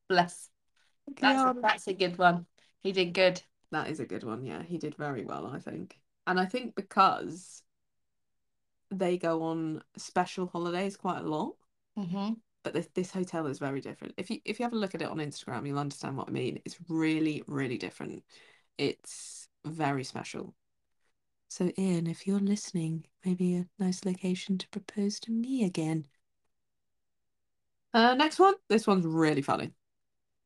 Bless. 0.07 0.49
That's 1.19 1.43
a, 1.43 1.55
that's 1.59 1.87
a 1.87 1.93
good 1.93 2.17
one. 2.17 2.45
He 2.83 2.91
did 2.91 3.13
good. 3.13 3.41
That 3.71 3.89
is 3.89 3.99
a 3.99 4.05
good 4.05 4.23
one. 4.23 4.43
Yeah, 4.43 4.61
he 4.61 4.77
did 4.77 4.95
very 4.95 5.25
well, 5.25 5.47
I 5.47 5.59
think. 5.59 5.99
And 6.27 6.39
I 6.39 6.45
think 6.45 6.75
because 6.75 7.63
they 8.91 9.17
go 9.17 9.41
on 9.43 9.81
special 9.97 10.47
holidays 10.47 10.95
quite 10.95 11.21
a 11.21 11.27
lot, 11.27 11.55
Mm-hmm. 11.97 12.33
But 12.63 12.73
this 12.73 12.87
this 12.93 13.11
hotel 13.11 13.47
is 13.47 13.59
very 13.59 13.81
different. 13.81 14.13
If 14.17 14.29
you 14.29 14.39
if 14.45 14.59
you 14.59 14.63
have 14.63 14.73
a 14.73 14.77
look 14.77 14.95
at 14.95 15.01
it 15.01 15.09
on 15.09 15.17
Instagram, 15.17 15.67
you'll 15.67 15.79
understand 15.79 16.17
what 16.17 16.29
I 16.29 16.31
mean. 16.31 16.61
It's 16.65 16.77
really, 16.89 17.43
really 17.47 17.77
different. 17.77 18.23
It's 18.77 19.47
very 19.65 20.03
special. 20.03 20.55
So, 21.49 21.71
Ian, 21.77 22.07
if 22.07 22.25
you're 22.25 22.39
listening, 22.39 23.05
maybe 23.23 23.55
a 23.55 23.67
nice 23.77 24.05
location 24.05 24.57
to 24.57 24.67
propose 24.69 25.19
to 25.21 25.31
me 25.31 25.63
again. 25.63 26.07
Uh, 27.93 28.15
next 28.15 28.39
one. 28.39 28.55
This 28.69 28.87
one's 28.87 29.05
really 29.05 29.43
funny. 29.43 29.71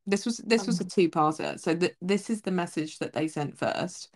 This 0.05 0.25
was 0.25 0.37
this 0.37 0.67
was 0.67 0.81
a 0.81 0.85
two-parter. 0.85 1.59
So 1.59 1.75
th 1.75 1.93
this 2.01 2.29
is 2.29 2.41
the 2.41 2.51
message 2.51 2.99
that 2.99 3.13
they 3.13 3.27
sent 3.27 3.57
first. 3.57 4.09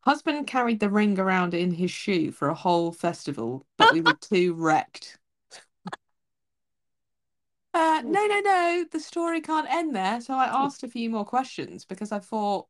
Husband 0.00 0.46
carried 0.46 0.80
the 0.80 0.90
ring 0.90 1.18
around 1.18 1.54
in 1.54 1.72
his 1.72 1.90
shoe 1.90 2.30
for 2.30 2.48
a 2.48 2.54
whole 2.54 2.92
festival, 2.92 3.66
but 3.78 3.92
we 3.92 4.00
were 4.00 4.14
too 4.20 4.54
wrecked. 4.54 5.18
Uh, 7.74 8.02
no, 8.04 8.26
no, 8.26 8.40
no. 8.40 8.84
The 8.90 9.00
story 9.00 9.40
can't 9.40 9.68
end 9.68 9.96
there. 9.96 10.20
So 10.20 10.34
I 10.34 10.44
asked 10.44 10.84
a 10.84 10.88
few 10.88 11.10
more 11.10 11.24
questions 11.24 11.84
because 11.84 12.12
I 12.12 12.20
thought, 12.20 12.68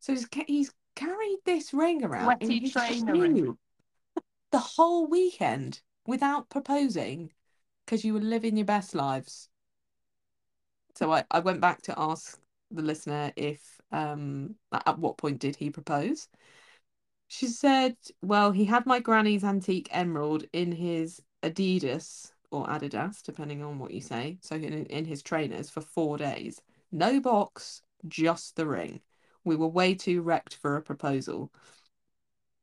so 0.00 0.14
he's, 0.14 0.26
he's 0.46 0.72
carried 0.94 1.38
this 1.44 1.74
ring 1.74 2.02
around 2.02 2.42
in 2.42 2.48
Sweaty 2.48 2.60
his 2.60 2.72
trainer 2.72 3.56
the 4.52 4.58
whole 4.58 5.06
weekend 5.06 5.82
without 6.06 6.48
proposing 6.48 7.30
because 7.84 8.04
you 8.04 8.14
were 8.14 8.20
living 8.20 8.56
your 8.56 8.64
best 8.64 8.94
lives. 8.94 9.50
So 10.94 11.12
I, 11.12 11.24
I 11.30 11.40
went 11.40 11.60
back 11.60 11.82
to 11.82 11.94
ask 11.98 12.40
the 12.70 12.82
listener 12.82 13.32
if 13.36 13.80
um 13.92 14.56
at 14.72 14.98
what 14.98 15.18
point 15.18 15.40
did 15.40 15.56
he 15.56 15.70
propose. 15.70 16.26
She 17.28 17.48
said, 17.48 17.96
well, 18.22 18.52
he 18.52 18.64
had 18.64 18.86
my 18.86 19.00
granny's 19.00 19.44
antique 19.44 19.88
emerald 19.90 20.44
in 20.52 20.72
his 20.72 21.20
Adidas 21.42 22.32
or 22.56 22.66
Adidas, 22.66 23.22
depending 23.22 23.62
on 23.62 23.78
what 23.78 23.92
you 23.92 24.00
say. 24.00 24.38
So 24.40 24.56
in, 24.56 24.86
in 24.86 25.04
his 25.04 25.22
trainers 25.22 25.70
for 25.70 25.80
four 25.80 26.16
days. 26.16 26.60
No 26.90 27.20
box, 27.20 27.82
just 28.08 28.56
the 28.56 28.66
ring. 28.66 29.00
We 29.44 29.56
were 29.56 29.68
way 29.68 29.94
too 29.94 30.22
wrecked 30.22 30.56
for 30.56 30.76
a 30.76 30.82
proposal. 30.82 31.52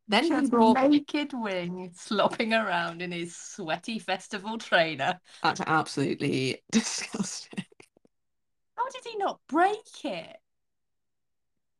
Then 0.08 0.26
he 0.26 0.30
Just 0.30 0.52
brought 0.52 0.78
naked 0.82 1.32
wing 1.34 1.91
slopping 1.96 2.54
around 2.54 3.02
in 3.02 3.12
his 3.12 3.36
sweaty 3.36 4.00
festival 4.00 4.58
trainer. 4.58 5.20
that's 5.41 5.62
absolutely 5.62 6.62
disgusting. 6.72 7.66
How 8.76 8.89
did 8.89 9.04
he 9.06 9.18
not 9.18 9.39
break 9.48 10.04
it? 10.04 10.38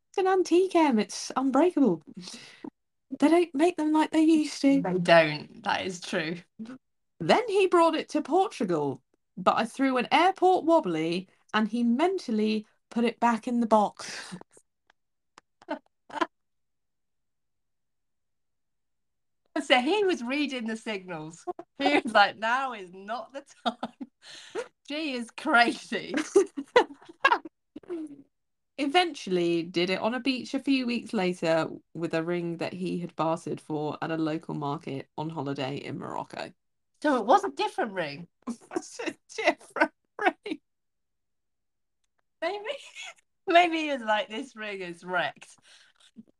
It's 0.10 0.18
an 0.20 0.28
antique 0.28 0.76
M, 0.76 1.00
it's 1.00 1.32
unbreakable. 1.36 2.02
They 3.20 3.28
don't 3.28 3.54
make 3.56 3.78
them 3.78 3.92
like 3.92 4.12
they 4.12 4.22
used 4.22 4.62
to. 4.62 4.82
They 4.82 4.94
don't. 5.00 5.64
That 5.64 5.86
is 5.86 6.00
true. 6.00 6.36
Then 7.20 7.44
he 7.48 7.68
brought 7.68 7.96
it 7.96 8.10
to 8.10 8.22
Portugal, 8.22 9.02
but 9.38 9.56
I 9.58 9.66
threw 9.66 9.98
an 9.98 10.08
airport 10.12 10.66
wobbly 10.66 11.28
and 11.54 11.68
he 11.68 11.84
mentally 11.84 12.66
put 12.90 13.06
it 13.06 13.20
back 13.20 13.48
in 13.48 13.60
the 13.60 13.68
box. 13.68 14.36
So 19.62 19.80
he 19.80 20.04
was 20.04 20.24
reading 20.24 20.66
the 20.66 20.76
signals. 20.76 21.46
He 21.78 22.00
was 22.00 22.12
like, 22.12 22.40
now 22.40 22.74
is 22.74 22.92
not 22.94 23.34
the 23.34 23.44
time. 23.66 24.66
She 24.90 25.14
is 25.14 25.30
crazy. 25.32 26.14
Eventually, 28.78 29.64
did 29.64 29.90
it 29.90 30.00
on 30.00 30.14
a 30.14 30.20
beach 30.20 30.54
a 30.54 30.60
few 30.60 30.86
weeks 30.86 31.14
later 31.14 31.70
with 31.94 32.14
a 32.14 32.22
ring 32.22 32.58
that 32.58 32.74
he 32.74 33.00
had 33.00 33.16
bartered 33.16 33.62
for 33.62 33.98
at 34.02 34.12
a 34.12 34.18
local 34.18 34.56
market 34.56 35.08
on 35.18 35.30
holiday 35.30 35.78
in 35.78 36.00
Morocco. 36.00 36.52
So 37.04 37.18
it 37.18 37.26
was 37.26 37.44
a 37.44 37.50
different 37.50 37.92
ring. 37.92 38.28
It's 38.78 38.98
a 39.02 39.14
different 39.36 39.92
ring. 40.18 40.60
Maybe, 42.42 42.78
maybe 43.48 43.78
he 43.80 43.92
was 43.92 44.04
like, 44.04 44.30
this 44.30 44.56
ring 44.56 44.80
is 44.80 45.04
wrecked. 45.04 45.50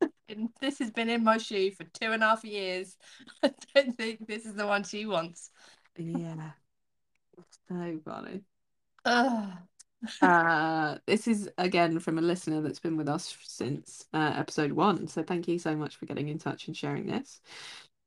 and 0.30 0.48
this 0.62 0.78
has 0.78 0.90
been 0.90 1.10
in 1.10 1.22
my 1.22 1.36
shoe 1.36 1.70
for 1.72 1.84
two 1.84 2.12
and 2.12 2.22
a 2.22 2.28
half 2.28 2.46
years. 2.46 2.96
I 3.42 3.52
don't 3.74 3.94
think 3.98 4.26
this 4.26 4.46
is 4.46 4.54
the 4.54 4.66
one 4.66 4.84
she 4.84 5.04
wants. 5.04 5.50
Yeah. 5.98 6.52
So 7.68 8.00
funny. 8.02 8.40
Ugh. 9.04 9.52
Uh, 10.22 10.96
this 11.06 11.28
is 11.28 11.50
again 11.58 11.98
from 11.98 12.16
a 12.16 12.22
listener 12.22 12.62
that's 12.62 12.80
been 12.80 12.96
with 12.96 13.10
us 13.10 13.36
since 13.42 14.06
uh, 14.14 14.32
episode 14.34 14.72
one. 14.72 15.08
So 15.08 15.22
thank 15.22 15.46
you 15.46 15.58
so 15.58 15.76
much 15.76 15.96
for 15.96 16.06
getting 16.06 16.28
in 16.28 16.38
touch 16.38 16.68
and 16.68 16.76
sharing 16.76 17.06
this. 17.06 17.42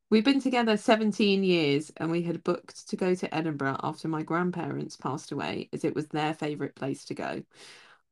We've 0.09 0.23
been 0.23 0.39
together 0.39 0.77
17 0.77 1.43
years 1.43 1.91
and 1.97 2.09
we 2.09 2.21
had 2.21 2.43
booked 2.45 2.87
to 2.87 2.95
go 2.95 3.13
to 3.13 3.35
Edinburgh 3.35 3.75
after 3.83 4.07
my 4.07 4.23
grandparents 4.23 4.95
passed 4.95 5.33
away, 5.33 5.67
as 5.73 5.83
it 5.83 5.95
was 5.95 6.07
their 6.07 6.33
favourite 6.33 6.75
place 6.75 7.03
to 7.05 7.13
go. 7.13 7.43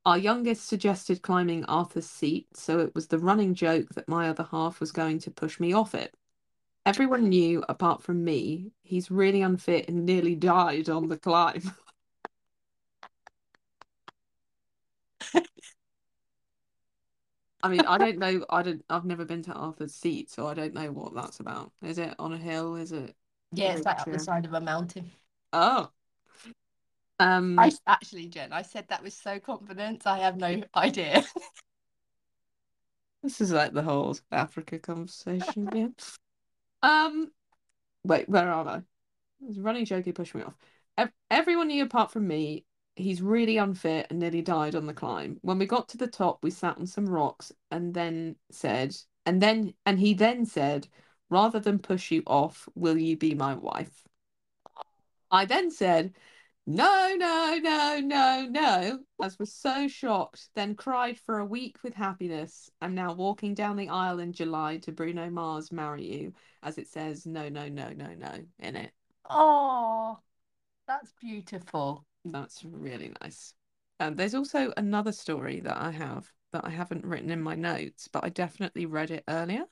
Our 0.06 0.18
youngest 0.18 0.68
suggested 0.68 1.22
climbing 1.22 1.64
Arthur's 1.66 2.10
Seat, 2.10 2.58
so 2.58 2.80
it 2.80 2.94
was 2.94 3.08
the 3.08 3.18
running 3.18 3.54
joke 3.54 3.88
that 3.96 4.10
my 4.10 4.28
other 4.28 4.44
half 4.52 4.82
was 4.82 4.92
going 4.92 5.20
to 5.20 5.32
push 5.32 5.58
me 5.58 5.72
off 5.72 5.96
it. 5.96 6.14
Everyone 6.86 7.30
knew, 7.30 7.64
apart 7.70 8.04
from 8.04 8.26
me, 8.26 8.74
he's 8.84 9.10
really 9.10 9.42
unfit 9.42 9.88
and 9.88 10.06
nearly 10.06 10.36
died 10.36 10.90
on 10.90 11.08
the 11.08 11.18
climb. 11.18 11.72
I 17.66 17.68
mean, 17.68 17.82
I 17.82 17.98
don't 17.98 18.20
know. 18.20 18.46
I 18.52 18.62
don't. 18.62 18.86
I've 18.92 19.06
never 19.06 19.26
been 19.26 19.42
to 19.42 19.52
Arthur's 19.52 19.96
Seat, 19.96 20.30
so 20.30 20.46
I 20.46 20.54
don't 20.54 20.76
know 20.76 20.92
what 20.92 21.16
that's 21.16 21.40
about. 21.40 21.72
Is 21.82 21.98
it 21.98 22.14
on 22.20 22.32
a 22.32 22.38
hill? 22.38 22.76
Is 22.76 22.92
it? 22.92 23.16
Yeah, 23.54 23.74
it's 23.74 23.88
like 23.88 24.00
up 24.00 24.12
the 24.12 24.20
side 24.20 24.46
of 24.46 24.54
a 24.54 24.62
mountain. 24.62 25.10
Oh. 25.52 25.90
Um. 27.20 27.58
I 27.58 27.72
actually, 27.88 28.28
Jen, 28.28 28.54
I 28.54 28.62
said 28.62 28.88
that 28.90 29.02
with 29.02 29.14
so 29.14 29.40
confident. 29.40 30.06
I 30.06 30.20
have 30.20 30.38
no 30.38 30.62
idea. 30.76 31.24
this 33.24 33.42
is 33.42 33.52
like 33.52 33.74
the 33.74 33.82
whole 33.82 34.16
Africa 34.32 34.78
conversation. 34.78 35.68
yeah. 35.74 35.88
Um. 36.84 37.32
Wait, 38.04 38.30
where 38.30 38.48
are 38.48 38.68
I? 38.68 38.82
It's 39.50 39.58
running 39.58 39.86
joke. 39.86 40.06
Pushed 40.14 40.36
me 40.36 40.44
off. 40.44 41.10
Everyone 41.32 41.70
knew 41.70 41.84
apart 41.84 42.12
from 42.12 42.28
me 42.28 42.64
he's 42.96 43.22
really 43.22 43.58
unfit 43.58 44.08
and 44.10 44.20
nearly 44.20 44.42
died 44.42 44.76
on 44.76 44.86
the 44.86 44.94
climb. 44.94 45.38
When 45.42 45.60
we 45.60 45.66
got 45.66 45.90
to 45.90 45.98
the 45.98 46.08
top, 46.08 46.44
we 46.44 46.52
sat 46.52 46.78
on 46.78 46.88
some 46.88 47.06
rocks 47.06 47.52
and 47.72 47.94
then 47.94 48.36
said, 48.52 48.96
and 49.26 49.42
then, 49.42 49.74
and 49.86 50.00
he 50.00 50.14
then 50.14 50.46
said, 50.46 50.88
rather 51.30 51.60
than 51.60 51.80
push 51.80 52.12
you 52.12 52.24
off, 52.28 52.68
will 52.76 52.98
you 52.98 53.18
be 53.18 53.34
my 53.34 53.54
wife? 53.54 54.04
I 55.32 55.46
then 55.46 55.72
said, 55.72 56.14
no, 56.68 57.14
no, 57.16 57.60
no, 57.62 58.00
no, 58.00 58.48
no, 58.50 59.00
as 59.22 59.38
was 59.38 59.54
so 59.54 59.88
shocked, 59.88 60.50
then 60.56 60.76
cried 60.76 61.20
for 61.20 61.38
a 61.38 61.46
week 61.46 61.78
with 61.84 61.94
happiness. 61.94 62.72
I'm 62.82 62.96
now 62.96 63.14
walking 63.14 63.54
down 63.54 63.76
the 63.76 63.90
aisle 63.90 64.20
in 64.20 64.34
July 64.34 64.78
to 64.78 64.92
Bruno 64.92 65.30
Mars 65.30 65.72
Marry 65.72 66.06
You, 66.06 66.34
as 66.64 66.78
it 66.78 66.88
says, 66.88 67.26
no, 67.26 67.50
no, 67.50 67.68
no, 67.68 67.90
no, 67.90 68.16
no, 68.16 68.32
in 68.60 68.76
it. 68.76 68.92
Oh, 69.30 70.18
that's 70.88 71.14
beautiful. 71.22 72.06
That's 72.26 72.64
really 72.66 73.14
nice. 73.22 73.54
Um, 74.02 74.16
there's 74.16 74.36
also 74.36 74.74
another 74.76 75.12
story 75.14 75.62
that 75.62 75.78
I 75.78 75.92
have 75.92 76.32
that 76.52 76.66
I 76.66 76.70
haven't 76.70 77.06
written 77.06 77.30
in 77.30 77.42
my 77.42 77.56
notes, 77.56 78.08
but 78.10 78.24
I 78.26 78.30
definitely 78.30 78.86
read 78.86 79.12
it 79.12 79.24
earlier. 79.30 79.66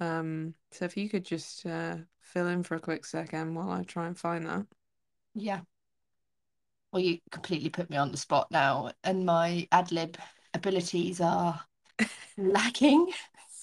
Um, 0.00 0.54
so 0.70 0.84
if 0.86 0.96
you 0.96 1.08
could 1.08 1.24
just 1.24 1.64
uh, 1.66 1.98
fill 2.20 2.46
in 2.48 2.62
for 2.62 2.74
a 2.76 2.80
quick 2.80 3.04
second 3.04 3.54
while 3.54 3.70
I 3.70 3.82
try 3.82 4.06
and 4.06 4.18
find 4.18 4.46
that. 4.46 4.66
Yeah. 5.34 5.62
Well, 6.92 7.02
you 7.02 7.18
completely 7.30 7.70
put 7.70 7.90
me 7.90 7.96
on 7.96 8.10
the 8.10 8.16
spot 8.16 8.50
now, 8.50 8.90
and 9.04 9.24
my 9.26 9.68
ad 9.72 9.92
lib 9.92 10.16
abilities 10.54 11.20
are 11.20 11.64
lacking. 12.36 13.12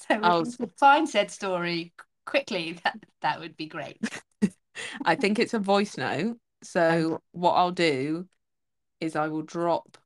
So 0.10 0.26
if 0.26 0.26
oh, 0.26 0.44
you 0.44 0.52
could 0.60 0.78
find 0.78 1.08
said 1.08 1.32
story 1.32 1.94
quickly, 2.26 2.74
that 2.84 2.98
that 3.22 3.40
would 3.40 3.56
be 3.56 3.68
great. 3.68 4.02
I 5.06 5.16
think 5.16 5.40
it's 5.40 5.54
a 5.54 5.60
voice 5.60 5.98
note. 5.98 6.38
So 6.64 7.22
what 7.32 7.54
I'll 7.54 7.72
do 7.72 8.28
is 9.00 9.16
I 9.16 9.28
will 9.28 9.42
drop 9.42 9.98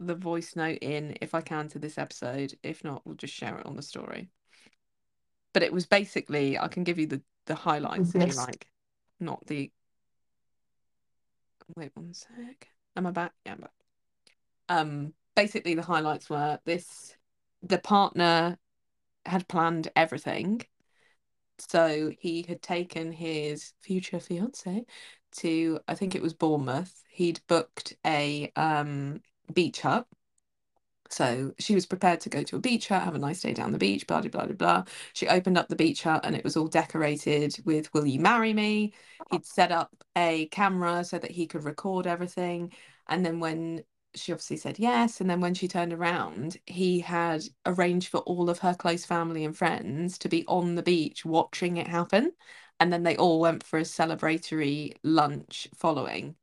the 0.00 0.14
voice 0.14 0.54
note 0.54 0.78
in 0.80 1.16
if 1.20 1.34
I 1.34 1.40
can 1.40 1.68
to 1.68 1.78
this 1.78 1.98
episode. 1.98 2.54
If 2.62 2.84
not, 2.84 3.02
we'll 3.04 3.16
just 3.16 3.34
share 3.34 3.58
it 3.58 3.66
on 3.66 3.76
the 3.76 3.82
story. 3.82 4.30
But 5.52 5.62
it 5.62 5.72
was 5.72 5.86
basically 5.86 6.58
I 6.58 6.68
can 6.68 6.84
give 6.84 6.98
you 6.98 7.06
the 7.06 7.22
the 7.46 7.54
highlights 7.54 8.14
if 8.14 8.28
you 8.28 8.34
like, 8.34 8.68
not 9.18 9.46
the. 9.46 9.72
Wait 11.76 11.90
one 11.94 12.14
sec. 12.14 12.68
Am 12.96 13.06
I 13.06 13.10
back? 13.10 13.32
Yeah, 13.44 13.52
I'm 13.52 13.60
back. 13.60 13.72
Um, 14.68 15.14
basically 15.34 15.74
the 15.74 15.82
highlights 15.82 16.30
were 16.30 16.58
this: 16.64 17.16
the 17.62 17.78
partner 17.78 18.58
had 19.26 19.48
planned 19.48 19.88
everything. 19.96 20.62
So 21.58 22.12
he 22.16 22.44
had 22.46 22.62
taken 22.62 23.10
his 23.10 23.72
future 23.80 24.20
fiance 24.20 24.84
to 25.32 25.80
I 25.88 25.94
think 25.94 26.14
it 26.14 26.22
was 26.22 26.34
Bournemouth. 26.34 27.02
He'd 27.10 27.40
booked 27.48 27.94
a 28.06 28.52
um, 28.56 29.20
beach 29.52 29.80
hut. 29.80 30.06
So 31.10 31.54
she 31.58 31.74
was 31.74 31.86
prepared 31.86 32.20
to 32.20 32.28
go 32.28 32.42
to 32.42 32.56
a 32.56 32.60
beach 32.60 32.88
hut, 32.88 33.02
have 33.02 33.14
a 33.14 33.18
nice 33.18 33.40
day 33.40 33.54
down 33.54 33.72
the 33.72 33.78
beach, 33.78 34.06
blah, 34.06 34.20
blah, 34.20 34.44
blah, 34.44 34.54
blah. 34.54 34.84
She 35.14 35.26
opened 35.26 35.56
up 35.56 35.68
the 35.68 35.76
beach 35.76 36.02
hut 36.02 36.20
and 36.24 36.36
it 36.36 36.44
was 36.44 36.56
all 36.56 36.68
decorated 36.68 37.56
with 37.64 37.92
Will 37.94 38.06
You 38.06 38.20
Marry 38.20 38.52
Me? 38.52 38.92
He'd 39.30 39.46
set 39.46 39.72
up 39.72 39.90
a 40.16 40.46
camera 40.48 41.04
so 41.04 41.18
that 41.18 41.30
he 41.30 41.46
could 41.46 41.64
record 41.64 42.06
everything. 42.06 42.72
And 43.08 43.24
then 43.24 43.40
when 43.40 43.84
she 44.14 44.32
obviously 44.32 44.58
said 44.58 44.78
yes, 44.78 45.20
and 45.20 45.30
then 45.30 45.40
when 45.40 45.54
she 45.54 45.68
turned 45.68 45.92
around, 45.92 46.58
he 46.66 47.00
had 47.00 47.42
arranged 47.64 48.08
for 48.08 48.18
all 48.20 48.50
of 48.50 48.58
her 48.58 48.74
close 48.74 49.04
family 49.04 49.44
and 49.44 49.56
friends 49.56 50.18
to 50.18 50.28
be 50.28 50.44
on 50.46 50.74
the 50.74 50.82
beach 50.82 51.24
watching 51.24 51.76
it 51.78 51.86
happen 51.86 52.32
and 52.80 52.92
then 52.92 53.02
they 53.02 53.16
all 53.16 53.40
went 53.40 53.64
for 53.64 53.78
a 53.78 53.82
celebratory 53.82 54.94
lunch 55.02 55.68
following. 55.74 56.36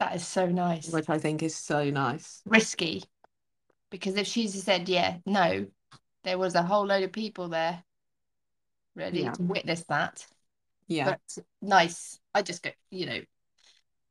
That 0.00 0.16
is 0.16 0.26
so 0.26 0.46
nice. 0.46 0.88
Which 0.88 1.08
I 1.08 1.18
think 1.18 1.42
is 1.42 1.54
so 1.54 1.90
nice. 1.90 2.42
Risky. 2.46 3.04
Because 3.90 4.16
if 4.16 4.26
she's 4.26 4.60
said, 4.62 4.88
yeah, 4.88 5.18
no, 5.24 5.66
there 6.24 6.38
was 6.38 6.54
a 6.54 6.62
whole 6.62 6.86
load 6.86 7.04
of 7.04 7.12
people 7.12 7.48
there 7.48 7.82
ready 8.96 9.20
yeah. 9.20 9.32
to 9.32 9.42
witness 9.42 9.84
that. 9.88 10.26
Yeah. 10.88 11.16
But 11.16 11.44
nice. 11.62 12.18
I 12.34 12.42
just 12.42 12.62
go, 12.62 12.70
you 12.90 13.06
know, 13.06 13.20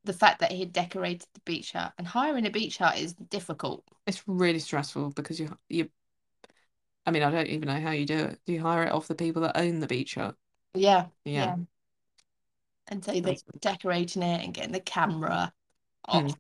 the 0.03 0.14
fact 0.14 0.39
that 0.39 0.51
he 0.51 0.61
had 0.61 0.74
decorated 0.74 1.28
the 1.34 1.41
beach 1.45 1.74
hut 1.74 1.93
and 1.97 2.07
hiring 2.07 2.45
a 2.45 2.51
beach 2.51 2.78
hut 2.78 2.97
is 2.97 3.14
difficult. 3.14 3.84
It's 4.05 4.24
really 4.28 4.59
stressful 4.59 5.11
because 5.11 5.39
you 5.39 5.57
you 5.70 5.89
I 7.05 7.11
mean, 7.11 7.24
I 7.24 7.32
don't 7.32 7.47
even 7.47 7.68
know 7.68 7.80
how 7.80 7.91
you 7.91 8.05
do 8.05 8.18
it. 8.18 8.39
Do 8.45 8.53
you 8.53 8.61
hire 8.61 8.84
it 8.84 8.91
off 8.91 9.07
the 9.07 9.16
people 9.16 9.41
that 9.41 9.57
own 9.57 9.80
the 9.80 9.88
beach 9.88 10.16
hut? 10.16 10.36
Yeah. 10.74 11.07
Yeah. 11.26 11.45
yeah. 11.45 11.55
And 12.88 13.03
so 13.03 13.19
they're 13.19 13.36
decorating 13.59 14.24
it 14.24 14.43
and 14.43 14.53
getting 14.53 14.71
the 14.71 14.80
camera 14.80 15.53
off. 16.05 16.24
Mm. 16.24 16.36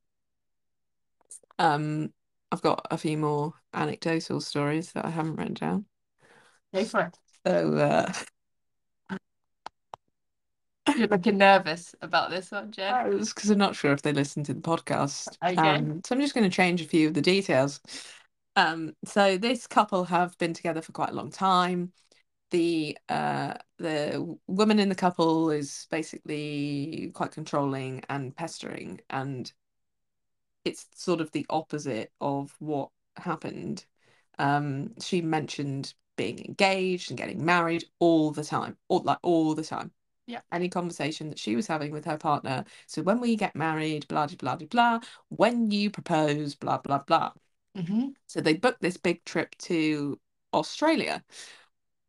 Um, 1.59 2.13
I've 2.51 2.61
got 2.61 2.85
a 2.91 2.97
few 2.97 3.17
more 3.17 3.53
anecdotal 3.73 4.41
stories 4.41 4.91
that 4.91 5.05
I 5.05 5.09
haven't 5.09 5.37
written 5.37 5.53
down. 5.53 5.85
Go 6.73 6.83
for 6.85 7.01
it. 7.01 7.17
So 7.45 7.75
uh 7.75 8.11
You're 10.97 11.07
looking 11.07 11.37
nervous 11.37 11.95
about 12.01 12.29
this 12.29 12.51
one, 12.51 12.71
Jen. 12.71 13.13
It's 13.13 13.33
because 13.33 13.49
I'm 13.49 13.57
not 13.57 13.75
sure 13.75 13.93
if 13.93 14.01
they 14.01 14.11
listen 14.11 14.43
to 14.43 14.53
the 14.53 14.61
podcast. 14.61 15.29
Okay. 15.43 15.55
Um, 15.55 16.01
so 16.05 16.13
I'm 16.13 16.21
just 16.21 16.35
going 16.35 16.49
to 16.49 16.55
change 16.55 16.81
a 16.81 16.85
few 16.85 17.07
of 17.07 17.13
the 17.13 17.21
details. 17.21 17.79
Um, 18.57 18.93
so 19.05 19.37
this 19.37 19.65
couple 19.65 20.03
have 20.03 20.37
been 20.37 20.53
together 20.53 20.81
for 20.81 20.91
quite 20.91 21.09
a 21.09 21.15
long 21.15 21.31
time 21.31 21.93
the 22.53 22.97
uh, 23.09 23.55
the 23.83 24.37
woman 24.47 24.79
in 24.79 24.87
the 24.87 24.95
couple 24.95 25.51
is 25.51 25.87
basically 25.91 27.11
quite 27.13 27.31
controlling 27.31 28.01
and 28.07 28.33
pestering, 28.33 29.01
and 29.09 29.51
it's 30.63 30.87
sort 30.95 31.19
of 31.19 31.29
the 31.33 31.45
opposite 31.49 32.13
of 32.21 32.55
what 32.59 32.89
happened. 33.17 33.85
Um, 34.39 34.93
she 35.01 35.21
mentioned 35.21 35.93
being 36.15 36.39
engaged 36.45 37.11
and 37.11 37.17
getting 37.17 37.43
married 37.43 37.83
all 37.99 38.31
the 38.31 38.45
time, 38.45 38.77
all 38.87 39.01
like 39.03 39.17
all 39.21 39.53
the 39.53 39.65
time. 39.65 39.91
Yeah. 40.27 40.39
Any 40.53 40.69
conversation 40.69 41.27
that 41.27 41.37
she 41.37 41.57
was 41.57 41.67
having 41.67 41.91
with 41.91 42.05
her 42.05 42.17
partner. 42.17 42.63
So 42.87 43.01
when 43.01 43.19
we 43.19 43.35
get 43.35 43.53
married, 43.53 44.07
blah 44.07 44.27
blah 44.27 44.55
blah 44.55 44.67
blah. 44.67 44.99
When 45.27 45.71
you 45.71 45.91
propose, 45.91 46.55
blah 46.55 46.77
blah 46.77 46.99
blah. 46.99 47.33
Mm-hmm. 47.77 48.09
So 48.27 48.39
they 48.39 48.53
booked 48.53 48.81
this 48.81 48.95
big 48.95 49.25
trip 49.25 49.57
to 49.57 50.17
Australia 50.53 51.21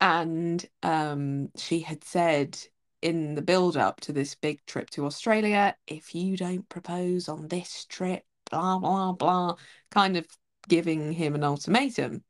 and 0.01 0.64
um, 0.82 1.51
she 1.57 1.80
had 1.80 2.05
said 2.05 2.59
in 3.03 3.34
the 3.34 3.42
build 3.42 3.76
up 3.76 4.01
to 4.01 4.12
this 4.12 4.34
big 4.34 4.64
trip 4.66 4.90
to 4.90 5.05
Australia, 5.05 5.76
if 5.86 6.14
you 6.14 6.36
don't 6.36 6.68
propose 6.68 7.28
on 7.28 7.49
this 7.49 7.84
trip, 7.84 8.22
blah, 8.51 8.78
blah, 8.78 9.12
blah, 9.12 9.57
kind 9.90 10.16
of 10.16 10.26
giving 10.68 11.12
him 11.12 11.34
an 11.34 11.45
ultimatum. 11.45 12.22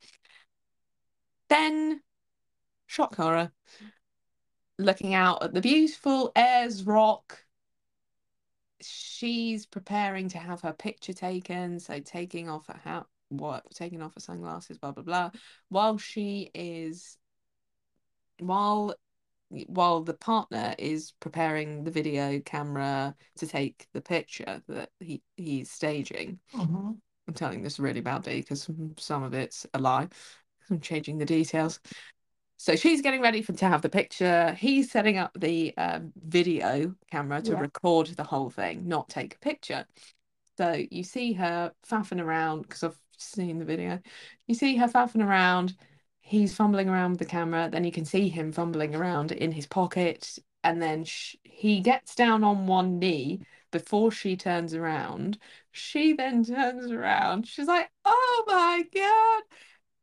Then, 1.49 2.01
shock 2.87 3.15
horror, 3.17 3.53
looking 4.79 5.15
out 5.15 5.43
at 5.43 5.55
the 5.55 5.61
beautiful 5.61 6.33
Ayers 6.37 6.85
Rock. 6.85 7.45
She's 8.81 9.65
preparing 9.67 10.29
to 10.31 10.39
have 10.39 10.61
her 10.63 10.73
picture 10.73 11.13
taken, 11.13 11.79
so 11.79 12.01
taking 12.01 12.51
off 12.51 12.67
her 12.67 12.81
hat, 12.83 13.07
what 13.29 13.65
taking 13.73 14.03
off 14.03 14.15
her 14.15 14.21
sunglasses, 14.21 14.79
blah 14.79 14.91
blah 14.91 15.05
blah. 15.05 15.31
While 15.69 15.99
she 15.99 16.51
is, 16.53 17.17
while 18.39 18.95
while 19.67 20.01
the 20.01 20.15
partner 20.15 20.75
is 20.79 21.13
preparing 21.21 21.85
the 21.85 21.91
video 21.91 22.41
camera 22.41 23.15
to 23.37 23.47
take 23.47 23.87
the 23.93 24.01
picture 24.01 24.63
that 24.69 24.91
he 25.01 25.23
he's 25.37 25.71
staging. 25.71 26.39
Mm-hmm. 26.55 26.93
I'm 27.27 27.35
telling 27.35 27.63
this 27.63 27.79
really 27.79 28.01
badly 28.01 28.41
because 28.41 28.69
some 28.99 29.23
of 29.23 29.33
it's 29.35 29.67
a 29.75 29.79
lie. 29.79 30.09
I'm 30.71 30.81
changing 30.81 31.19
the 31.19 31.25
details. 31.25 31.81
So 32.57 32.77
she's 32.77 33.03
getting 33.03 33.21
ready 33.21 33.43
for 33.43 33.53
to 33.53 33.69
have 33.69 33.83
the 33.83 33.89
picture. 33.89 34.53
He's 34.53 34.91
setting 34.91 35.19
up 35.19 35.33
the 35.39 35.77
um, 35.77 36.13
video 36.17 36.95
camera 37.11 37.43
to 37.43 37.53
yeah. 37.53 37.61
record 37.61 38.09
the 38.09 38.25
whole 38.25 38.51
thing, 38.51 38.87
not 38.87 39.09
take 39.09 39.35
a 39.35 39.39
picture. 39.39 39.85
So 40.57 40.83
you 40.91 41.03
see 41.03 41.33
her 41.35 41.73
faffing 41.89 42.23
around 42.23 42.63
because 42.63 42.85
I've 42.85 42.99
seen 43.19 43.59
the 43.59 43.65
video. 43.65 44.01
You 44.47 44.55
see 44.55 44.77
her 44.77 44.87
faffing 44.87 45.25
around. 45.25 45.75
He's 46.27 46.57
fumbling 46.57 46.89
around 46.89 47.13
with 47.13 47.19
the 47.21 47.27
camera. 47.27 47.69
Then 47.71 47.85
you 47.85 47.93
can 47.93 48.05
see 48.05 48.29
him 48.29 48.51
fumbling 48.51 48.95
around 48.95 49.31
in 49.31 49.53
his 49.53 49.67
pocket. 49.67 50.39
And 50.65 50.81
then 50.81 51.05
sh- 51.05 51.37
he 51.45 51.81
gets 51.81 52.15
down 52.15 52.43
on 52.43 52.67
one 52.67 52.99
knee 52.99 53.41
before 53.71 54.11
she 54.11 54.37
turns 54.37 54.75
around. 54.75 55.39
She 55.71 56.15
then 56.15 56.43
turns 56.45 56.91
around. 56.91 57.47
She's 57.47 57.69
like, 57.69 57.91
"Oh 58.05 58.45
my 58.47 58.85
god!" 58.95 59.43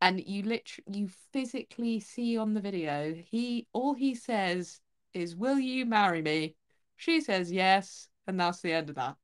and 0.02 0.20
you 0.28 0.44
literally 0.44 1.00
you 1.00 1.10
physically 1.32 2.00
see 2.00 2.38
on 2.38 2.54
the 2.54 2.62
video 2.62 3.14
he 3.14 3.68
all 3.74 3.94
he 3.94 4.16
says 4.16 4.80
is 5.14 5.36
will 5.36 5.60
you 5.60 5.86
marry 5.86 6.22
me 6.22 6.56
she 6.96 7.22
says 7.22 7.52
yes 7.52 8.08
and 8.28 8.40
that's 8.40 8.62
the 8.62 8.72
end 8.74 8.90
of 8.90 8.96
that 8.96 9.16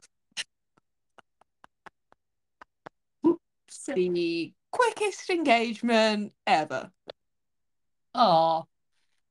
the 3.94 4.54
quickest 4.72 5.30
engagement 5.30 6.34
ever 6.46 6.92
oh 8.16 8.66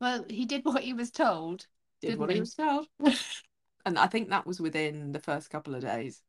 well 0.00 0.24
he 0.28 0.46
did 0.46 0.64
what 0.64 0.82
he 0.82 0.92
was 0.92 1.10
told 1.10 1.66
did 2.00 2.18
what 2.18 2.30
he? 2.30 2.36
he 2.36 2.40
was 2.40 2.54
told 2.54 2.86
and 3.86 3.98
i 3.98 4.06
think 4.06 4.28
that 4.30 4.46
was 4.46 4.60
within 4.60 5.12
the 5.12 5.20
first 5.20 5.50
couple 5.50 5.74
of 5.74 5.82
days 5.82 6.22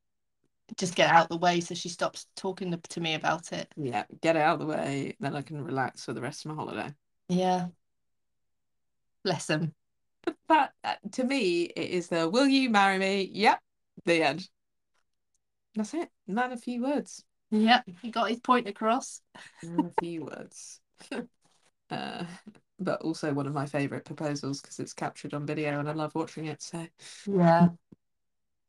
just 0.75 0.95
get 0.95 1.09
out 1.09 1.23
of 1.23 1.29
the 1.29 1.37
way 1.37 1.61
so 1.61 1.73
she 1.73 1.89
stops 1.89 2.27
talking 2.35 2.77
to 2.89 2.99
me 2.99 3.13
about 3.13 3.53
it. 3.53 3.71
Yeah, 3.77 4.03
get 4.21 4.35
it 4.35 4.41
out 4.41 4.55
of 4.55 4.59
the 4.59 4.65
way, 4.65 5.15
then 5.19 5.35
I 5.35 5.41
can 5.41 5.63
relax 5.63 6.03
for 6.03 6.13
the 6.13 6.21
rest 6.21 6.45
of 6.45 6.51
my 6.51 6.55
holiday. 6.55 6.93
Yeah. 7.29 7.67
Bless 9.23 9.49
him. 9.49 9.73
But 10.47 10.71
uh, 10.83 10.95
to 11.13 11.23
me, 11.23 11.63
it 11.63 11.89
is 11.89 12.09
the 12.09 12.29
will 12.29 12.47
you 12.47 12.69
marry 12.69 12.97
me? 12.97 13.29
Yep, 13.33 13.59
the 14.05 14.23
end. 14.23 14.49
That's 15.75 15.93
it. 15.93 16.09
Not 16.27 16.51
a 16.51 16.57
few 16.57 16.83
words. 16.83 17.23
Yep, 17.51 17.85
he 18.01 18.11
got 18.11 18.29
his 18.29 18.39
point 18.39 18.67
across. 18.67 19.21
a 19.63 19.89
few 19.99 20.25
words. 20.25 20.81
uh, 21.89 22.25
but 22.79 23.01
also 23.01 23.33
one 23.33 23.47
of 23.47 23.53
my 23.53 23.65
favourite 23.65 24.05
proposals 24.05 24.61
because 24.61 24.79
it's 24.79 24.93
captured 24.93 25.33
on 25.33 25.45
video 25.45 25.79
and 25.79 25.89
I 25.89 25.93
love 25.93 26.13
watching 26.15 26.45
it. 26.45 26.61
So 26.61 26.87
yeah. 27.25 27.69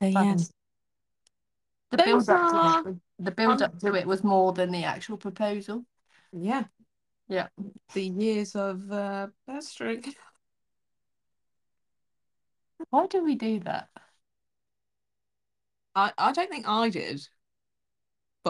So, 0.01 0.09
yes 0.09 0.53
the 1.91 1.99
build 1.99 2.29
up 2.29 2.51
to 2.51 2.91
it, 2.91 2.97
the 3.19 3.31
build 3.31 3.63
up 3.63 3.79
to 3.81 3.95
it 3.95 4.07
was 4.07 4.23
more 4.23 4.53
than 4.53 4.71
the 4.71 4.85
actual 4.85 5.17
proposal. 5.17 5.85
Yeah. 6.33 6.65
Yeah. 7.29 7.49
The 7.95 8.05
years 8.07 8.55
of 8.55 8.91
uh 8.91 9.29
pestering. 9.47 10.05
Why 12.91 13.07
do 13.07 13.25
we 13.25 13.35
do 13.35 13.61
that? 13.61 13.89
I, 15.95 16.13
I 16.17 16.33
don't 16.33 16.51
think 16.51 16.69
I 16.69 16.91
did. 16.91 17.27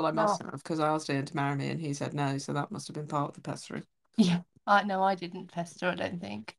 But 0.02 0.06
I 0.06 0.12
must 0.12 0.40
no. 0.40 0.50
have 0.52 0.62
because 0.62 0.78
I 0.78 0.86
asked 0.86 1.10
him 1.10 1.24
to 1.24 1.36
marry 1.36 1.56
me 1.56 1.70
and 1.70 1.80
he 1.80 1.92
said 1.92 2.14
no, 2.14 2.38
so 2.38 2.52
that 2.52 2.70
must 2.70 2.86
have 2.86 2.94
been 2.94 3.08
part 3.08 3.30
of 3.30 3.34
the 3.34 3.40
pestering. 3.40 3.82
Yeah. 4.16 4.42
I 4.64 4.84
no, 4.84 5.02
I 5.02 5.16
didn't 5.16 5.50
pester, 5.50 5.88
I 5.88 5.96
don't 5.96 6.20
think. 6.20 6.56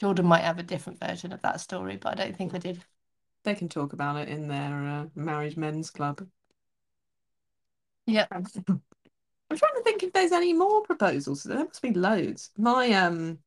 Jordan 0.00 0.26
might 0.26 0.42
have 0.42 0.58
a 0.58 0.62
different 0.62 1.00
version 1.00 1.32
of 1.32 1.40
that 1.40 1.62
story, 1.62 1.96
but 1.96 2.12
I 2.18 2.24
don't 2.24 2.36
think 2.36 2.54
I 2.54 2.58
did. 2.58 2.84
They 3.44 3.54
can 3.54 3.70
talk 3.70 3.94
about 3.94 4.16
it 4.16 4.28
in 4.28 4.48
their 4.48 4.86
uh, 4.86 5.06
married 5.14 5.56
men's 5.56 5.90
club. 5.90 6.26
Yeah. 8.06 8.26
I'm 8.32 8.42
trying 9.56 9.74
to 9.76 9.82
think 9.82 10.02
if 10.02 10.12
there's 10.12 10.32
any 10.32 10.52
more 10.52 10.82
proposals. 10.82 11.44
There 11.44 11.56
must 11.56 11.80
be 11.80 11.94
loads. 11.94 12.50
My 12.58 12.90
um 12.92 13.38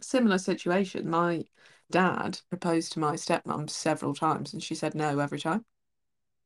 similar 0.00 0.38
situation, 0.38 1.10
my 1.10 1.44
dad 1.90 2.40
proposed 2.48 2.92
to 2.92 3.00
my 3.00 3.16
stepmom 3.16 3.68
several 3.68 4.14
times 4.14 4.54
and 4.54 4.62
she 4.62 4.74
said 4.74 4.94
no 4.94 5.18
every 5.18 5.40
time. 5.40 5.66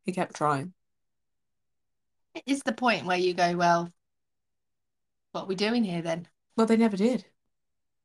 He 0.05 0.11
kept 0.11 0.35
trying. 0.35 0.73
Is 2.45 2.63
the 2.63 2.73
point 2.73 3.07
where 3.07 3.17
you 3.17 3.35
go, 3.35 3.57
well, 3.57 3.93
what 5.33 5.43
are 5.43 5.47
we 5.47 5.55
doing 5.55 5.85
here 5.85 6.03
then? 6.03 6.29
Well, 6.57 6.67
they 6.67 6.77
never 6.77 6.97
did. 6.97 7.25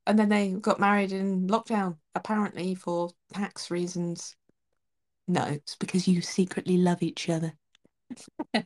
And 0.06 0.18
then 0.18 0.28
they 0.28 0.50
got 0.52 0.80
married 0.80 1.12
in 1.12 1.46
lockdown, 1.48 1.96
apparently 2.14 2.74
for 2.74 3.10
tax 3.32 3.70
reasons. 3.70 4.36
No, 5.28 5.44
it's 5.44 5.76
because 5.76 6.08
you 6.08 6.20
secretly 6.20 6.76
love 6.76 7.02
each 7.02 7.28
other. 7.28 7.52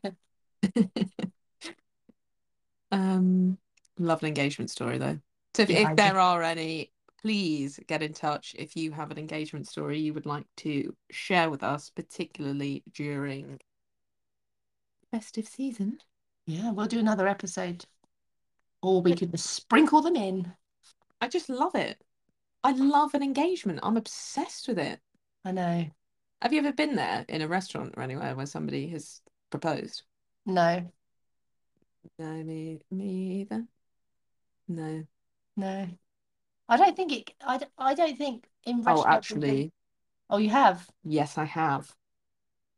um, 2.90 3.58
love 3.98 4.22
an 4.22 4.28
engagement 4.28 4.70
story 4.70 4.98
though. 4.98 5.18
So 5.54 5.62
if, 5.62 5.70
yeah, 5.70 5.90
if 5.90 5.96
there 5.96 6.18
are 6.18 6.42
any, 6.42 6.92
please 7.20 7.78
get 7.86 8.02
in 8.02 8.12
touch 8.12 8.54
if 8.58 8.76
you 8.76 8.92
have 8.92 9.10
an 9.10 9.18
engagement 9.18 9.68
story 9.68 9.98
you 9.98 10.14
would 10.14 10.26
like 10.26 10.46
to 10.58 10.94
share 11.10 11.50
with 11.50 11.62
us, 11.62 11.90
particularly 11.90 12.82
during 12.92 13.60
festive 15.10 15.46
season. 15.48 15.98
Yeah, 16.46 16.70
we'll 16.72 16.86
do 16.86 16.98
another 16.98 17.26
episode. 17.26 17.84
Or 18.82 19.02
we 19.02 19.14
could 19.14 19.32
just 19.32 19.50
sprinkle 19.50 20.02
them 20.02 20.16
in. 20.16 20.52
I 21.20 21.28
just 21.28 21.48
love 21.48 21.74
it. 21.74 22.02
I 22.62 22.72
love 22.72 23.14
an 23.14 23.22
engagement. 23.22 23.80
I'm 23.82 23.96
obsessed 23.96 24.68
with 24.68 24.78
it. 24.78 25.00
I 25.44 25.52
know. 25.52 25.86
Have 26.42 26.52
you 26.52 26.58
ever 26.58 26.72
been 26.72 26.96
there 26.96 27.24
in 27.28 27.42
a 27.42 27.48
restaurant 27.48 27.94
or 27.96 28.02
anywhere 28.02 28.34
where 28.34 28.46
somebody 28.46 28.88
has 28.88 29.20
proposed? 29.50 30.02
No. 30.44 30.84
No, 32.18 32.32
me, 32.44 32.80
me 32.90 33.40
either. 33.40 33.64
No. 34.68 35.04
No. 35.56 35.88
I 36.68 36.76
don't 36.76 36.96
think 36.96 37.12
it. 37.12 37.30
I, 37.40 37.60
I 37.78 37.94
don't 37.94 38.18
think 38.18 38.48
in 38.64 38.82
Oh, 38.86 39.04
actually, 39.06 39.72
Oh, 40.28 40.38
you 40.38 40.50
have. 40.50 40.88
yes, 41.04 41.38
I 41.38 41.44
have. 41.44 41.94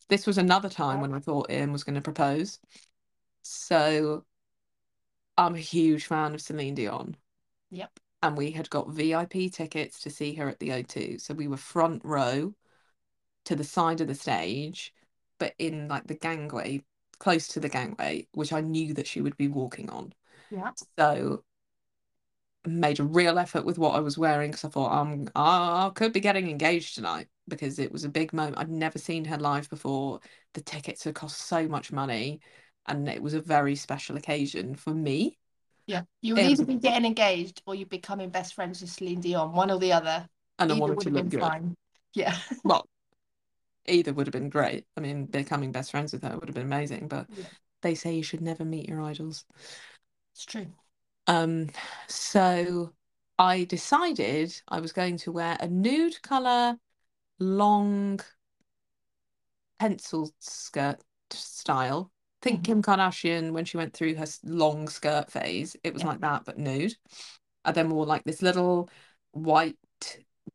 This 0.09 0.27
was 0.27 0.39
another 0.39 0.69
time 0.69 1.01
when 1.01 1.15
I 1.15 1.21
thought 1.21 1.51
Ian 1.51 1.73
was 1.73 1.85
going 1.85 1.95
to 1.97 2.01
propose. 2.01 2.59
So 3.43 4.25
I'm 5.39 5.55
a 5.55 5.59
huge 5.59 6.05
fan 6.05 6.35
of 6.35 6.43
Celine 6.43 6.75
Dion, 6.75 7.17
Yep. 7.71 8.01
and 8.23 8.37
we 8.37 8.51
had 8.53 8.71
got 8.71 8.91
VIP 8.91 9.49
tickets 9.51 10.01
to 10.01 10.11
see 10.11 10.35
her 10.35 10.49
at 10.49 10.59
the 10.59 10.73
O2. 10.73 11.19
So 11.19 11.35
we 11.35 11.49
were 11.49 11.57
front 11.57 12.05
row 12.05 12.55
to 13.47 13.57
the 13.57 13.65
side 13.65 14.01
of 14.01 14.09
the 14.09 14.15
stage, 14.15 14.95
but 15.39 15.55
in 15.59 15.89
like 15.89 16.07
the 16.07 16.15
gangway, 16.17 16.83
close 17.19 17.49
to 17.49 17.61
the 17.61 17.69
gangway, 17.69 18.29
which 18.33 18.53
I 18.53 18.61
knew 18.61 18.95
that 18.95 19.07
she 19.07 19.21
would 19.23 19.37
be 19.37 19.49
walking 19.49 19.91
on. 19.91 20.15
Yeah. 20.51 20.73
So 20.99 21.45
made 22.67 23.01
a 23.01 23.05
real 23.05 23.39
effort 23.39 23.65
with 23.65 23.79
what 23.79 23.95
I 23.95 24.01
was 24.01 24.19
wearing 24.19 24.51
because 24.51 24.65
I 24.65 24.69
thought 24.69 24.93
um 24.93 25.29
I 25.35 25.91
could 25.95 26.13
be 26.13 26.21
getting 26.21 26.49
engaged 26.51 26.95
tonight 26.95 27.29
because 27.49 27.79
it 27.79 27.93
was 27.93 28.05
a 28.05 28.09
big 28.09 28.33
moment. 28.33 28.59
I'd 28.59 28.71
never 28.71 28.99
seen 28.99 29.25
her 29.27 29.37
live 29.37 29.69
before. 29.71 30.21
The 30.55 30.61
tickets 30.61 31.05
had 31.05 31.15
cost 31.15 31.41
so 31.43 31.69
much 31.69 31.93
money, 31.93 32.41
and 32.87 33.09
it 33.09 33.23
was 33.23 33.35
a 33.35 33.41
very 33.41 33.77
special 33.77 34.17
occasion 34.17 34.75
for 34.75 34.95
me. 34.95 35.39
Yeah, 35.87 36.03
you 36.21 36.35
would 36.35 36.45
either 36.45 36.67
be 36.67 36.75
getting 36.75 37.07
engaged 37.07 37.63
or 37.67 37.75
you're 37.75 37.87
becoming 37.87 38.29
best 38.29 38.55
friends 38.55 38.81
with 38.81 38.91
Celine 38.91 39.21
Dion, 39.21 39.53
one 39.53 39.71
or 39.71 39.79
the 39.79 39.93
other. 39.93 40.29
And 40.59 40.71
either 40.71 40.79
I 40.79 40.81
wanted 40.81 41.01
to 41.01 41.11
look 41.11 41.29
good. 41.31 41.41
Fine. 41.41 41.75
Yeah. 42.15 42.37
well, 42.65 42.87
either 43.87 44.13
would 44.13 44.27
have 44.27 44.33
been 44.33 44.51
great. 44.51 44.85
I 44.97 45.01
mean, 45.01 45.27
becoming 45.27 45.73
best 45.73 45.91
friends 45.91 46.13
with 46.13 46.23
her 46.23 46.37
would 46.37 46.49
have 46.49 46.55
been 46.55 46.67
amazing, 46.67 47.09
but 47.09 47.27
yeah. 47.35 47.45
they 47.83 47.95
say 47.95 48.15
you 48.15 48.23
should 48.23 48.43
never 48.43 48.65
meet 48.65 48.89
your 48.89 49.03
idols. 49.03 49.45
It's 50.35 50.45
true. 50.45 50.67
Um, 51.27 51.71
so 52.07 52.93
I 53.39 53.65
decided 53.65 54.61
I 54.69 54.81
was 54.81 54.93
going 54.93 55.17
to 55.19 55.33
wear 55.33 55.57
a 55.61 55.69
nude 55.69 56.21
colour, 56.23 56.77
long 57.39 58.21
pencil 59.79 60.33
skirt 60.39 61.01
style. 61.31 62.11
Think 62.41 62.63
mm-hmm. 62.63 62.63
Kim 62.63 62.83
Kardashian 62.83 63.53
when 63.53 63.65
she 63.65 63.77
went 63.77 63.95
through 63.95 64.15
her 64.15 64.27
long 64.45 64.89
skirt 64.89 65.31
phase. 65.31 65.77
It 65.83 65.93
was 65.93 66.03
yeah. 66.03 66.09
like 66.09 66.21
that, 66.21 66.45
but 66.45 66.59
nude. 66.59 66.95
I 67.65 67.73
then 67.73 67.91
wore 67.91 68.07
like 68.07 68.25
this 68.25 68.43
little 68.43 68.89
white 69.33 69.77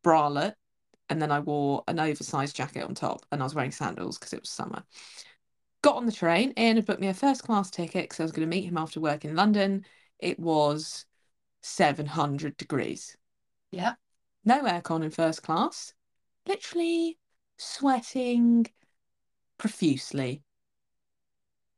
bralette 0.03 0.55
and 1.09 1.21
then 1.21 1.31
I 1.31 1.39
wore 1.39 1.83
an 1.87 1.99
oversized 1.99 2.55
jacket 2.55 2.83
on 2.83 2.95
top, 2.95 3.25
and 3.31 3.41
I 3.41 3.43
was 3.43 3.53
wearing 3.53 3.71
sandals 3.71 4.17
because 4.17 4.33
it 4.33 4.41
was 4.41 4.49
summer. 4.49 4.83
Got 5.81 5.97
on 5.97 6.05
the 6.05 6.11
train. 6.11 6.53
Ian 6.57 6.77
had 6.77 6.85
booked 6.85 7.01
me 7.01 7.07
a 7.07 7.13
first 7.13 7.43
class 7.43 7.69
ticket 7.69 8.05
because 8.05 8.19
I 8.19 8.23
was 8.23 8.31
going 8.31 8.49
to 8.49 8.55
meet 8.55 8.65
him 8.65 8.77
after 8.77 8.99
work 8.99 9.25
in 9.25 9.35
London. 9.35 9.85
It 10.17 10.39
was 10.39 11.05
700 11.61 12.57
degrees. 12.57 13.17
Yeah. 13.71 13.93
no 14.45 14.63
aircon 14.63 15.03
in 15.03 15.11
first 15.11 15.43
class, 15.43 15.93
literally 16.47 17.17
sweating 17.57 18.65
profusely. 19.57 20.43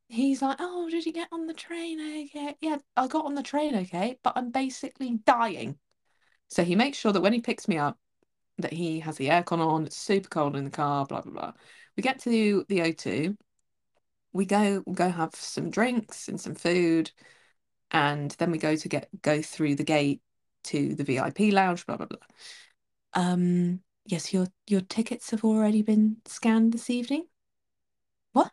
He's 0.07 0.41
like, 0.41 0.57
Oh, 0.59 0.89
did 0.89 1.05
you 1.05 1.13
get 1.13 1.29
on 1.31 1.47
the 1.47 1.53
train 1.53 1.99
okay? 1.99 2.55
Yeah, 2.61 2.77
I 2.95 3.07
got 3.07 3.25
on 3.25 3.35
the 3.35 3.43
train 3.43 3.75
okay, 3.75 4.17
but 4.23 4.33
I'm 4.35 4.51
basically 4.51 5.19
dying. 5.25 5.77
So 6.47 6.63
he 6.63 6.75
makes 6.75 6.97
sure 6.97 7.11
that 7.11 7.21
when 7.21 7.33
he 7.33 7.41
picks 7.41 7.67
me 7.67 7.77
up, 7.77 7.97
that 8.59 8.73
he 8.73 8.99
has 9.01 9.17
the 9.17 9.27
aircon 9.27 9.59
on, 9.59 9.85
it's 9.85 9.97
super 9.97 10.29
cold 10.29 10.55
in 10.55 10.63
the 10.63 10.69
car, 10.69 11.05
blah 11.05 11.21
blah 11.21 11.33
blah. 11.33 11.53
We 11.97 12.03
get 12.03 12.19
to 12.19 12.65
the 12.69 12.79
O2, 12.81 13.35
we 14.33 14.45
go 14.45 14.83
we 14.85 14.93
go 14.93 15.09
have 15.09 15.35
some 15.35 15.69
drinks 15.69 16.27
and 16.27 16.39
some 16.39 16.55
food, 16.55 17.11
and 17.91 18.31
then 18.31 18.51
we 18.51 18.57
go 18.57 18.75
to 18.75 18.89
get 18.89 19.09
go 19.21 19.41
through 19.41 19.75
the 19.75 19.83
gate 19.83 20.21
to 20.65 20.95
the 20.95 21.03
VIP 21.03 21.53
lounge, 21.53 21.85
blah 21.85 21.97
blah 21.97 22.07
blah. 22.07 22.19
Um, 23.13 23.81
yes, 24.05 24.33
your 24.33 24.47
your 24.67 24.81
tickets 24.81 25.31
have 25.31 25.43
already 25.43 25.81
been 25.81 26.17
scanned 26.25 26.73
this 26.73 26.89
evening. 26.89 27.25
What? 28.31 28.51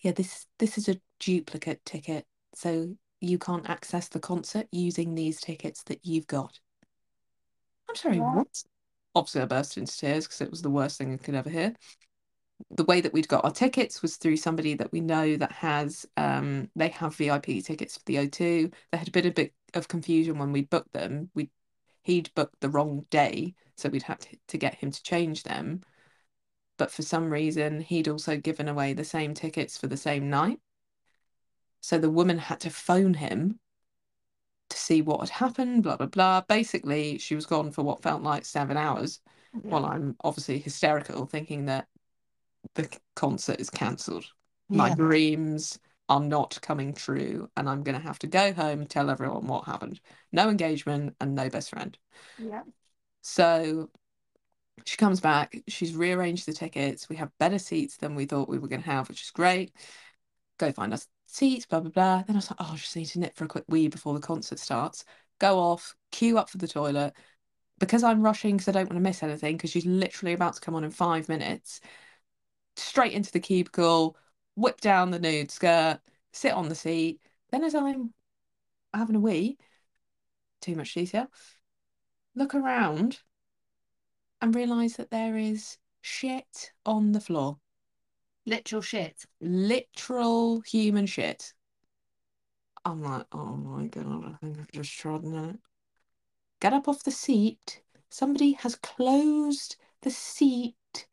Yeah, 0.00 0.12
this 0.12 0.46
this 0.58 0.78
is 0.78 0.88
a 0.88 1.00
duplicate 1.18 1.84
ticket, 1.84 2.26
so 2.54 2.94
you 3.20 3.38
can't 3.38 3.68
access 3.68 4.08
the 4.08 4.20
concert 4.20 4.66
using 4.72 5.14
these 5.14 5.40
tickets 5.40 5.82
that 5.84 6.00
you've 6.04 6.26
got. 6.26 6.58
I'm 7.88 7.96
sorry, 7.96 8.20
what? 8.20 8.36
what? 8.36 8.62
Obviously, 9.14 9.42
I 9.42 9.46
burst 9.46 9.76
into 9.76 9.96
tears 9.96 10.26
because 10.26 10.40
it 10.40 10.50
was 10.50 10.62
the 10.62 10.70
worst 10.70 10.98
thing 10.98 11.12
I 11.12 11.16
could 11.16 11.34
ever 11.34 11.50
hear. 11.50 11.74
The 12.70 12.84
way 12.84 13.00
that 13.00 13.12
we'd 13.12 13.28
got 13.28 13.44
our 13.44 13.50
tickets 13.50 14.02
was 14.02 14.16
through 14.16 14.36
somebody 14.36 14.74
that 14.74 14.92
we 14.92 15.00
know 15.00 15.36
that 15.36 15.50
has, 15.50 16.06
um, 16.16 16.70
they 16.76 16.88
have 16.88 17.16
VIP 17.16 17.64
tickets 17.64 17.96
for 17.96 18.04
the 18.04 18.16
O2. 18.16 18.72
There 18.92 18.98
had 18.98 19.10
been 19.12 19.26
a 19.26 19.32
bit 19.32 19.52
of 19.74 19.88
confusion 19.88 20.38
when 20.38 20.52
we 20.52 20.62
booked 20.62 20.92
them. 20.92 21.30
We 21.34 21.50
he'd 22.02 22.32
booked 22.34 22.60
the 22.60 22.68
wrong 22.68 23.06
day, 23.10 23.54
so 23.76 23.88
we'd 23.88 24.02
had 24.02 24.20
to, 24.20 24.36
to 24.48 24.58
get 24.58 24.76
him 24.76 24.90
to 24.90 25.02
change 25.02 25.42
them. 25.42 25.82
But 26.78 26.90
for 26.90 27.02
some 27.02 27.30
reason, 27.30 27.80
he'd 27.80 28.08
also 28.08 28.36
given 28.36 28.68
away 28.68 28.92
the 28.92 29.04
same 29.04 29.34
tickets 29.34 29.76
for 29.76 29.86
the 29.86 29.96
same 29.96 30.30
night. 30.30 30.58
So 31.80 31.98
the 31.98 32.10
woman 32.10 32.38
had 32.38 32.60
to 32.60 32.70
phone 32.70 33.14
him 33.14 33.58
to 34.70 34.78
see 34.78 35.02
what 35.02 35.20
had 35.20 35.30
happened, 35.30 35.82
blah, 35.82 35.96
blah, 35.96 36.06
blah. 36.06 36.42
Basically, 36.42 37.18
she 37.18 37.34
was 37.34 37.46
gone 37.46 37.70
for 37.70 37.82
what 37.82 38.02
felt 38.02 38.22
like 38.22 38.44
seven 38.44 38.76
hours 38.76 39.20
while 39.52 39.84
I'm 39.84 40.16
obviously 40.22 40.58
hysterical, 40.58 41.26
thinking 41.26 41.66
that 41.66 41.86
the 42.74 42.88
concert 43.16 43.60
is 43.60 43.70
cancelled. 43.70 44.24
Yeah. 44.68 44.76
My 44.76 44.94
dreams 44.94 45.78
are 46.10 46.20
not 46.20 46.58
coming 46.60 46.92
true, 46.92 47.48
and 47.56 47.68
I'm 47.68 47.82
going 47.84 47.98
to 47.98 48.06
have 48.06 48.18
to 48.18 48.26
go 48.26 48.52
home, 48.52 48.84
tell 48.84 49.08
everyone 49.08 49.46
what 49.46 49.64
happened. 49.64 50.00
No 50.32 50.50
engagement 50.50 51.14
and 51.20 51.34
no 51.34 51.48
best 51.48 51.70
friend. 51.70 51.96
Yeah. 52.36 52.62
So 53.22 53.90
she 54.84 54.96
comes 54.96 55.20
back, 55.20 55.56
she's 55.68 55.94
rearranged 55.94 56.46
the 56.46 56.52
tickets. 56.52 57.08
We 57.08 57.16
have 57.16 57.30
better 57.38 57.58
seats 57.58 57.96
than 57.96 58.16
we 58.16 58.26
thought 58.26 58.48
we 58.48 58.58
were 58.58 58.68
going 58.68 58.82
to 58.82 58.90
have, 58.90 59.08
which 59.08 59.22
is 59.22 59.30
great. 59.30 59.72
Go 60.58 60.72
find 60.72 60.92
us 60.92 61.06
seats, 61.26 61.64
blah, 61.64 61.80
blah, 61.80 61.90
blah. 61.90 62.22
Then 62.26 62.36
I 62.36 62.38
was 62.38 62.50
like, 62.50 62.60
oh, 62.60 62.70
I 62.72 62.76
just 62.76 62.96
need 62.96 63.06
to 63.06 63.20
nip 63.20 63.36
for 63.36 63.44
a 63.44 63.48
quick 63.48 63.64
wee 63.68 63.88
before 63.88 64.14
the 64.14 64.20
concert 64.20 64.58
starts. 64.58 65.04
Go 65.38 65.58
off, 65.58 65.94
queue 66.10 66.38
up 66.38 66.50
for 66.50 66.58
the 66.58 66.68
toilet. 66.68 67.14
Because 67.78 68.02
I'm 68.02 68.22
rushing 68.22 68.56
because 68.56 68.68
I 68.68 68.72
don't 68.72 68.90
want 68.90 68.96
to 68.96 69.08
miss 69.08 69.22
anything, 69.22 69.56
because 69.56 69.70
she's 69.70 69.86
literally 69.86 70.32
about 70.32 70.54
to 70.54 70.60
come 70.60 70.74
on 70.74 70.84
in 70.84 70.90
five 70.90 71.28
minutes, 71.28 71.80
straight 72.76 73.12
into 73.12 73.30
the 73.32 73.40
cubicle, 73.40 74.16
whip 74.60 74.80
down 74.80 75.10
the 75.10 75.18
nude 75.18 75.50
skirt, 75.50 76.00
sit 76.32 76.52
on 76.52 76.68
the 76.68 76.74
seat. 76.74 77.20
Then, 77.50 77.64
as 77.64 77.74
I'm 77.74 78.12
having 78.94 79.16
a 79.16 79.20
wee, 79.20 79.58
too 80.60 80.76
much 80.76 80.94
detail, 80.94 81.26
look 82.34 82.54
around 82.54 83.18
and 84.40 84.54
realise 84.54 84.96
that 84.96 85.10
there 85.10 85.36
is 85.36 85.78
shit 86.02 86.72
on 86.84 87.12
the 87.12 87.20
floor. 87.20 87.58
Literal 88.46 88.82
shit. 88.82 89.24
Literal 89.40 90.60
human 90.60 91.06
shit. 91.06 91.52
I'm 92.84 93.02
like, 93.02 93.26
oh 93.32 93.56
my 93.56 93.86
god, 93.86 94.24
I 94.24 94.36
think 94.44 94.58
I've 94.58 94.72
just 94.72 94.92
trodden 94.92 95.34
it. 95.34 95.56
Get 96.60 96.72
up 96.72 96.88
off 96.88 97.04
the 97.04 97.10
seat. 97.10 97.82
Somebody 98.08 98.52
has 98.52 98.74
closed 98.76 99.76
the 100.02 100.10
seat 100.10 101.06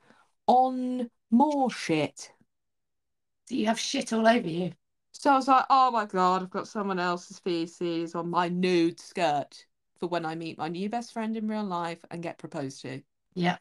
on 0.47 1.09
more 1.29 1.69
shit. 1.69 2.31
You 3.49 3.67
have 3.67 3.79
shit 3.79 4.13
all 4.13 4.27
over 4.27 4.47
you? 4.47 4.73
So 5.11 5.31
I 5.31 5.35
was 5.35 5.47
like, 5.47 5.65
oh 5.69 5.91
my 5.91 6.05
god, 6.05 6.43
I've 6.43 6.49
got 6.49 6.67
someone 6.67 6.99
else's 6.99 7.39
feces 7.39 8.13
on 8.13 8.29
my 8.29 8.49
nude 8.49 8.99
skirt 8.99 9.65
for 9.99 10.07
when 10.07 10.25
I 10.25 10.35
meet 10.35 10.57
my 10.57 10.67
new 10.67 10.89
best 10.89 11.13
friend 11.13 11.35
in 11.35 11.47
real 11.47 11.63
life 11.63 12.03
and 12.11 12.21
get 12.21 12.37
proposed 12.37 12.81
to. 12.81 13.01
Yeah 13.33 13.57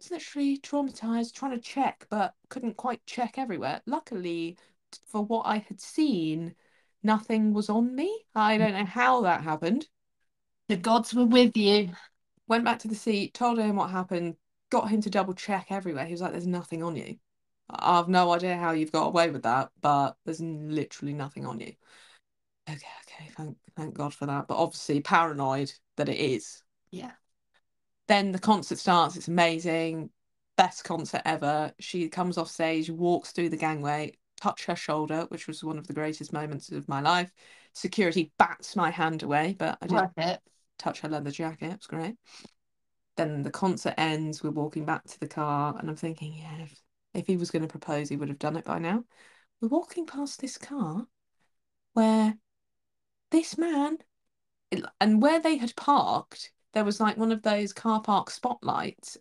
was 0.00 0.10
literally 0.10 0.58
traumatized 0.58 1.34
trying 1.34 1.52
to 1.52 1.60
check, 1.60 2.06
but 2.10 2.34
couldn't 2.48 2.76
quite 2.76 3.04
check 3.06 3.38
everywhere. 3.38 3.82
Luckily, 3.86 4.56
for 5.06 5.22
what 5.24 5.46
I 5.46 5.58
had 5.58 5.80
seen, 5.80 6.54
nothing 7.02 7.52
was 7.52 7.68
on 7.68 7.94
me. 7.94 8.24
I 8.34 8.58
don't 8.58 8.72
know 8.72 8.84
how 8.84 9.22
that 9.22 9.42
happened. 9.42 9.88
The 10.68 10.76
gods 10.76 11.14
were 11.14 11.26
with 11.26 11.56
you. 11.56 11.90
Went 12.48 12.64
back 12.64 12.80
to 12.80 12.88
the 12.88 12.94
seat, 12.94 13.34
told 13.34 13.58
him 13.58 13.76
what 13.76 13.90
happened, 13.90 14.36
got 14.70 14.88
him 14.90 15.00
to 15.02 15.10
double 15.10 15.34
check 15.34 15.66
everywhere. 15.70 16.06
He 16.06 16.12
was 16.12 16.20
like, 16.20 16.32
There's 16.32 16.46
nothing 16.46 16.82
on 16.82 16.96
you. 16.96 17.16
I've 17.72 18.08
no 18.08 18.32
idea 18.32 18.56
how 18.56 18.72
you've 18.72 18.92
got 18.92 19.06
away 19.06 19.30
with 19.30 19.42
that, 19.42 19.70
but 19.80 20.16
there's 20.24 20.40
literally 20.40 21.14
nothing 21.14 21.46
on 21.46 21.60
you. 21.60 21.72
Okay, 22.68 22.86
okay, 23.06 23.30
thank 23.36 23.56
thank 23.76 23.94
God 23.94 24.14
for 24.14 24.26
that. 24.26 24.46
But 24.48 24.58
obviously 24.58 25.00
paranoid 25.00 25.72
that 25.96 26.08
it 26.08 26.18
is. 26.18 26.62
Yeah. 26.90 27.12
Then 28.08 28.32
the 28.32 28.38
concert 28.38 28.78
starts, 28.78 29.16
it's 29.16 29.28
amazing, 29.28 30.10
best 30.56 30.84
concert 30.84 31.22
ever. 31.24 31.72
She 31.78 32.08
comes 32.08 32.38
off 32.38 32.50
stage, 32.50 32.90
walks 32.90 33.30
through 33.30 33.50
the 33.50 33.56
gangway, 33.56 34.14
touch 34.40 34.66
her 34.66 34.74
shoulder, 34.74 35.26
which 35.28 35.46
was 35.46 35.62
one 35.62 35.78
of 35.78 35.86
the 35.86 35.92
greatest 35.92 36.32
moments 36.32 36.72
of 36.72 36.88
my 36.88 37.00
life. 37.00 37.30
Security 37.72 38.32
bats 38.38 38.74
my 38.74 38.90
hand 38.90 39.22
away, 39.22 39.54
but 39.58 39.78
I 39.80 39.86
didn't 39.86 40.40
touch 40.78 41.00
her 41.00 41.08
leather 41.08 41.30
jacket. 41.30 41.66
It 41.66 41.78
was 41.78 41.86
great. 41.86 42.16
Then 43.16 43.42
the 43.42 43.50
concert 43.50 43.94
ends, 43.96 44.42
we're 44.42 44.50
walking 44.50 44.84
back 44.84 45.04
to 45.04 45.20
the 45.20 45.28
car, 45.28 45.76
and 45.78 45.88
I'm 45.88 45.96
thinking, 45.96 46.34
yeah, 46.34 46.66
if, 47.14 47.26
he 47.26 47.36
was 47.36 47.50
going 47.50 47.62
to 47.62 47.68
propose, 47.68 48.08
he 48.08 48.16
would 48.16 48.28
have 48.28 48.38
done 48.38 48.56
it 48.56 48.64
by 48.64 48.78
now. 48.78 49.04
We're 49.60 49.68
walking 49.68 50.06
past 50.06 50.40
this 50.40 50.56
car 50.56 51.06
where 51.92 52.36
this 53.30 53.58
man, 53.58 53.98
and 55.00 55.20
where 55.20 55.40
they 55.40 55.56
had 55.56 55.76
parked, 55.76 56.52
there 56.72 56.84
was 56.84 57.00
like 57.00 57.16
one 57.16 57.32
of 57.32 57.42
those 57.42 57.72
car 57.72 58.00
park 58.00 58.30
spotlights, 58.30 59.16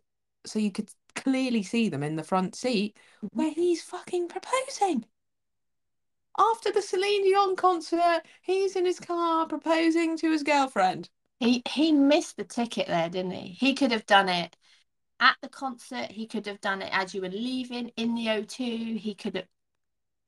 so 0.46 0.60
you 0.60 0.72
could 0.72 0.90
clearly 1.16 1.64
see 1.64 1.90
them 1.90 2.04
in 2.04 2.16
the 2.16 2.24
front 2.24 2.56
seat 2.56 2.96
mm-hmm. 3.18 3.38
where 3.38 3.52
he's 3.52 3.82
fucking 3.82 4.28
proposing. 4.28 5.06
After 6.38 6.72
the 6.72 6.82
Celine 6.82 7.24
Dion 7.24 7.56
concert, 7.56 8.22
he's 8.42 8.76
in 8.76 8.86
his 8.86 9.00
car 9.00 9.46
proposing 9.46 10.16
to 10.18 10.32
his 10.32 10.44
girlfriend. 10.44 11.10
He 11.40 11.62
he 11.68 11.92
missed 11.92 12.38
the 12.38 12.44
ticket 12.44 12.88
there, 12.88 13.10
didn't 13.10 13.32
he? 13.32 13.50
He 13.54 13.74
could 13.74 13.92
have 13.92 14.06
done 14.06 14.30
it 14.30 14.56
at 15.20 15.36
the 15.42 15.50
concert. 15.50 16.12
He 16.12 16.28
could 16.28 16.46
have 16.46 16.62
done 16.62 16.82
it 16.82 16.90
as 16.92 17.14
you 17.14 17.22
were 17.22 17.30
leaving 17.30 17.92
in 17.98 18.16
the 18.16 18.28
O2. 18.28 18.98
He 18.98 19.14
could 19.16 19.36
have. 19.36 19.48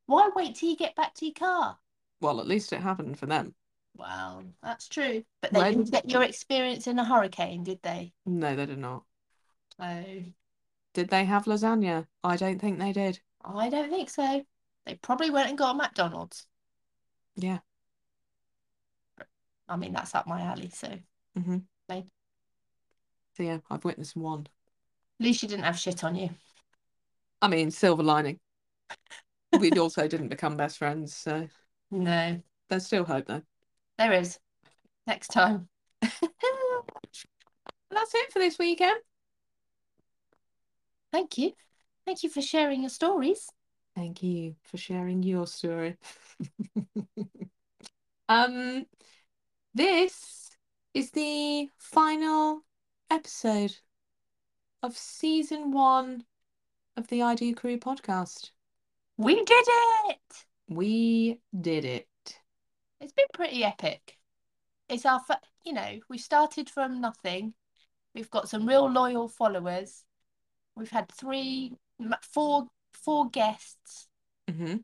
Why 0.05 0.29
wait 0.35 0.55
till 0.55 0.69
you 0.69 0.75
get 0.75 0.95
back 0.95 1.13
to 1.15 1.25
your 1.25 1.33
car? 1.33 1.77
Well, 2.19 2.39
at 2.39 2.47
least 2.47 2.73
it 2.73 2.81
happened 2.81 3.17
for 3.17 3.25
them. 3.25 3.53
Wow, 3.97 4.43
that's 4.63 4.87
true. 4.87 5.23
But 5.41 5.53
they 5.53 5.71
didn't 5.71 5.91
get 5.91 6.09
your 6.09 6.23
experience 6.23 6.87
in 6.87 6.99
a 6.99 7.05
hurricane, 7.05 7.63
did 7.63 7.81
they? 7.81 8.13
No, 8.25 8.55
they 8.55 8.65
did 8.65 8.79
not. 8.79 9.03
Oh. 9.79 10.03
Did 10.93 11.09
they 11.09 11.25
have 11.25 11.45
lasagna? 11.45 12.07
I 12.23 12.35
don't 12.35 12.59
think 12.59 12.79
they 12.79 12.93
did. 12.93 13.19
I 13.43 13.69
don't 13.69 13.89
think 13.89 14.09
so. 14.09 14.43
They 14.85 14.95
probably 14.95 15.29
went 15.29 15.49
and 15.49 15.57
got 15.57 15.75
a 15.75 15.77
McDonald's. 15.77 16.45
Yeah. 17.35 17.59
I 19.67 19.77
mean, 19.77 19.93
that's 19.93 20.15
up 20.15 20.27
my 20.27 20.41
alley, 20.41 20.69
so. 20.73 20.89
Mm-hmm. 21.37 21.57
So 23.37 23.43
yeah, 23.43 23.59
I've 23.69 23.85
witnessed 23.85 24.17
one. 24.17 24.47
Least 25.21 25.43
you 25.43 25.49
didn't 25.49 25.65
have 25.65 25.77
shit 25.77 26.03
on 26.03 26.15
you. 26.15 26.31
I 27.43 27.47
mean, 27.47 27.69
silver 27.69 28.01
lining. 28.01 28.39
we 29.59 29.69
also 29.73 30.07
didn't 30.07 30.29
become 30.29 30.57
best 30.57 30.79
friends, 30.79 31.15
so. 31.15 31.47
No. 31.91 32.41
There's 32.69 32.87
still 32.87 33.05
hope 33.05 33.27
though. 33.27 33.43
There 33.99 34.13
is. 34.13 34.39
Next 35.05 35.27
time. 35.27 35.69
That's 36.01 36.15
it 38.15 38.33
for 38.33 38.39
this 38.39 38.57
weekend. 38.57 38.99
Thank 41.11 41.37
you. 41.37 41.51
Thank 42.07 42.23
you 42.23 42.29
for 42.29 42.41
sharing 42.41 42.81
your 42.81 42.89
stories. 42.89 43.47
Thank 43.95 44.23
you 44.23 44.55
for 44.63 44.77
sharing 44.77 45.21
your 45.21 45.45
story. 45.45 45.97
um, 48.27 48.87
this 49.75 50.49
is 50.95 51.11
the 51.11 51.69
final 51.77 52.61
episode 53.11 53.75
of 54.83 54.97
season 54.97 55.71
one 55.71 56.23
of 56.97 57.07
the 57.07 57.21
I 57.21 57.35
Do 57.35 57.53
Crew 57.53 57.77
podcast. 57.77 58.51
We 59.17 59.35
did 59.35 59.65
it! 59.67 60.45
We 60.67 61.39
did 61.59 61.85
it. 61.85 62.07
It's 62.99 63.13
been 63.13 63.27
pretty 63.33 63.63
epic. 63.63 64.17
it's 64.89 65.05
our 65.05 65.21
you 65.65 65.73
know 65.73 65.99
we 66.09 66.17
started 66.17 66.69
from 66.69 67.01
nothing. 67.01 67.53
We've 68.15 68.29
got 68.29 68.49
some 68.49 68.67
real 68.67 68.89
loyal 68.89 69.27
followers. 69.27 70.03
We've 70.75 70.89
had 70.89 71.09
three, 71.09 71.73
four, 72.21 72.67
four 72.93 73.29
guests. 73.29 74.07
Mm-hmm. 74.49 74.77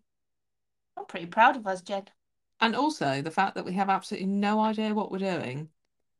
I'm 0.97 1.05
pretty 1.05 1.25
proud 1.25 1.57
of 1.57 1.67
us, 1.67 1.81
Jen. 1.81 2.05
And 2.59 2.75
also 2.75 3.21
the 3.21 3.31
fact 3.31 3.55
that 3.55 3.65
we 3.65 3.73
have 3.73 3.89
absolutely 3.89 4.27
no 4.27 4.59
idea 4.59 4.93
what 4.93 5.11
we're 5.11 5.19
doing, 5.19 5.69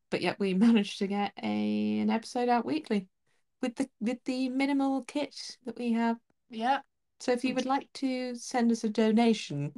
but 0.10 0.22
yet 0.22 0.40
we 0.40 0.54
managed 0.68 1.00
to 1.00 1.08
get 1.08 1.34
a 1.42 2.00
an 2.00 2.10
episode 2.10 2.50
out 2.50 2.66
weekly 2.66 3.08
with 3.62 3.76
the 3.76 3.90
with 4.00 4.24
the 4.26 4.50
minimal 4.50 5.04
kit 5.04 5.58
that 5.66 5.78
we 5.78 5.94
have. 5.94 6.18
Yeah. 6.50 6.80
So 7.20 7.32
if 7.32 7.44
you 7.44 7.56
would 7.56 7.66
like 7.66 7.92
to 7.96 8.36
send 8.36 8.72
us 8.72 8.84
a 8.84 8.90
donation 8.90 9.74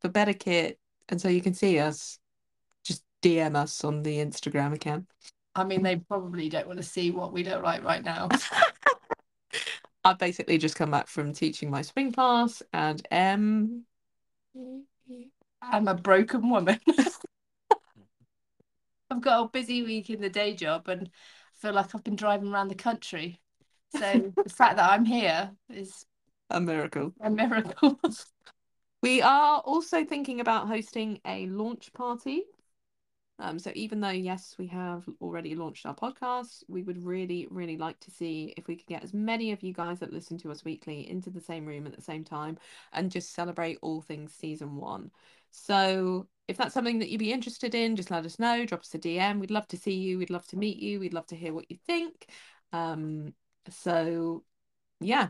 for 0.00 0.08
better 0.08 0.32
kit 0.32 0.78
and 1.08 1.20
so 1.20 1.28
you 1.28 1.40
can 1.40 1.54
see 1.54 1.78
us, 1.78 2.18
just 2.84 3.04
DM 3.22 3.54
us 3.56 3.84
on 3.84 4.02
the 4.02 4.18
Instagram 4.18 4.74
account. 4.74 5.06
I 5.54 5.64
mean, 5.64 5.82
they 5.82 5.96
probably 5.96 6.48
don't 6.48 6.66
want 6.66 6.78
to 6.78 6.84
see 6.84 7.10
what 7.10 7.32
we 7.32 7.44
look 7.44 7.62
like 7.62 7.84
right 7.84 8.02
now. 8.04 8.28
I've 10.04 10.18
basically 10.18 10.58
just 10.58 10.76
come 10.76 10.90
back 10.90 11.06
from 11.08 11.32
teaching 11.32 11.70
my 11.70 11.82
spring 11.82 12.12
class 12.12 12.62
and 12.72 13.06
um 13.10 13.84
I'm 15.62 15.88
a 15.88 15.94
broken 15.94 16.48
woman. 16.48 16.80
I've 19.10 19.20
got 19.20 19.44
a 19.44 19.48
busy 19.48 19.82
week 19.82 20.08
in 20.10 20.20
the 20.20 20.30
day 20.30 20.54
job 20.54 20.88
and 20.88 21.10
feel 21.60 21.72
like 21.72 21.94
I've 21.94 22.04
been 22.04 22.16
driving 22.16 22.52
around 22.52 22.68
the 22.68 22.74
country. 22.74 23.40
So 23.92 24.32
the 24.36 24.50
fact 24.50 24.76
that 24.76 24.90
I'm 24.90 25.04
here 25.04 25.50
is 25.68 26.06
a 26.48 26.60
miracle. 26.60 27.12
A 27.20 27.30
miracle. 27.30 27.98
we 29.02 29.20
are 29.22 29.60
also 29.60 30.04
thinking 30.04 30.40
about 30.40 30.68
hosting 30.68 31.20
a 31.26 31.46
launch 31.46 31.92
party. 31.92 32.44
Um, 33.38 33.58
so 33.58 33.72
even 33.74 34.00
though 34.00 34.10
yes, 34.10 34.54
we 34.58 34.66
have 34.66 35.08
already 35.20 35.54
launched 35.54 35.86
our 35.86 35.94
podcast, 35.94 36.62
we 36.68 36.82
would 36.82 37.02
really, 37.02 37.48
really 37.50 37.78
like 37.78 37.98
to 38.00 38.10
see 38.10 38.52
if 38.56 38.68
we 38.68 38.76
could 38.76 38.86
get 38.86 39.02
as 39.02 39.14
many 39.14 39.50
of 39.52 39.62
you 39.62 39.72
guys 39.72 39.98
that 40.00 40.12
listen 40.12 40.36
to 40.38 40.50
us 40.50 40.64
weekly 40.64 41.08
into 41.08 41.30
the 41.30 41.40
same 41.40 41.64
room 41.64 41.86
at 41.86 41.96
the 41.96 42.02
same 42.02 42.22
time 42.22 42.58
and 42.92 43.10
just 43.10 43.32
celebrate 43.32 43.78
all 43.80 44.02
things 44.02 44.34
season 44.34 44.76
one. 44.76 45.10
So 45.50 46.26
if 46.50 46.56
that's 46.56 46.74
something 46.74 46.98
that 46.98 47.08
you'd 47.08 47.18
be 47.18 47.32
interested 47.32 47.76
in, 47.76 47.94
just 47.94 48.10
let 48.10 48.26
us 48.26 48.40
know. 48.40 48.66
Drop 48.66 48.80
us 48.80 48.94
a 48.94 48.98
DM. 48.98 49.38
We'd 49.38 49.52
love 49.52 49.68
to 49.68 49.76
see 49.76 49.94
you. 49.94 50.18
We'd 50.18 50.30
love 50.30 50.46
to 50.48 50.56
meet 50.56 50.78
you. 50.78 50.98
We'd 50.98 51.14
love 51.14 51.26
to 51.28 51.36
hear 51.36 51.54
what 51.54 51.70
you 51.70 51.78
think. 51.86 52.26
Um, 52.72 53.34
so 53.68 54.42
yeah, 55.00 55.28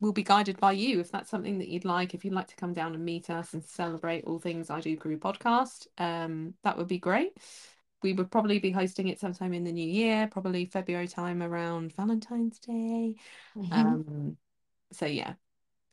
we'll 0.00 0.12
be 0.12 0.22
guided 0.22 0.58
by 0.58 0.72
you 0.72 0.98
if 1.00 1.12
that's 1.12 1.28
something 1.28 1.58
that 1.58 1.68
you'd 1.68 1.84
like. 1.84 2.14
If 2.14 2.24
you'd 2.24 2.32
like 2.32 2.48
to 2.48 2.56
come 2.56 2.72
down 2.72 2.94
and 2.94 3.04
meet 3.04 3.28
us 3.28 3.52
and 3.52 3.62
celebrate 3.62 4.24
all 4.24 4.38
things 4.38 4.70
I 4.70 4.80
Do 4.80 4.96
Crew 4.96 5.18
podcast, 5.18 5.88
um, 5.98 6.54
that 6.64 6.78
would 6.78 6.88
be 6.88 6.98
great. 6.98 7.36
We 8.02 8.14
would 8.14 8.30
probably 8.30 8.58
be 8.58 8.70
hosting 8.70 9.08
it 9.08 9.20
sometime 9.20 9.52
in 9.52 9.64
the 9.64 9.72
new 9.72 9.86
year, 9.86 10.26
probably 10.26 10.64
February 10.64 11.06
time 11.06 11.42
around 11.42 11.94
Valentine's 11.94 12.58
Day. 12.58 13.16
Mm-hmm. 13.56 13.72
Um, 13.72 14.36
so 14.90 15.04
yeah, 15.04 15.34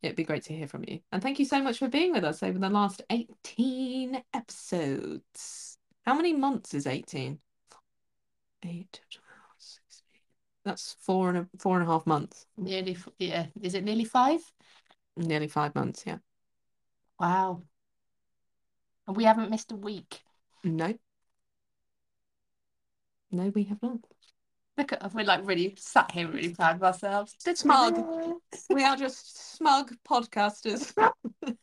it'd 0.01 0.15
be 0.15 0.23
great 0.23 0.43
to 0.43 0.53
hear 0.53 0.67
from 0.67 0.83
you. 0.87 0.99
And 1.11 1.21
thank 1.21 1.39
you 1.39 1.45
so 1.45 1.61
much 1.61 1.79
for 1.79 1.87
being 1.87 2.11
with 2.11 2.23
us 2.23 2.43
over 2.43 2.57
the 2.57 2.69
last 2.69 3.01
18 3.09 4.21
episodes. 4.33 5.77
How 6.05 6.15
many 6.15 6.33
months 6.33 6.73
is 6.73 6.87
18? 6.87 7.39
Eight, 8.65 8.99
that's 10.65 10.97
four 10.99 11.29
and 11.29 11.37
a 11.37 11.47
four 11.57 11.79
and 11.79 11.87
a 11.87 11.91
half 11.91 12.05
months. 12.05 12.45
Nearly, 12.57 12.97
yeah. 13.17 13.45
Is 13.61 13.73
it 13.73 13.85
nearly 13.85 14.03
five? 14.03 14.41
Nearly 15.15 15.47
five 15.47 15.73
months, 15.75 16.03
yeah. 16.05 16.17
Wow. 17.19 17.63
And 19.07 19.15
we 19.15 19.23
haven't 19.23 19.49
missed 19.49 19.71
a 19.71 19.75
week. 19.75 20.21
No. 20.63 20.93
No, 23.31 23.51
we 23.55 23.63
have 23.63 23.81
not. 23.81 23.99
Look 24.79 24.93
at 24.93 25.03
us. 25.03 25.13
We're 25.13 25.25
like 25.25 25.45
really 25.45 25.75
sat 25.77 26.09
here 26.11 26.29
really 26.29 26.55
proud 26.55 26.77
of 26.77 26.83
ourselves. 26.83 27.35
Smug. 27.53 28.01
we 28.69 28.81
are 28.81 28.95
just 28.95 29.57
smug 29.57 29.93
podcasters. 30.09 30.93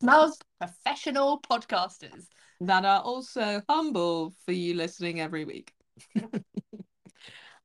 smug 0.00 0.32
professional 0.58 1.40
podcasters. 1.40 2.26
That 2.60 2.84
are 2.84 3.02
also 3.02 3.62
humble 3.68 4.34
for 4.44 4.50
you 4.50 4.74
listening 4.74 5.20
every 5.20 5.44
week. 5.44 5.72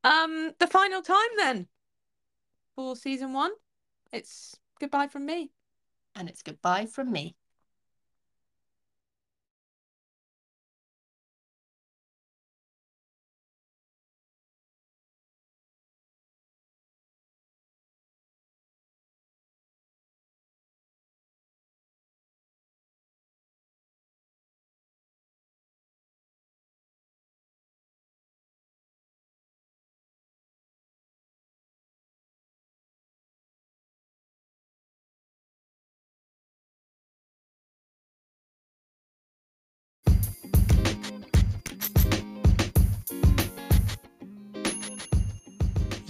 Um, 0.04 0.52
the 0.60 0.68
final 0.68 1.02
time 1.02 1.18
then 1.38 1.68
for 2.76 2.96
season 2.96 3.34
one. 3.34 3.50
It's 4.14 4.56
goodbye 4.80 5.08
from 5.08 5.26
me. 5.26 5.50
And 6.14 6.30
it's 6.30 6.44
goodbye 6.44 6.86
from 6.86 7.12
me. 7.12 7.36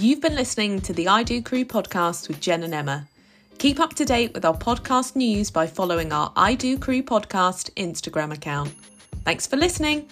You've 0.06 0.22
been 0.22 0.36
listening 0.36 0.82
to 0.82 0.94
the 0.94 1.08
I 1.08 1.24
Do 1.24 1.42
Crew 1.42 1.66
podcast 1.66 2.28
with 2.28 2.40
Jen 2.40 2.62
and 2.62 2.76
Emma. 2.76 3.08
Keep 3.58 3.80
up 3.80 3.96
to 3.96 4.06
date 4.06 4.36
with 4.36 4.46
our 4.46 4.56
podcast 4.56 5.16
news 5.16 5.50
by 5.50 5.66
following 5.66 6.14
our 6.14 6.32
I 6.36 6.54
Do 6.54 6.78
Crew 6.78 7.02
podcast 7.02 7.72
Instagram 7.74 8.32
account. 8.32 8.72
Thanks 9.24 9.48
for 9.48 9.58
listening. 9.58 10.08